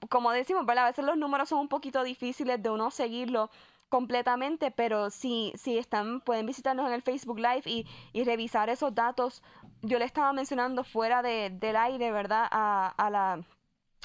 como 0.10 0.32
decimos, 0.32 0.66
a 0.68 0.86
veces 0.86 1.06
los 1.06 1.18
números 1.18 1.50
son 1.50 1.60
un 1.60 1.68
poquito 1.68 2.04
difíciles 2.04 2.62
de 2.62 2.70
uno 2.70 2.92
seguirlo 2.92 3.50
completamente, 3.90 4.72
pero 4.72 5.10
si, 5.10 5.54
si 5.56 5.78
están, 5.78 6.22
pueden 6.22 6.46
visitarnos 6.46 6.88
en 6.88 6.94
el 6.94 7.02
Facebook 7.02 7.38
Live 7.38 7.64
y, 7.66 7.88
y 8.14 8.24
revisar 8.24 8.70
esos 8.70 8.94
datos. 8.94 9.44
Yo 9.82 10.00
le 10.00 10.06
estaba 10.06 10.34
mencionando 10.34 10.84
fuera 10.84 11.22
de, 11.22 11.52
del 11.52 11.76
aire, 11.76 12.12
¿verdad? 12.12 12.48
A, 12.52 12.94
a 12.98 13.10
la 13.10 13.44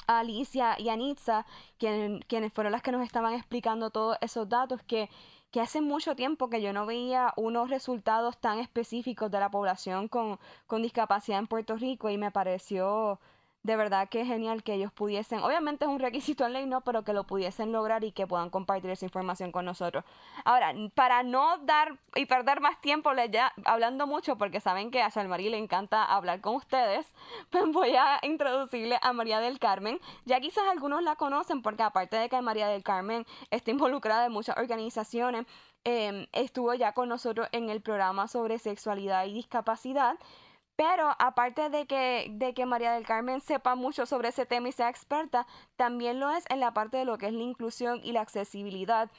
Alicia 0.07 0.75
y 0.79 0.89
a 0.89 0.95
Nitza, 0.95 1.45
quienes 1.77 2.53
fueron 2.53 2.71
las 2.71 2.81
que 2.81 2.91
nos 2.91 3.03
estaban 3.03 3.33
explicando 3.33 3.89
todos 3.89 4.17
esos 4.21 4.47
datos, 4.47 4.81
que, 4.83 5.09
que 5.51 5.61
hace 5.61 5.81
mucho 5.81 6.15
tiempo 6.15 6.49
que 6.49 6.61
yo 6.61 6.73
no 6.73 6.85
veía 6.85 7.33
unos 7.35 7.69
resultados 7.69 8.37
tan 8.37 8.59
específicos 8.59 9.31
de 9.31 9.39
la 9.39 9.49
población 9.49 10.07
con, 10.07 10.39
con 10.67 10.81
discapacidad 10.81 11.39
en 11.39 11.47
Puerto 11.47 11.75
Rico 11.75 12.09
y 12.09 12.17
me 12.17 12.31
pareció 12.31 13.19
de 13.63 13.75
verdad 13.75 14.09
que 14.09 14.21
es 14.21 14.27
genial 14.27 14.63
que 14.63 14.73
ellos 14.73 14.91
pudiesen, 14.91 15.39
obviamente 15.39 15.85
es 15.85 15.91
un 15.91 15.99
requisito 15.99 16.45
en 16.45 16.53
ley, 16.53 16.65
no, 16.65 16.81
pero 16.81 17.03
que 17.03 17.13
lo 17.13 17.25
pudiesen 17.25 17.71
lograr 17.71 18.03
y 18.03 18.11
que 18.11 18.25
puedan 18.25 18.49
compartir 18.49 18.89
esa 18.89 19.05
información 19.05 19.51
con 19.51 19.65
nosotros. 19.65 20.03
Ahora, 20.45 20.73
para 20.95 21.23
no 21.23 21.57
dar 21.59 21.97
y 22.15 22.25
perder 22.25 22.59
más 22.61 22.79
tiempo 22.81 23.11
ya 23.29 23.53
hablando 23.65 24.07
mucho, 24.07 24.37
porque 24.37 24.59
saben 24.59 24.89
que 24.89 25.01
a 25.01 25.11
Salmarí 25.11 25.49
le 25.49 25.57
encanta 25.57 26.03
hablar 26.03 26.41
con 26.41 26.55
ustedes, 26.55 27.13
pues 27.49 27.63
voy 27.71 27.95
a 27.95 28.19
introducirle 28.23 28.97
a 29.01 29.13
María 29.13 29.39
del 29.39 29.59
Carmen. 29.59 29.99
Ya 30.25 30.39
quizás 30.39 30.63
algunos 30.71 31.03
la 31.03 31.15
conocen, 31.15 31.61
porque 31.61 31.83
aparte 31.83 32.17
de 32.17 32.29
que 32.29 32.41
María 32.41 32.67
del 32.67 32.83
Carmen 32.83 33.25
está 33.51 33.71
involucrada 33.71 34.25
en 34.25 34.31
muchas 34.31 34.57
organizaciones, 34.57 35.45
em, 35.83 36.27
estuvo 36.31 36.73
ya 36.73 36.93
con 36.93 37.09
nosotros 37.09 37.47
en 37.51 37.69
el 37.69 37.81
programa 37.81 38.27
sobre 38.27 38.59
sexualidad 38.59 39.25
y 39.25 39.33
discapacidad. 39.33 40.15
Pero 40.81 41.15
aparte 41.19 41.69
de 41.69 41.85
que, 41.85 42.25
de 42.31 42.55
que 42.55 42.65
María 42.65 42.93
del 42.93 43.05
Carmen 43.05 43.39
sepa 43.39 43.75
mucho 43.75 44.07
sobre 44.07 44.29
ese 44.29 44.47
tema 44.47 44.69
y 44.69 44.71
sea 44.71 44.89
experta, 44.89 45.45
también 45.75 46.19
lo 46.19 46.31
es 46.31 46.43
en 46.49 46.59
la 46.59 46.73
parte 46.73 46.97
de 46.97 47.05
lo 47.05 47.19
que 47.19 47.27
es 47.27 47.33
la 47.33 47.43
inclusión 47.43 47.99
y 48.03 48.13
la 48.13 48.21
accesibilidad 48.21 49.11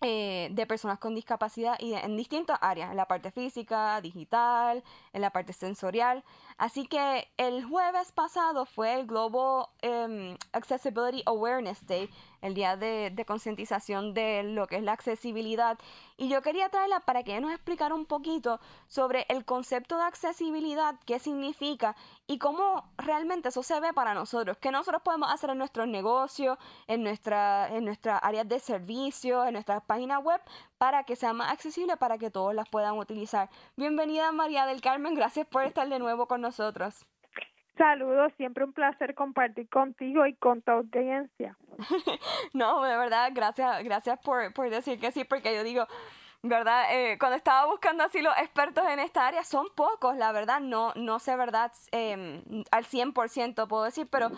eh, 0.00 0.48
de 0.50 0.66
personas 0.66 0.98
con 0.98 1.14
discapacidad 1.14 1.76
y 1.78 1.94
en 1.94 2.16
distintas 2.16 2.58
áreas, 2.62 2.90
en 2.90 2.96
la 2.96 3.06
parte 3.06 3.30
física, 3.30 4.00
digital, 4.00 4.82
en 5.12 5.20
la 5.20 5.30
parte 5.30 5.52
sensorial. 5.52 6.24
Así 6.58 6.88
que 6.88 7.28
el 7.36 7.64
jueves 7.64 8.10
pasado 8.10 8.66
fue 8.66 8.94
el 8.94 9.06
Global 9.06 9.66
em, 9.80 10.36
Accessibility 10.52 11.22
Awareness 11.24 11.86
Day, 11.86 12.10
el 12.42 12.54
día 12.54 12.76
de, 12.76 13.10
de 13.14 13.24
concientización 13.24 14.12
de 14.12 14.42
lo 14.42 14.66
que 14.66 14.76
es 14.76 14.82
la 14.82 14.92
accesibilidad. 14.92 15.78
Y 16.16 16.28
yo 16.28 16.42
quería 16.42 16.68
traerla 16.68 16.98
para 17.00 17.22
que 17.22 17.30
ella 17.30 17.40
nos 17.40 17.52
explicara 17.52 17.94
un 17.94 18.06
poquito 18.06 18.58
sobre 18.88 19.24
el 19.28 19.44
concepto 19.44 19.96
de 19.98 20.02
accesibilidad, 20.02 20.96
qué 21.06 21.20
significa 21.20 21.94
y 22.26 22.38
cómo 22.38 22.84
realmente 22.96 23.50
eso 23.50 23.62
se 23.62 23.78
ve 23.78 23.92
para 23.92 24.12
nosotros, 24.12 24.58
qué 24.58 24.72
nosotros 24.72 25.02
podemos 25.02 25.30
hacer 25.32 25.50
en 25.50 25.58
nuestros 25.58 25.86
negocios, 25.86 26.58
en 26.88 27.04
nuestra, 27.04 27.68
en 27.72 27.84
nuestras 27.84 28.18
áreas 28.22 28.48
de 28.48 28.58
servicio, 28.58 29.44
en 29.44 29.52
nuestras 29.52 29.82
páginas 29.84 30.24
web, 30.24 30.40
para 30.78 31.04
que 31.04 31.16
sea 31.16 31.32
más 31.32 31.52
accesible, 31.52 31.96
para 31.96 32.18
que 32.18 32.30
todos 32.30 32.54
las 32.54 32.68
puedan 32.68 32.96
utilizar. 32.96 33.50
Bienvenida 33.76 34.32
María 34.32 34.64
del 34.64 34.80
Carmen, 34.80 35.14
gracias 35.14 35.46
por 35.46 35.64
estar 35.64 35.88
de 35.88 35.98
nuevo 35.98 36.26
con 36.26 36.40
nosotros. 36.40 37.04
Saludos, 37.76 38.32
siempre 38.36 38.64
un 38.64 38.72
placer 38.72 39.14
compartir 39.14 39.68
contigo 39.68 40.26
y 40.26 40.34
con 40.34 40.62
tu 40.62 40.72
audiencia. 40.72 41.56
no, 42.52 42.82
de 42.82 42.96
verdad, 42.96 43.30
gracias, 43.32 43.84
gracias 43.84 44.18
por, 44.20 44.52
por 44.52 44.68
decir 44.70 44.98
que 44.98 45.12
sí, 45.12 45.24
porque 45.24 45.54
yo 45.54 45.62
digo, 45.62 45.86
¿verdad? 46.42 46.86
Eh, 46.92 47.18
cuando 47.18 47.36
estaba 47.36 47.66
buscando 47.66 48.02
así 48.02 48.20
los 48.20 48.36
expertos 48.38 48.84
en 48.88 48.98
esta 48.98 49.28
área, 49.28 49.44
son 49.44 49.68
pocos, 49.76 50.16
la 50.16 50.32
verdad, 50.32 50.60
no, 50.60 50.92
no 50.96 51.20
sé, 51.20 51.36
¿verdad? 51.36 51.72
Eh, 51.92 52.42
al 52.72 52.84
100% 52.84 53.68
puedo 53.68 53.84
decir, 53.84 54.08
pero 54.10 54.30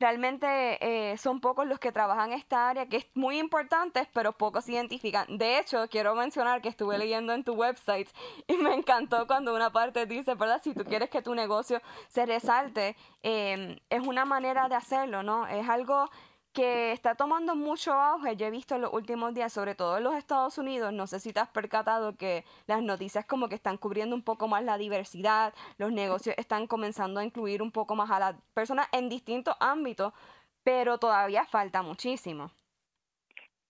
realmente 0.00 0.78
eh, 0.80 1.16
son 1.18 1.40
pocos 1.40 1.66
los 1.66 1.78
que 1.78 1.92
trabajan 1.92 2.32
en 2.32 2.38
esta 2.38 2.68
área, 2.68 2.86
que 2.86 2.98
es 2.98 3.06
muy 3.14 3.38
importante, 3.38 4.08
pero 4.12 4.32
pocos 4.32 4.64
se 4.64 4.72
identifican. 4.72 5.38
De 5.38 5.58
hecho, 5.58 5.86
quiero 5.88 6.14
mencionar 6.14 6.62
que 6.62 6.68
estuve 6.68 6.98
leyendo 6.98 7.32
en 7.32 7.44
tu 7.44 7.54
website 7.54 8.08
y 8.46 8.54
me 8.56 8.74
encantó 8.74 9.26
cuando 9.26 9.54
una 9.54 9.70
parte 9.70 10.06
dice, 10.06 10.34
¿verdad? 10.34 10.60
Si 10.62 10.74
tú 10.74 10.84
quieres 10.84 11.10
que 11.10 11.22
tu 11.22 11.34
negocio 11.34 11.80
se 12.08 12.26
resalte, 12.26 12.96
em, 13.22 13.78
es 13.90 14.06
una 14.06 14.24
manera 14.24 14.68
de 14.68 14.74
hacerlo, 14.74 15.22
¿no? 15.22 15.46
Es 15.46 15.68
algo 15.68 16.10
que 16.52 16.92
está 16.92 17.14
tomando 17.14 17.54
mucho 17.54 17.92
auge, 17.92 18.36
yo 18.36 18.46
he 18.46 18.50
visto 18.50 18.74
en 18.74 18.82
los 18.82 18.92
últimos 18.92 19.34
días, 19.34 19.52
sobre 19.52 19.74
todo 19.74 19.98
en 19.98 20.04
los 20.04 20.14
Estados 20.14 20.58
Unidos, 20.58 20.92
no 20.92 21.06
sé 21.06 21.20
si 21.20 21.32
te 21.32 21.40
has 21.40 21.48
percatado 21.48 22.16
que 22.16 22.44
las 22.66 22.82
noticias 22.82 23.24
como 23.26 23.48
que 23.48 23.54
están 23.54 23.76
cubriendo 23.76 24.16
un 24.16 24.22
poco 24.22 24.48
más 24.48 24.64
la 24.64 24.78
diversidad, 24.78 25.54
los 25.76 25.92
negocios 25.92 26.34
están 26.38 26.66
comenzando 26.66 27.20
a 27.20 27.24
incluir 27.24 27.62
un 27.62 27.72
poco 27.72 27.94
más 27.94 28.10
a 28.10 28.18
las 28.18 28.34
personas 28.54 28.88
en 28.92 29.08
distintos 29.08 29.56
ámbitos, 29.60 30.12
pero 30.62 30.98
todavía 30.98 31.44
falta 31.46 31.82
muchísimo. 31.82 32.50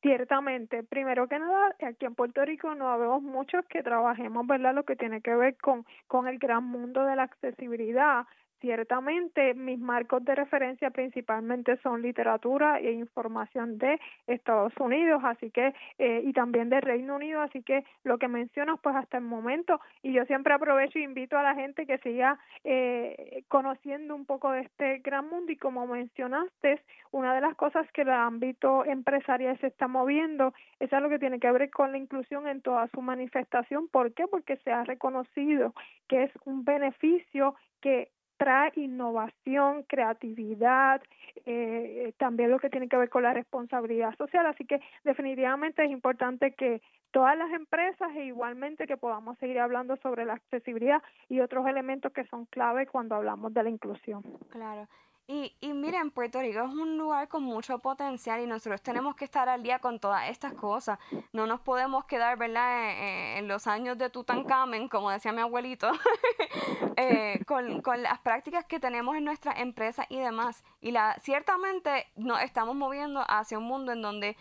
Ciertamente, 0.00 0.84
primero 0.84 1.26
que 1.28 1.40
nada, 1.40 1.74
aquí 1.82 2.06
en 2.06 2.14
Puerto 2.14 2.44
Rico 2.44 2.72
no 2.76 2.96
vemos 2.98 3.20
muchos 3.20 3.64
que 3.66 3.82
trabajemos, 3.82 4.46
¿verdad? 4.46 4.72
Lo 4.72 4.84
que 4.84 4.94
tiene 4.94 5.20
que 5.20 5.34
ver 5.34 5.56
con, 5.56 5.84
con 6.06 6.28
el 6.28 6.38
gran 6.38 6.64
mundo 6.64 7.04
de 7.04 7.16
la 7.16 7.24
accesibilidad. 7.24 8.24
Ciertamente, 8.60 9.54
mis 9.54 9.78
marcos 9.78 10.24
de 10.24 10.34
referencia 10.34 10.90
principalmente 10.90 11.76
son 11.76 12.02
literatura 12.02 12.80
e 12.80 12.90
información 12.90 13.78
de 13.78 14.00
Estados 14.26 14.72
Unidos, 14.80 15.22
así 15.24 15.52
que, 15.52 15.72
eh, 15.98 16.22
y 16.24 16.32
también 16.32 16.68
de 16.68 16.80
Reino 16.80 17.14
Unido, 17.14 17.40
así 17.40 17.62
que 17.62 17.84
lo 18.02 18.18
que 18.18 18.26
mencionas, 18.26 18.80
pues 18.82 18.96
hasta 18.96 19.18
el 19.18 19.24
momento, 19.24 19.80
y 20.02 20.12
yo 20.12 20.24
siempre 20.24 20.54
aprovecho 20.54 20.98
e 20.98 21.02
invito 21.02 21.38
a 21.38 21.44
la 21.44 21.54
gente 21.54 21.86
que 21.86 21.98
siga 21.98 22.40
eh, 22.64 23.44
conociendo 23.46 24.16
un 24.16 24.26
poco 24.26 24.50
de 24.50 24.62
este 24.62 24.98
gran 24.98 25.28
mundo, 25.28 25.52
y 25.52 25.56
como 25.56 25.86
mencionaste, 25.86 26.82
una 27.12 27.34
de 27.36 27.40
las 27.40 27.54
cosas 27.54 27.86
que 27.92 28.02
el 28.02 28.10
ámbito 28.10 28.84
empresarial 28.84 29.56
se 29.60 29.68
está 29.68 29.86
moviendo 29.86 30.52
es 30.80 30.92
algo 30.92 31.10
que 31.10 31.20
tiene 31.20 31.38
que 31.38 31.52
ver 31.52 31.70
con 31.70 31.92
la 31.92 31.98
inclusión 31.98 32.48
en 32.48 32.60
toda 32.60 32.88
su 32.88 33.02
manifestación. 33.02 33.88
¿Por 33.88 34.12
qué? 34.14 34.26
Porque 34.26 34.56
se 34.58 34.72
ha 34.72 34.82
reconocido 34.84 35.74
que 36.08 36.24
es 36.24 36.32
un 36.44 36.64
beneficio 36.64 37.54
que 37.80 38.10
trae 38.38 38.72
innovación, 38.76 39.82
creatividad, 39.82 41.02
eh, 41.44 42.14
también 42.16 42.50
lo 42.50 42.58
que 42.58 42.70
tiene 42.70 42.88
que 42.88 42.96
ver 42.96 43.10
con 43.10 43.24
la 43.24 43.34
responsabilidad 43.34 44.16
social. 44.16 44.46
Así 44.46 44.64
que 44.64 44.80
definitivamente 45.04 45.84
es 45.84 45.90
importante 45.90 46.52
que 46.52 46.80
todas 47.10 47.36
las 47.36 47.52
empresas 47.52 48.08
e 48.16 48.26
igualmente 48.26 48.86
que 48.86 48.96
podamos 48.96 49.36
seguir 49.38 49.58
hablando 49.58 49.96
sobre 49.96 50.24
la 50.24 50.34
accesibilidad 50.34 51.02
y 51.28 51.40
otros 51.40 51.66
elementos 51.66 52.12
que 52.12 52.24
son 52.26 52.46
clave 52.46 52.86
cuando 52.86 53.16
hablamos 53.16 53.52
de 53.52 53.62
la 53.62 53.70
inclusión. 53.70 54.22
Claro. 54.50 54.88
Y, 55.30 55.54
y 55.60 55.74
miren, 55.74 56.10
Puerto 56.10 56.40
Rico 56.40 56.60
es 56.60 56.72
un 56.72 56.96
lugar 56.96 57.28
con 57.28 57.42
mucho 57.42 57.78
potencial 57.80 58.40
y 58.40 58.46
nosotros 58.46 58.80
tenemos 58.80 59.14
que 59.14 59.26
estar 59.26 59.46
al 59.46 59.62
día 59.62 59.78
con 59.78 60.00
todas 60.00 60.30
estas 60.30 60.54
cosas. 60.54 60.98
No 61.34 61.46
nos 61.46 61.60
podemos 61.60 62.06
quedar, 62.06 62.38
¿verdad?, 62.38 62.92
en, 62.92 63.36
en 63.36 63.48
los 63.48 63.66
años 63.66 63.98
de 63.98 64.08
Tutankamen, 64.08 64.88
como 64.88 65.10
decía 65.10 65.32
mi 65.32 65.42
abuelito, 65.42 65.90
eh, 66.96 67.40
con, 67.46 67.82
con, 67.82 68.02
las 68.02 68.18
prácticas 68.20 68.64
que 68.64 68.80
tenemos 68.80 69.16
en 69.16 69.24
nuestra 69.24 69.52
empresa 69.52 70.06
y 70.08 70.18
demás. 70.18 70.64
Y 70.80 70.92
la, 70.92 71.14
ciertamente 71.20 72.06
nos 72.16 72.40
estamos 72.40 72.74
moviendo 72.74 73.22
hacia 73.28 73.58
un 73.58 73.64
mundo 73.64 73.92
en 73.92 74.00
donde 74.00 74.34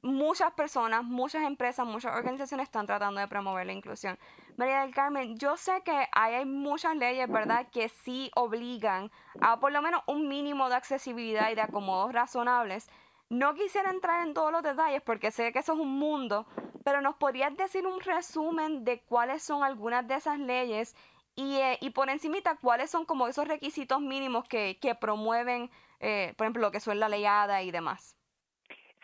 muchas 0.00 0.52
personas, 0.52 1.02
muchas 1.02 1.42
empresas, 1.42 1.84
muchas 1.86 2.14
organizaciones 2.14 2.64
están 2.64 2.86
tratando 2.86 3.20
de 3.20 3.26
promover 3.26 3.66
la 3.66 3.72
inclusión. 3.72 4.16
María 4.56 4.82
del 4.82 4.94
Carmen, 4.94 5.36
yo 5.36 5.56
sé 5.56 5.82
que 5.84 6.06
hay 6.12 6.44
muchas 6.44 6.94
leyes, 6.96 7.28
¿verdad?, 7.28 7.66
que 7.72 7.88
sí 7.88 8.30
obligan 8.36 9.10
a 9.40 9.58
por 9.58 9.72
lo 9.72 9.82
menos 9.82 10.02
un 10.06 10.28
mínimo 10.28 10.68
de 10.68 10.76
accesibilidad 10.76 11.50
y 11.50 11.56
de 11.56 11.62
acomodos 11.62 12.12
razonables. 12.12 12.88
No 13.28 13.54
quisiera 13.54 13.90
entrar 13.90 14.24
en 14.24 14.32
todos 14.32 14.52
los 14.52 14.62
detalles 14.62 15.02
porque 15.02 15.32
sé 15.32 15.52
que 15.52 15.58
eso 15.58 15.72
es 15.72 15.80
un 15.80 15.98
mundo, 15.98 16.46
pero 16.84 17.00
¿nos 17.00 17.16
podrías 17.16 17.56
decir 17.56 17.84
un 17.84 18.00
resumen 18.00 18.84
de 18.84 19.00
cuáles 19.02 19.42
son 19.42 19.64
algunas 19.64 20.06
de 20.06 20.14
esas 20.14 20.38
leyes 20.38 20.94
y, 21.34 21.56
eh, 21.56 21.78
y 21.80 21.90
por 21.90 22.08
encimita 22.08 22.56
cuáles 22.56 22.90
son 22.90 23.06
como 23.06 23.26
esos 23.26 23.48
requisitos 23.48 24.00
mínimos 24.00 24.44
que, 24.46 24.78
que 24.80 24.94
promueven, 24.94 25.68
eh, 25.98 26.32
por 26.36 26.44
ejemplo, 26.44 26.62
lo 26.62 26.70
que 26.70 26.78
son 26.78 27.00
la 27.00 27.08
leyada 27.08 27.62
y 27.62 27.72
demás? 27.72 28.16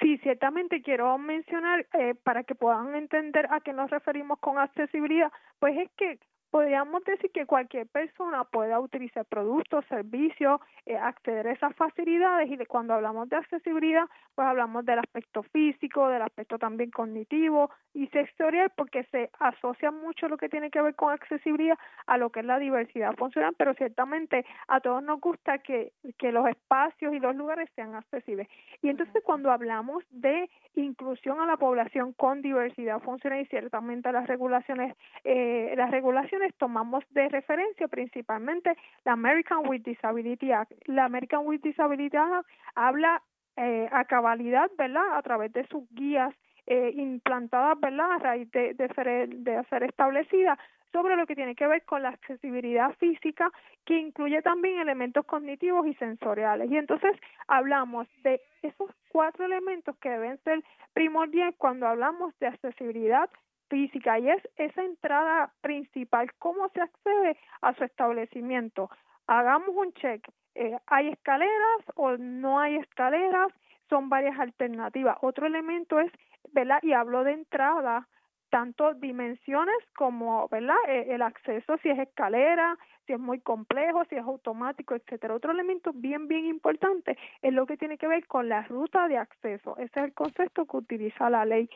Sí, 0.01 0.17
ciertamente 0.19 0.81
quiero 0.81 1.19
mencionar 1.19 1.87
eh, 1.93 2.15
para 2.15 2.45
que 2.45 2.55
puedan 2.55 2.95
entender 2.95 3.47
a 3.51 3.61
qué 3.61 3.73
nos 3.75 3.91
referimos 3.91 4.39
con 4.39 4.59
accesibilidad, 4.59 5.31
pues 5.59 5.77
es 5.77 5.91
que 5.97 6.19
podríamos 6.51 7.05
decir 7.05 7.31
que 7.31 7.47
cualquier 7.47 7.87
persona 7.87 8.45
pueda 8.45 8.81
utilizar 8.81 9.25
productos, 9.25 9.85
servicios, 9.87 10.61
eh, 10.87 10.97
acceder 10.97 11.47
a 11.47 11.53
esas 11.53 11.75
facilidades 11.77 12.51
y 12.51 12.57
de 12.57 12.67
cuando 12.67 12.95
hablamos 12.95 13.29
de 13.29 13.37
accesibilidad, 13.37 14.05
pues 14.35 14.47
hablamos 14.47 14.85
del 14.85 14.99
aspecto 14.99 15.43
físico, 15.45 16.09
del 16.09 16.23
aspecto 16.23 16.59
también 16.59 16.91
cognitivo 16.91 17.71
y 17.95 18.07
sensorial 18.09 18.73
porque 18.77 19.05
se 19.05 19.31
asocia 19.39 19.91
mucho 19.91 20.29
lo 20.29 20.37
que 20.37 20.49
tiene 20.49 20.71
que 20.71 20.83
ver 20.83 20.95
con 20.95 21.13
accesibilidad 21.13 21.79
a 22.07 22.17
lo 22.17 22.31
que 22.31 22.41
es 22.41 22.47
la 22.47 22.59
diversidad 22.59 23.15
funcional, 23.17 23.55
pero 23.57 23.75
ciertamente 23.75 24.45
a 24.69 24.81
todos 24.81 25.03
nos 25.03 25.21
gusta 25.21 25.59
que, 25.59 25.93
que 26.19 26.33
los 26.33 26.49
espacios 26.49 27.15
y 27.15 27.21
los 27.21 27.37
lugares 27.37 27.69
sean 27.77 27.95
accesibles. 27.95 28.49
Y 28.83 28.89
entonces 28.89 29.23
cuando 29.25 29.53
hablamos 29.53 30.05
de 30.11 30.51
inclusión 30.75 31.41
a 31.41 31.47
la 31.47 31.57
población 31.57 32.13
con 32.13 32.43
diversidad 32.43 33.01
funcional 33.01 33.41
y 33.41 33.47
ciertamente 33.47 34.11
las 34.13 34.27
regulaciones, 34.27 34.97
eh, 35.25 35.75
las 35.77 35.91
regulaciones 35.91 36.40
tomamos 36.59 37.05
de 37.11 37.29
referencia 37.29 37.89
principalmente 37.89 38.77
la 39.05 39.13
American 39.13 39.69
with 39.69 39.83
Disability 39.83 40.53
Act. 40.53 40.73
La 40.87 41.05
American 41.05 41.47
with 41.47 41.61
Disability 41.61 42.17
Act 42.17 42.47
habla 42.75 43.23
eh, 43.57 43.89
a 43.93 44.05
cabalidad, 44.05 44.71
¿verdad? 44.79 45.17
A 45.17 45.23
través 45.23 45.53
de 45.53 45.67
sus 45.67 45.89
guías 45.91 46.35
eh, 46.67 46.93
implantadas, 46.95 47.79
¿verdad? 47.81 48.13
A 48.13 48.19
raíz 48.19 48.51
de, 48.53 48.75
de, 48.75 48.89
ser, 48.95 49.29
de 49.29 49.65
ser 49.65 49.83
establecida 49.83 50.59
sobre 50.93 51.17
lo 51.17 51.27
que 51.27 51.35
tiene 51.35 51.55
que 51.55 51.67
ver 51.67 51.85
con 51.85 52.03
la 52.03 52.11
accesibilidad 52.11 52.93
física, 52.97 53.51
que 53.85 53.99
incluye 53.99 54.43
también 54.43 54.81
elementos 54.81 55.25
cognitivos 55.27 55.87
y 55.87 55.95
sensoriales. 55.95 56.71
Y 56.71 56.77
entonces 56.77 57.13
hablamos 57.47 58.09
de 58.23 58.41
esos 58.63 58.91
cuatro 59.11 59.45
elementos 59.45 59.97
que 59.99 60.11
deben 60.11 60.39
ser 60.39 60.63
primordiales 60.93 61.55
cuando 61.59 61.87
hablamos 61.87 62.37
de 62.41 62.49
accesibilidad 62.49 63.29
física 63.71 64.19
y 64.19 64.29
es 64.29 64.43
esa 64.57 64.83
entrada 64.85 65.53
principal, 65.63 66.31
cómo 66.39 66.69
se 66.71 66.83
accede 66.83 67.39
a 67.63 67.73
su 67.75 67.85
establecimiento. 67.85 68.91
Hagamos 69.27 69.71
un 69.75 69.93
check, 69.95 70.29
eh, 70.55 70.77
¿hay 70.87 71.09
escaleras 71.09 71.81
o 71.95 72.17
no 72.19 72.59
hay 72.59 72.77
escaleras? 72.77 73.53
Son 73.89 74.09
varias 74.09 74.39
alternativas. 74.39 75.17
Otro 75.23 75.47
elemento 75.47 75.99
es, 76.01 76.13
¿verdad? 76.53 76.81
Y 76.83 76.93
hablo 76.93 77.25
de 77.25 77.33
entrada, 77.33 78.07
tanto 78.51 78.95
dimensiones 78.95 79.77
como, 79.97 80.49
¿verdad? 80.49 80.77
E, 80.89 81.15
el 81.15 81.23
acceso, 81.23 81.79
si 81.79 81.89
es 81.89 81.99
escalera, 81.99 82.77
si 83.07 83.13
es 83.13 83.21
muy 83.21 83.41
complejo, 83.41 84.05
si 84.05 84.17
es 84.17 84.23
automático, 84.23 84.95
etcétera. 84.95 85.35
Otro 85.35 85.53
elemento 85.53 85.93
bien, 85.95 86.29
bien 86.29 86.47
importante 86.47 87.17
es 87.43 87.53
lo 87.53 87.67
que 87.67 87.77
tiene 87.77 87.97
que 87.97 88.09
ver 88.09 88.27
con 88.27 88.49
la 88.49 88.63
ruta 88.63 89.09
de 89.09 89.19
acceso. 89.19 89.77
Ese 89.79 90.01
es 90.01 90.05
el 90.05 90.15
concepto 90.15 90.67
que 90.67 90.77
utiliza 90.77 91.31
la 91.31 91.45
ley 91.45 91.71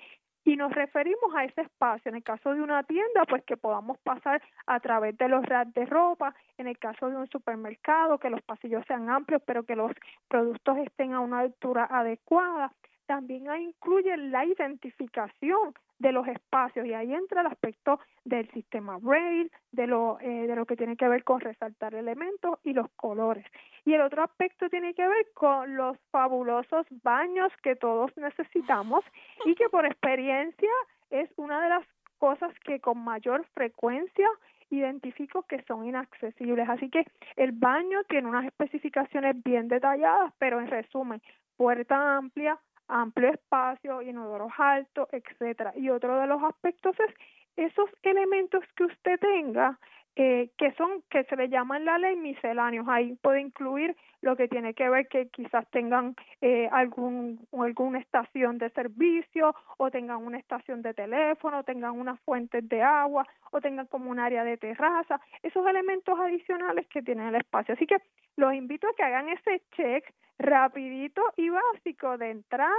y 0.45 0.57
nos 0.57 0.73
referimos 0.73 1.35
a 1.35 1.45
ese 1.45 1.63
espacio. 1.63 2.11
En 2.11 2.17
el 2.17 2.23
caso 2.23 2.53
de 2.53 2.61
una 2.61 2.83
tienda, 2.83 3.25
pues 3.29 3.43
que 3.45 3.57
podamos 3.57 3.99
pasar 3.99 4.43
a 4.67 4.81
través 4.81 5.17
de 5.19 5.29
los 5.29 5.45
racks 5.45 5.73
de 5.75 5.87
ropa, 5.87 6.35
en 6.59 6.67
el 6.67 6.79
caso 6.79 7.09
de 7.09 7.17
un 7.17 7.27
supermercado, 7.29 8.19
que 8.19 8.31
los 8.31 8.43
pasillos 8.43 8.85
sean 8.87 9.09
amplios, 9.09 9.43
pero 9.47 9.65
que 9.65 9.77
los 9.77 9.93
productos 10.29 10.79
estén 10.79 11.15
a 11.15 11.21
una 11.21 11.41
altura 11.41 11.87
adecuada. 11.91 12.73
También 13.07 13.47
incluye 13.61 14.17
la 14.17 14.45
identificación 14.45 15.75
de 15.99 16.13
los 16.13 16.27
espacios 16.27 16.87
y 16.87 16.95
ahí 16.95 17.15
entra 17.15 17.41
el 17.41 17.47
aspecto 17.47 18.01
del 18.25 18.51
sistema 18.51 18.99
Braille, 18.99 19.51
de 19.73 19.87
lo, 19.87 20.19
eh, 20.21 20.47
de 20.47 20.57
lo 20.57 20.67
que 20.67 20.77
tiene 20.77 20.97
que 20.97 21.09
ver 21.09 21.25
con 21.25 21.41
resaltar 21.41 21.95
elementos 21.95 22.59
y 22.65 22.73
los 22.73 22.91
colores. 22.97 23.45
Y 23.85 23.95
el 23.95 24.01
otro 24.01 24.23
aspecto 24.23 24.69
tiene 24.69 24.95
que 24.95 25.07
ver 25.07 25.27
con 25.35 25.77
los 25.77 25.99
fabulosos 26.11 26.87
baños 27.03 27.53
que 27.63 27.77
todos 27.77 28.17
necesitamos 28.17 29.05
y 29.45 29.55
que 29.55 29.69
por 29.69 29.87
experiencia 29.87 30.71
es 31.11 31.31
una 31.37 31.63
de 31.63 31.69
las 31.69 31.87
cosas 32.19 32.53
que 32.61 32.81
con 32.81 32.99
mayor 32.99 33.45
frecuencia 33.55 34.29
identifico 34.71 35.43
que 35.43 35.63
son 35.65 35.87
inaccesibles. 35.87 36.69
Así 36.69 36.91
que 36.91 37.05
el 37.37 37.53
baño 37.53 38.03
tiene 38.09 38.29
unas 38.29 38.47
especificaciones 38.47 39.43
bien 39.43 39.69
detalladas, 39.69 40.33
pero 40.39 40.61
en 40.61 40.69
resumen, 40.69 41.23
puerta 41.57 42.17
amplia, 42.17 42.59
amplio 42.89 43.31
espacio, 43.33 44.03
inodoros 44.03 44.53
altos, 44.59 45.09
etcétera. 45.13 45.73
Y 45.77 45.91
otro 45.91 46.19
de 46.21 46.27
los 46.27 46.43
aspectos 46.43 46.97
es 47.01 47.15
esos 47.57 47.89
elementos 48.03 48.65
que 48.77 48.85
usted 48.85 49.19
tenga 49.21 49.79
eh, 50.17 50.51
que 50.57 50.73
son 50.75 51.03
que 51.11 51.25
se 51.25 51.37
le 51.37 51.49
llaman 51.49 51.85
la 51.85 51.99
ley 51.99 52.17
misceláneos. 52.17 52.87
Ahí 52.89 53.17
puede 53.21 53.41
incluir 53.41 53.97
lo 54.21 54.37
que 54.37 54.49
tiene 54.49 54.73
que 54.75 54.89
ver 54.89 55.09
que 55.09 55.29
quizás 55.29 55.69
tengan 55.71 56.15
eh, 56.41 56.69
algún 56.71 57.47
alguna 57.53 57.99
estación 57.99 58.59
de 58.59 58.71
servicio 58.71 59.55
o 59.77 59.91
tengan 59.91 60.25
una 60.25 60.39
estación 60.39 60.83
de 60.83 60.95
teléfono 60.95 61.59
o 61.59 61.65
tengan 61.65 61.99
unas 61.99 62.21
fuentes 62.21 62.69
de 62.69 62.83
agua 62.83 63.27
o 63.51 63.61
tengan 63.61 63.87
como 63.87 64.11
un 64.11 64.21
área 64.21 64.45
de 64.45 64.57
terraza. 64.57 65.21
Esos 65.43 65.67
elementos 65.67 66.19
adicionales 66.19 66.87
que 66.89 67.03
tienen 67.03 67.29
el 67.29 67.37
espacio. 67.37 67.75
Así 67.75 67.87
que 67.87 67.97
los 68.37 68.55
invito 68.55 68.89
a 68.89 68.95
que 68.95 69.03
hagan 69.03 69.29
ese 69.29 69.63
check 69.77 70.15
rapidito 70.39 71.23
y 71.37 71.49
básico 71.51 72.19
de 72.19 72.31
entrada 72.31 72.71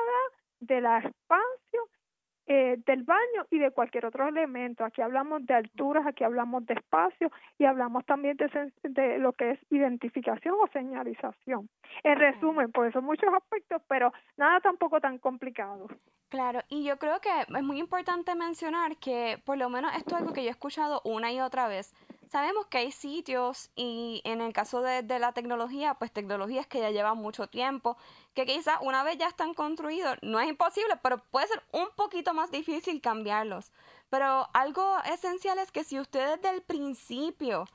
del 0.60 0.86
espacio 0.86 1.82
eh, 2.48 2.78
del 2.86 3.04
baño 3.04 3.46
y 3.50 3.60
de 3.60 3.72
cualquier 3.72 4.06
otro 4.06 4.28
elemento. 4.28 4.86
Aquí 4.86 5.02
hablamos 5.02 5.46
de 5.46 5.54
alturas, 5.54 6.06
aquí 6.06 6.24
hablamos 6.24 6.66
de 6.66 6.76
espacio 6.76 7.32
y 7.58 7.66
hablamos 7.66 8.06
también 8.06 8.38
de, 8.38 8.72
de 8.84 9.20
lo 9.20 9.34
que 9.34 9.52
es 9.52 9.60
identificación 9.70 10.56
o 10.62 10.68
señalización. 10.68 11.70
En 12.04 12.18
resumen, 12.18 12.72
por 12.72 12.88
eso 12.88 13.02
muchos 13.02 13.34
aspectos, 13.34 13.82
pero 13.88 14.12
nada 14.38 14.60
tampoco 14.60 15.00
tan 15.02 15.18
complicado. 15.18 15.88
Claro, 16.30 16.62
y 16.70 16.84
yo 16.84 16.98
creo 16.98 17.20
que 17.22 17.30
es 17.42 17.64
muy 17.64 17.80
importante 17.80 18.36
mencionar 18.36 18.98
que 18.98 19.42
por 19.46 19.58
lo 19.58 19.70
menos 19.70 19.96
esto 19.96 20.16
es 20.16 20.22
algo 20.22 20.34
que 20.34 20.44
yo 20.44 20.50
he 20.50 20.52
escuchado 20.52 21.02
una 21.06 21.32
y 21.32 21.40
otra 21.40 21.68
vez. 21.68 21.94
Sabemos 22.32 22.66
que 22.68 22.80
hay 22.80 22.92
sitios 22.92 23.70
y 23.76 24.22
en 24.26 24.42
el 24.42 24.52
caso 24.52 24.82
de, 24.82 25.04
la 25.20 25.32
tecnología, 25.34 25.94
pues 25.96 26.12
tecnologías 26.12 26.68
que 26.68 26.80
ya 26.80 26.92
llevan 26.92 27.18
mucho 27.18 27.48
tiempo, 27.48 27.98
que 28.34 28.46
quizás 28.46 28.78
una 28.82 29.04
vez 29.04 29.18
ya 29.18 29.28
están 29.28 29.54
construidos, 29.54 30.18
no 30.22 30.40
es 30.40 30.50
imposible, 30.50 30.96
pero 31.04 31.20
puede 31.32 31.48
ser 31.48 31.64
un 31.72 31.88
poquito 31.96 32.34
más 32.34 32.52
difícil 32.52 33.02
cambiarlos. 33.02 33.72
Pero 34.10 34.50
algo 34.54 34.98
esencial 35.12 35.60
es 35.60 35.72
que 35.72 35.84
si 35.84 36.00
usted 36.00 36.36
desde 36.36 36.56
el 36.56 36.62
principio 36.62 37.66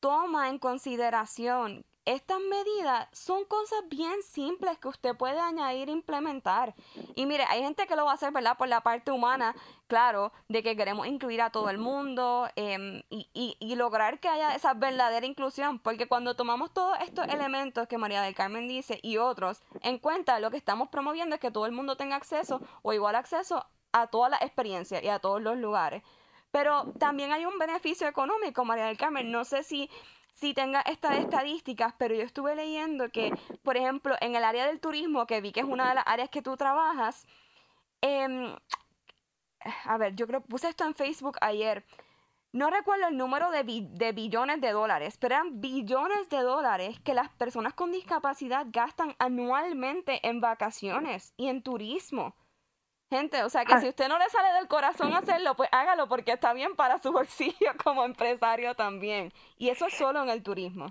toma 0.00 0.48
en 0.48 0.58
consideración 0.58 1.84
estas 2.10 2.40
medidas 2.40 3.08
son 3.12 3.44
cosas 3.44 3.80
bien 3.88 4.22
simples 4.22 4.78
que 4.78 4.88
usted 4.88 5.16
puede 5.16 5.38
añadir 5.38 5.88
e 5.88 5.92
implementar. 5.92 6.74
Y 7.14 7.26
mire, 7.26 7.44
hay 7.48 7.62
gente 7.62 7.86
que 7.86 7.94
lo 7.94 8.04
va 8.04 8.12
a 8.12 8.14
hacer, 8.14 8.32
¿verdad? 8.32 8.56
Por 8.58 8.68
la 8.68 8.80
parte 8.80 9.12
humana, 9.12 9.54
claro, 9.86 10.32
de 10.48 10.62
que 10.62 10.76
queremos 10.76 11.06
incluir 11.06 11.40
a 11.40 11.50
todo 11.50 11.70
el 11.70 11.78
mundo 11.78 12.48
em, 12.56 13.02
y, 13.10 13.28
y, 13.32 13.56
y, 13.60 13.76
lograr 13.76 14.18
que 14.18 14.28
haya 14.28 14.56
esa 14.56 14.74
verdadera 14.74 15.24
inclusión. 15.24 15.78
Porque 15.78 16.08
cuando 16.08 16.34
tomamos 16.34 16.74
todos 16.74 16.98
estos 17.00 17.28
elementos 17.28 17.86
que 17.86 17.96
María 17.96 18.22
del 18.22 18.34
Carmen 18.34 18.66
dice 18.66 18.98
y 19.02 19.18
otros 19.18 19.62
en 19.82 19.98
cuenta, 19.98 20.40
lo 20.40 20.50
que 20.50 20.56
estamos 20.56 20.88
promoviendo 20.88 21.36
es 21.36 21.40
que 21.40 21.52
todo 21.52 21.66
el 21.66 21.72
mundo 21.72 21.96
tenga 21.96 22.16
acceso 22.16 22.60
o 22.82 22.92
igual 22.92 23.14
acceso 23.14 23.64
a 23.92 24.08
todas 24.08 24.32
las 24.32 24.42
experiencias 24.42 25.02
y 25.02 25.08
a 25.08 25.20
todos 25.20 25.40
los 25.40 25.56
lugares. 25.56 26.02
Pero 26.50 26.92
también 26.98 27.32
hay 27.32 27.46
un 27.46 27.58
beneficio 27.58 28.08
económico, 28.08 28.64
María 28.64 28.86
del 28.86 28.96
Carmen. 28.96 29.30
No 29.30 29.44
sé 29.44 29.62
si 29.62 29.88
si 30.34 30.54
tenga 30.54 30.80
estas 30.82 31.18
estadísticas, 31.18 31.94
pero 31.98 32.14
yo 32.14 32.22
estuve 32.22 32.54
leyendo 32.54 33.10
que, 33.10 33.32
por 33.62 33.76
ejemplo, 33.76 34.14
en 34.20 34.36
el 34.36 34.44
área 34.44 34.66
del 34.66 34.80
turismo, 34.80 35.26
que 35.26 35.40
vi 35.40 35.52
que 35.52 35.60
es 35.60 35.66
una 35.66 35.88
de 35.88 35.96
las 35.96 36.04
áreas 36.06 36.30
que 36.30 36.42
tú 36.42 36.56
trabajas, 36.56 37.26
eh, 38.02 38.56
a 39.84 39.98
ver, 39.98 40.14
yo 40.16 40.26
creo 40.26 40.40
puse 40.40 40.68
esto 40.68 40.84
en 40.84 40.94
Facebook 40.94 41.36
ayer. 41.40 41.84
No 42.52 42.68
recuerdo 42.68 43.06
el 43.06 43.16
número 43.16 43.50
de, 43.52 43.62
bi 43.62 43.86
de 43.92 44.12
billones 44.12 44.60
de 44.60 44.72
dólares, 44.72 45.16
pero 45.18 45.36
eran 45.36 45.60
billones 45.60 46.28
de 46.30 46.40
dólares 46.40 46.98
que 47.00 47.14
las 47.14 47.28
personas 47.28 47.74
con 47.74 47.92
discapacidad 47.92 48.66
gastan 48.70 49.14
anualmente 49.18 50.26
en 50.26 50.40
vacaciones 50.40 51.32
y 51.36 51.46
en 51.46 51.62
turismo. 51.62 52.34
Gente, 53.10 53.42
o 53.42 53.48
sea 53.48 53.64
que 53.64 53.74
ah. 53.74 53.80
si 53.80 53.88
usted 53.88 54.08
no 54.08 54.18
le 54.18 54.28
sale 54.28 54.54
del 54.56 54.68
corazón 54.68 55.12
hacerlo, 55.12 55.56
pues 55.56 55.68
hágalo 55.72 56.06
porque 56.06 56.32
está 56.32 56.54
bien 56.54 56.76
para 56.76 56.98
su 56.98 57.10
bolsillo 57.12 57.72
como 57.82 58.04
empresario 58.04 58.74
también. 58.74 59.30
Y 59.58 59.68
eso 59.68 59.86
es 59.86 59.94
solo 59.94 60.22
en 60.22 60.28
el 60.28 60.44
turismo. 60.44 60.86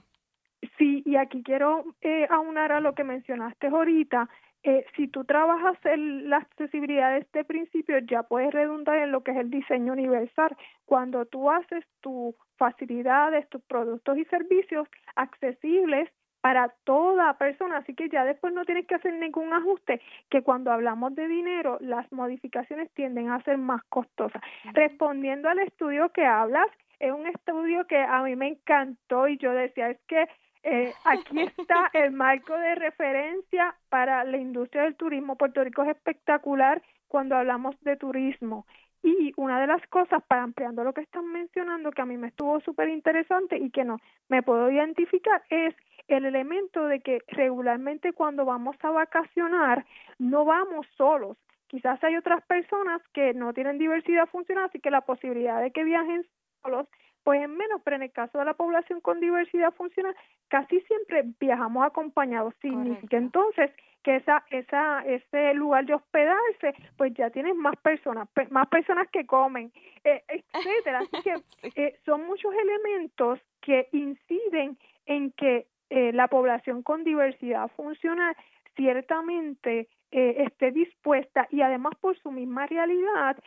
Sí, 0.77 1.01
y 1.05 1.15
aquí 1.15 1.41
quiero 1.43 1.85
eh, 2.01 2.27
aunar 2.29 2.73
a 2.73 2.81
lo 2.81 2.93
que 2.93 3.05
mencionaste 3.05 3.67
ahorita. 3.67 4.29
Eh, 4.63 4.85
si 4.97 5.07
tú 5.07 5.23
trabajas 5.23 5.77
en 5.85 6.29
la 6.29 6.37
accesibilidad 6.37 7.13
de 7.13 7.19
este 7.19 7.45
principio, 7.45 7.97
ya 7.99 8.23
puedes 8.23 8.51
redundar 8.51 8.97
en 8.97 9.13
lo 9.13 9.23
que 9.23 9.31
es 9.31 9.37
el 9.37 9.49
diseño 9.49 9.93
universal. 9.93 10.57
Cuando 10.83 11.25
tú 11.25 11.49
haces 11.49 11.85
tus 12.01 12.35
facilidades, 12.57 13.47
tus 13.47 13.61
productos 13.63 14.17
y 14.17 14.25
servicios 14.25 14.89
accesibles 15.15 16.09
para 16.41 16.69
toda 16.83 17.37
persona, 17.37 17.77
así 17.77 17.93
que 17.93 18.09
ya 18.09 18.23
después 18.23 18.53
no 18.53 18.65
tienes 18.65 18.87
que 18.87 18.95
hacer 18.95 19.13
ningún 19.13 19.51
ajuste, 19.53 20.01
que 20.29 20.41
cuando 20.41 20.71
hablamos 20.71 21.15
de 21.15 21.27
dinero, 21.27 21.77
las 21.81 22.09
modificaciones 22.11 22.91
tienden 22.93 23.29
a 23.29 23.43
ser 23.43 23.57
más 23.57 23.83
costosas. 23.85 24.41
Respondiendo 24.73 25.49
al 25.49 25.59
estudio 25.59 26.09
que 26.09 26.25
hablas, 26.25 26.67
es 26.99 27.11
un 27.11 27.27
estudio 27.27 27.85
que 27.87 27.97
a 27.97 28.21
mí 28.23 28.35
me 28.35 28.47
encantó 28.47 29.27
y 29.27 29.37
yo 29.37 29.51
decía, 29.51 29.89
es 29.89 29.99
que 30.07 30.27
eh, 30.63 30.93
aquí 31.05 31.41
está 31.41 31.89
el 31.93 32.11
marco 32.11 32.57
de 32.57 32.75
referencia 32.75 33.75
para 33.89 34.23
la 34.23 34.37
industria 34.37 34.83
del 34.83 34.95
turismo. 34.95 35.37
Puerto 35.37 35.63
Rico 35.63 35.83
es 35.83 35.89
espectacular 35.89 36.81
cuando 37.07 37.35
hablamos 37.35 37.79
de 37.81 37.95
turismo. 37.95 38.65
Y 39.01 39.31
una 39.37 39.61
de 39.61 39.67
las 39.67 39.85
cosas, 39.87 40.21
para 40.27 40.43
ampliando 40.43 40.83
lo 40.83 40.93
que 40.93 41.01
están 41.01 41.25
mencionando, 41.31 41.91
que 41.91 42.01
a 42.01 42.05
mí 42.05 42.17
me 42.17 42.27
estuvo 42.27 42.59
súper 42.59 42.89
interesante 42.89 43.57
y 43.57 43.69
que 43.69 43.85
no 43.85 43.99
me 44.27 44.43
puedo 44.43 44.69
identificar, 44.69 45.41
es 45.49 45.73
el 46.09 46.25
elemento 46.25 46.87
de 46.87 46.99
que 46.99 47.21
regularmente 47.27 48.13
cuando 48.13 48.45
vamos 48.45 48.75
a 48.81 48.91
vacacionar 48.91 49.85
no 50.17 50.43
vamos 50.43 50.85
solos. 50.97 51.37
Quizás 51.67 52.03
hay 52.03 52.17
otras 52.17 52.43
personas 52.45 53.01
que 53.13 53.33
no 53.33 53.53
tienen 53.53 53.77
diversidad 53.77 54.27
funcional, 54.27 54.65
así 54.65 54.79
que 54.79 54.89
la 54.89 55.01
posibilidad 55.01 55.61
de 55.61 55.71
que 55.71 55.83
viajen 55.83 56.25
solos 56.63 56.87
pues 57.23 57.41
es 57.41 57.49
menos, 57.49 57.81
pero 57.83 57.97
en 57.97 58.03
el 58.03 58.11
caso 58.11 58.39
de 58.39 58.45
la 58.45 58.53
población 58.53 59.01
con 59.01 59.19
diversidad 59.19 59.73
funcional, 59.73 60.15
casi 60.47 60.79
siempre 60.81 61.25
viajamos 61.39 61.85
acompañados. 61.85 62.55
Significa 62.61 63.17
entonces 63.17 63.71
que 64.03 64.15
esa, 64.15 64.43
esa, 64.49 65.01
ese 65.01 65.53
lugar 65.53 65.85
de 65.85 65.93
hospedarse, 65.93 66.73
pues 66.97 67.13
ya 67.13 67.29
tienes 67.29 67.55
más 67.55 67.75
personas, 67.77 68.27
más 68.49 68.67
personas 68.69 69.09
que 69.09 69.25
comen, 69.25 69.71
eh, 70.03 70.23
etcétera. 70.27 70.99
Así 70.99 71.21
que 71.21 71.35
eh, 71.75 71.99
son 72.05 72.25
muchos 72.25 72.53
elementos 72.53 73.39
que 73.61 73.89
inciden 73.91 74.77
en 75.05 75.31
que 75.33 75.67
eh, 75.89 76.11
la 76.13 76.27
población 76.27 76.83
con 76.83 77.03
diversidad 77.03 77.69
funcional 77.75 78.35
ciertamente 78.75 79.87
eh, 80.11 80.43
esté 80.47 80.71
dispuesta 80.71 81.47
y 81.51 81.61
además 81.61 81.93
por 81.99 82.17
su 82.19 82.31
misma 82.31 82.65
realidad 82.65 83.37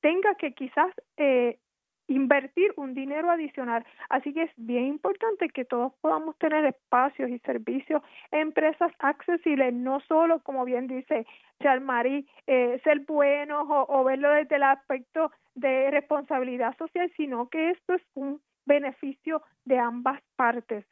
tenga 0.00 0.34
que 0.34 0.52
quizás 0.52 0.92
eh, 1.16 1.58
invertir 2.06 2.72
un 2.76 2.94
dinero 2.94 3.30
adicional. 3.30 3.84
Así 4.10 4.34
que 4.34 4.42
es 4.42 4.50
bien 4.56 4.84
importante 4.84 5.48
que 5.48 5.64
todos 5.64 5.94
podamos 6.00 6.36
tener 6.38 6.64
espacios 6.66 7.30
y 7.30 7.38
servicios, 7.38 8.02
empresas 8.30 8.92
accesibles, 8.98 9.72
no 9.72 10.00
solo, 10.00 10.40
como 10.40 10.64
bien 10.64 10.86
dice 10.86 11.26
Charmarie, 11.62 12.26
eh, 12.46 12.80
ser 12.84 13.00
buenos 13.00 13.66
o, 13.68 13.86
o 13.88 14.04
verlo 14.04 14.30
desde 14.30 14.56
el 14.56 14.64
aspecto 14.64 15.32
de 15.54 15.90
responsabilidad 15.90 16.76
social, 16.76 17.10
sino 17.16 17.48
que 17.48 17.70
esto 17.70 17.94
es 17.94 18.02
un 18.14 18.40
beneficio 18.66 19.42
de 19.64 19.78
ambas 19.78 20.20
partes 20.36 20.84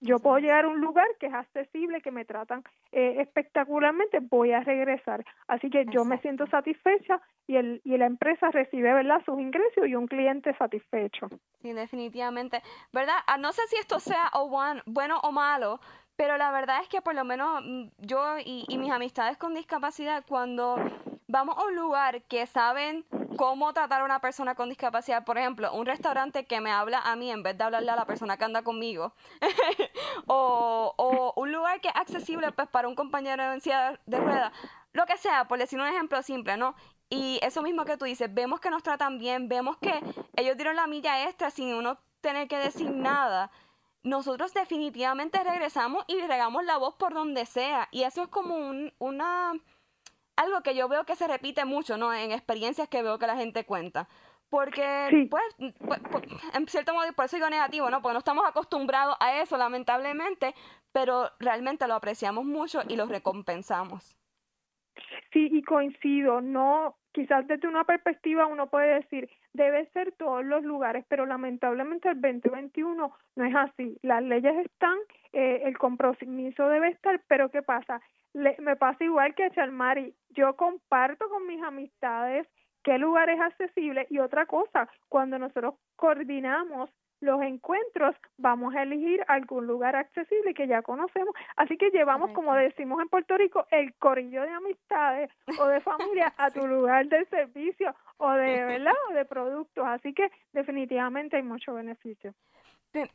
yo 0.00 0.18
puedo 0.18 0.38
llegar 0.38 0.64
a 0.64 0.68
un 0.68 0.80
lugar 0.80 1.06
que 1.18 1.26
es 1.26 1.34
accesible, 1.34 2.00
que 2.00 2.10
me 2.10 2.24
tratan 2.24 2.64
eh, 2.92 3.16
espectacularmente, 3.20 4.20
voy 4.20 4.52
a 4.52 4.60
regresar. 4.60 5.24
Así 5.46 5.70
que 5.70 5.84
yo 5.86 6.04
me 6.04 6.18
siento 6.18 6.46
satisfecha 6.46 7.20
y, 7.46 7.56
el, 7.56 7.80
y 7.84 7.96
la 7.98 8.06
empresa 8.06 8.50
recibe 8.50 8.92
¿verdad? 8.92 9.22
sus 9.24 9.38
ingresos 9.38 9.86
y 9.86 9.94
un 9.94 10.06
cliente 10.06 10.54
satisfecho. 10.56 11.28
Sí, 11.60 11.72
definitivamente. 11.72 12.62
¿Verdad? 12.92 13.16
Ah, 13.26 13.36
no 13.36 13.52
sé 13.52 13.62
si 13.68 13.76
esto 13.76 14.00
sea 14.00 14.30
o 14.32 14.48
bueno 14.48 15.20
o 15.22 15.32
malo, 15.32 15.80
pero 16.16 16.36
la 16.38 16.50
verdad 16.50 16.80
es 16.82 16.88
que 16.88 17.02
por 17.02 17.14
lo 17.14 17.24
menos 17.24 17.62
mm, 17.62 17.88
yo 17.98 18.38
y, 18.38 18.64
y 18.68 18.78
mis 18.78 18.90
amistades 18.90 19.36
con 19.36 19.54
discapacidad, 19.54 20.24
cuando 20.26 20.76
vamos 21.28 21.56
a 21.58 21.64
un 21.64 21.76
lugar 21.76 22.22
que 22.22 22.46
saben 22.46 23.04
cómo 23.36 23.72
tratar 23.72 24.02
a 24.02 24.04
una 24.04 24.20
persona 24.20 24.54
con 24.54 24.68
discapacidad. 24.68 25.24
Por 25.24 25.38
ejemplo, 25.38 25.72
un 25.72 25.86
restaurante 25.86 26.44
que 26.46 26.60
me 26.60 26.70
habla 26.70 26.98
a 26.98 27.16
mí 27.16 27.30
en 27.30 27.42
vez 27.42 27.56
de 27.56 27.64
hablarle 27.64 27.90
a 27.90 27.96
la 27.96 28.06
persona 28.06 28.36
que 28.36 28.44
anda 28.44 28.62
conmigo. 28.62 29.12
o, 30.26 31.32
un 31.36 31.52
lugar 31.52 31.80
que 31.80 31.88
es 31.88 31.96
accesible 31.96 32.52
pues, 32.52 32.68
para 32.68 32.88
un 32.88 32.94
compañero 32.94 33.52
en 33.52 33.60
silla 33.60 33.98
de 34.06 34.18
ruedas. 34.18 34.52
Lo 34.92 35.06
que 35.06 35.16
sea, 35.16 35.46
por 35.46 35.58
decir 35.58 35.80
un 35.80 35.86
ejemplo 35.86 36.22
simple, 36.22 36.56
¿no? 36.56 36.74
Y 37.08 37.40
eso 37.42 37.62
mismo 37.62 37.84
que 37.84 37.96
tú 37.96 38.04
dices, 38.04 38.32
vemos 38.32 38.60
que 38.60 38.70
nos 38.70 38.82
tratan 38.82 39.18
bien, 39.18 39.48
vemos 39.48 39.76
que 39.78 40.00
ellos 40.36 40.56
dieron 40.56 40.76
la 40.76 40.86
milla 40.86 41.24
extra 41.24 41.50
sin 41.50 41.74
uno 41.74 41.98
tener 42.20 42.48
que 42.48 42.58
decir 42.58 42.90
nada. 42.90 43.50
Nosotros 44.02 44.54
definitivamente 44.54 45.42
regresamos 45.42 46.04
y 46.06 46.20
regamos 46.20 46.64
la 46.64 46.78
voz 46.78 46.94
por 46.94 47.12
donde 47.12 47.46
sea. 47.46 47.88
Y 47.90 48.02
eso 48.02 48.22
es 48.22 48.28
como 48.28 48.56
un, 48.56 48.92
una 48.98 49.54
algo 50.40 50.62
que 50.62 50.74
yo 50.74 50.88
veo 50.88 51.04
que 51.04 51.16
se 51.16 51.28
repite 51.28 51.64
mucho, 51.64 51.96
¿no? 51.96 52.12
En 52.12 52.32
experiencias 52.32 52.88
que 52.88 53.02
veo 53.02 53.18
que 53.18 53.26
la 53.26 53.36
gente 53.36 53.64
cuenta. 53.64 54.08
Porque, 54.48 55.28
pues, 55.30 55.44
pues, 55.78 56.00
pues, 56.10 56.24
en 56.54 56.66
cierto 56.66 56.92
modo, 56.92 57.12
por 57.12 57.26
eso 57.26 57.36
digo 57.36 57.48
negativo, 57.48 57.88
¿no? 57.88 58.02
Porque 58.02 58.14
no 58.14 58.18
estamos 58.18 58.44
acostumbrados 58.48 59.16
a 59.20 59.40
eso, 59.40 59.56
lamentablemente, 59.56 60.54
pero 60.92 61.30
realmente 61.38 61.86
lo 61.86 61.94
apreciamos 61.94 62.44
mucho 62.44 62.80
y 62.88 62.96
lo 62.96 63.06
recompensamos. 63.06 64.16
Sí, 65.32 65.48
y 65.52 65.62
coincido, 65.62 66.40
no, 66.40 66.96
quizás 67.12 67.46
desde 67.46 67.68
una 67.68 67.84
perspectiva 67.84 68.46
uno 68.46 68.68
puede 68.68 68.94
decir, 68.94 69.30
debe 69.52 69.86
ser 69.92 70.12
todos 70.12 70.44
los 70.44 70.64
lugares, 70.64 71.04
pero 71.08 71.26
lamentablemente 71.26 72.08
el 72.08 72.20
2021 72.20 73.12
no 73.36 73.44
es 73.44 73.54
así. 73.54 73.98
Las 74.02 74.22
leyes 74.24 74.56
están, 74.66 74.98
eh, 75.32 75.62
el 75.64 75.78
compromiso 75.78 76.66
debe 76.68 76.88
estar, 76.88 77.22
pero 77.28 77.50
¿qué 77.50 77.62
pasa? 77.62 78.00
Me 78.34 78.76
pasa 78.76 79.04
igual 79.04 79.34
que 79.34 79.44
a 79.44 79.50
Charmari, 79.50 80.14
yo 80.30 80.56
comparto 80.56 81.28
con 81.28 81.46
mis 81.46 81.62
amistades 81.62 82.46
qué 82.82 82.98
lugar 82.98 83.28
es 83.30 83.40
accesible 83.40 84.06
y 84.10 84.18
otra 84.18 84.46
cosa, 84.46 84.88
cuando 85.08 85.38
nosotros 85.38 85.74
coordinamos 85.96 86.90
los 87.20 87.42
encuentros 87.42 88.16
vamos 88.38 88.74
a 88.74 88.82
elegir 88.82 89.22
algún 89.28 89.66
lugar 89.66 89.94
accesible 89.94 90.54
que 90.54 90.66
ya 90.66 90.82
conocemos. 90.82 91.34
Así 91.56 91.76
que 91.76 91.90
llevamos, 91.90 92.30
como 92.32 92.54
decimos 92.54 93.00
en 93.02 93.08
Puerto 93.08 93.36
Rico, 93.36 93.66
el 93.70 93.94
corillo 93.96 94.42
de 94.42 94.50
amistades 94.50 95.30
o 95.58 95.66
de 95.66 95.80
familia 95.80 96.32
a 96.38 96.50
tu 96.50 96.66
lugar 96.66 97.06
de 97.08 97.24
servicio 97.26 97.94
o 98.16 98.30
de, 98.32 98.64
¿verdad? 98.64 98.94
o 99.10 99.12
de 99.12 99.24
productos. 99.26 99.84
Así 99.86 100.14
que 100.14 100.30
definitivamente 100.52 101.36
hay 101.36 101.42
mucho 101.42 101.74
beneficio. 101.74 102.34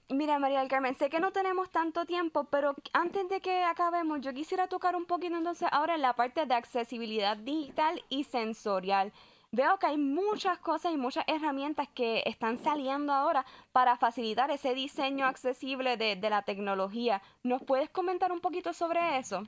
Mira, 0.09 0.39
María 0.39 0.59
del 0.59 0.69
Carmen, 0.69 0.95
sé 0.95 1.09
que 1.09 1.19
no 1.19 1.31
tenemos 1.31 1.69
tanto 1.69 2.05
tiempo, 2.05 2.45
pero 2.45 2.75
antes 2.93 3.27
de 3.27 3.41
que 3.41 3.63
acabemos, 3.63 4.21
yo 4.21 4.33
quisiera 4.33 4.67
tocar 4.67 4.95
un 4.95 5.05
poquito 5.05 5.35
entonces 5.35 5.67
ahora 5.71 5.95
en 5.95 6.01
la 6.01 6.13
parte 6.13 6.45
de 6.45 6.53
accesibilidad 6.53 7.35
digital 7.35 8.01
y 8.07 8.23
sensorial. 8.23 9.11
Veo 9.51 9.77
que 9.77 9.87
hay 9.87 9.97
muchas 9.97 10.59
cosas 10.59 10.93
y 10.93 10.97
muchas 10.97 11.25
herramientas 11.27 11.89
que 11.89 12.23
están 12.25 12.57
saliendo 12.57 13.11
ahora 13.11 13.45
para 13.73 13.97
facilitar 13.97 14.49
ese 14.49 14.73
diseño 14.73 15.25
accesible 15.25 15.97
de, 15.97 16.15
de 16.15 16.29
la 16.29 16.43
tecnología. 16.43 17.21
¿Nos 17.43 17.61
puedes 17.63 17.89
comentar 17.89 18.31
un 18.31 18.39
poquito 18.39 18.71
sobre 18.71 19.17
eso? 19.17 19.43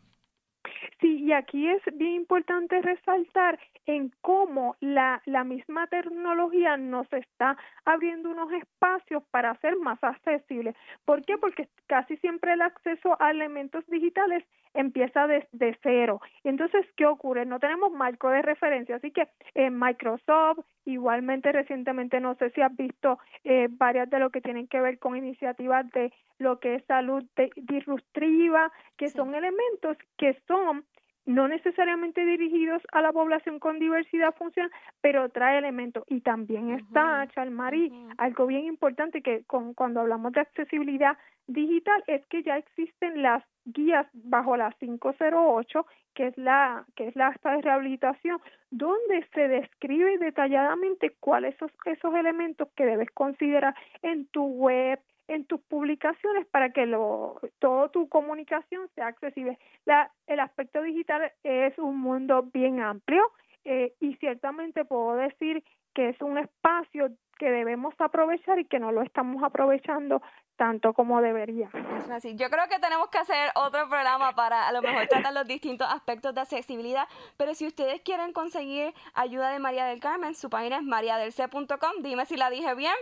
Sí, 0.99 1.23
y 1.23 1.31
aquí 1.31 1.67
es 1.67 1.81
bien 1.93 2.15
importante 2.15 2.81
resaltar 2.81 3.59
en 3.87 4.11
cómo 4.21 4.75
la, 4.81 5.21
la 5.25 5.43
misma 5.43 5.87
tecnología 5.87 6.77
nos 6.77 7.11
está 7.11 7.57
abriendo 7.85 8.29
unos 8.29 8.51
espacios 8.51 9.23
para 9.31 9.51
hacer 9.51 9.77
más 9.77 9.97
accesible. 10.03 10.75
¿Por 11.05 11.23
qué? 11.25 11.37
Porque 11.37 11.69
casi 11.87 12.17
siempre 12.17 12.53
el 12.53 12.61
acceso 12.61 13.17
a 13.19 13.31
elementos 13.31 13.85
digitales 13.87 14.43
empieza 14.73 15.25
desde 15.25 15.77
cero. 15.81 16.21
Entonces, 16.43 16.85
¿qué 16.95 17.05
ocurre? 17.05 17.45
No 17.45 17.59
tenemos 17.59 17.91
marco 17.91 18.29
de 18.29 18.41
referencia, 18.41 18.97
así 18.97 19.11
que 19.11 19.27
en 19.55 19.79
Microsoft, 19.79 20.59
igualmente 20.85 21.51
recientemente, 21.51 22.19
no 22.19 22.35
sé 22.35 22.51
si 22.51 22.61
has 22.61 22.75
visto 22.75 23.17
eh, 23.43 23.67
varias 23.71 24.09
de 24.09 24.19
lo 24.19 24.29
que 24.29 24.41
tienen 24.41 24.67
que 24.67 24.81
ver 24.81 24.99
con 24.99 25.15
iniciativas 25.15 25.89
de 25.91 26.13
lo 26.37 26.59
que 26.59 26.75
es 26.75 26.85
salud 26.85 27.23
disruptiva, 27.55 28.71
que 28.97 29.09
son 29.09 29.33
elementos 29.33 29.97
que 30.17 30.39
son 30.47 30.85
no 31.27 31.47
necesariamente 31.47 32.25
dirigidos 32.25 32.81
a 32.93 33.01
la 33.01 33.11
población 33.11 33.59
con 33.59 33.79
diversidad 33.79 34.33
funcional, 34.35 34.71
pero 35.01 35.29
trae 35.29 35.59
elementos. 35.59 36.03
Y 36.07 36.21
también 36.21 36.71
está, 36.71 37.27
Chalmarí, 37.35 37.91
algo 38.17 38.47
bien 38.47 38.63
importante 38.63 39.21
que 39.21 39.43
con, 39.45 39.73
cuando 39.73 39.99
hablamos 39.99 40.31
de 40.31 40.39
accesibilidad 40.39 41.17
digital 41.45 42.03
es 42.07 42.25
que 42.27 42.43
ya 42.43 42.57
existen 42.57 43.21
las 43.21 43.43
guías 43.65 44.07
bajo 44.13 44.55
la 44.55 44.71
508, 44.79 45.85
que 46.13 46.27
es 46.27 46.37
la 46.37 46.85
que 46.95 47.09
es 47.09 47.15
la 47.15 47.35
de 47.43 47.61
rehabilitación, 47.61 48.39
donde 48.71 49.27
se 49.33 49.49
describe 49.49 50.17
detalladamente 50.19 51.15
cuáles 51.19 51.55
son 51.57 51.69
esos 51.85 52.15
elementos 52.15 52.69
que 52.75 52.85
debes 52.85 53.11
considerar 53.11 53.75
en 54.01 54.27
tu 54.27 54.45
web, 54.45 54.99
en 55.27 55.45
tus 55.45 55.61
publicaciones 55.61 56.45
para 56.47 56.71
que 56.71 56.85
lo, 56.85 57.39
toda 57.59 57.89
tu 57.89 58.07
comunicación 58.09 58.87
sea 58.95 59.07
accesible. 59.07 59.57
La, 59.85 60.11
el 60.27 60.39
aspecto 60.39 60.81
digital 60.81 61.31
es 61.43 61.77
un 61.77 61.99
mundo 61.99 62.43
bien 62.53 62.81
amplio 62.81 63.23
eh, 63.65 63.93
y 63.99 64.15
ciertamente 64.15 64.85
puedo 64.85 65.15
decir 65.15 65.63
que 65.93 66.09
es 66.09 66.21
un 66.21 66.37
espacio 66.37 67.09
que 67.37 67.49
debemos 67.49 67.93
aprovechar 67.99 68.59
y 68.59 68.65
que 68.65 68.79
no 68.79 68.91
lo 68.91 69.01
estamos 69.01 69.43
aprovechando 69.43 70.21
tanto 70.55 70.93
como 70.93 71.21
debería. 71.21 71.69
Así. 72.11 72.35
Yo 72.35 72.49
creo 72.49 72.67
que 72.67 72.79
tenemos 72.79 73.09
que 73.09 73.19
hacer 73.19 73.51
otro 73.55 73.87
programa 73.87 74.33
para 74.33 74.67
a 74.67 74.71
lo 74.71 74.81
mejor 74.81 75.07
tratar 75.07 75.33
los 75.33 75.47
distintos 75.47 75.87
aspectos 75.89 76.33
de 76.33 76.41
accesibilidad, 76.41 77.07
pero 77.37 77.53
si 77.53 77.67
ustedes 77.67 78.01
quieren 78.01 78.33
conseguir 78.33 78.93
ayuda 79.13 79.51
de 79.51 79.59
María 79.59 79.85
del 79.85 79.99
Carmen, 79.99 80.33
su 80.33 80.49
página 80.49 80.77
es 80.77 80.83
mariadelc.com, 80.83 82.01
dime 82.01 82.25
si 82.25 82.37
la 82.37 82.49
dije 82.49 82.73
bien. 82.75 82.95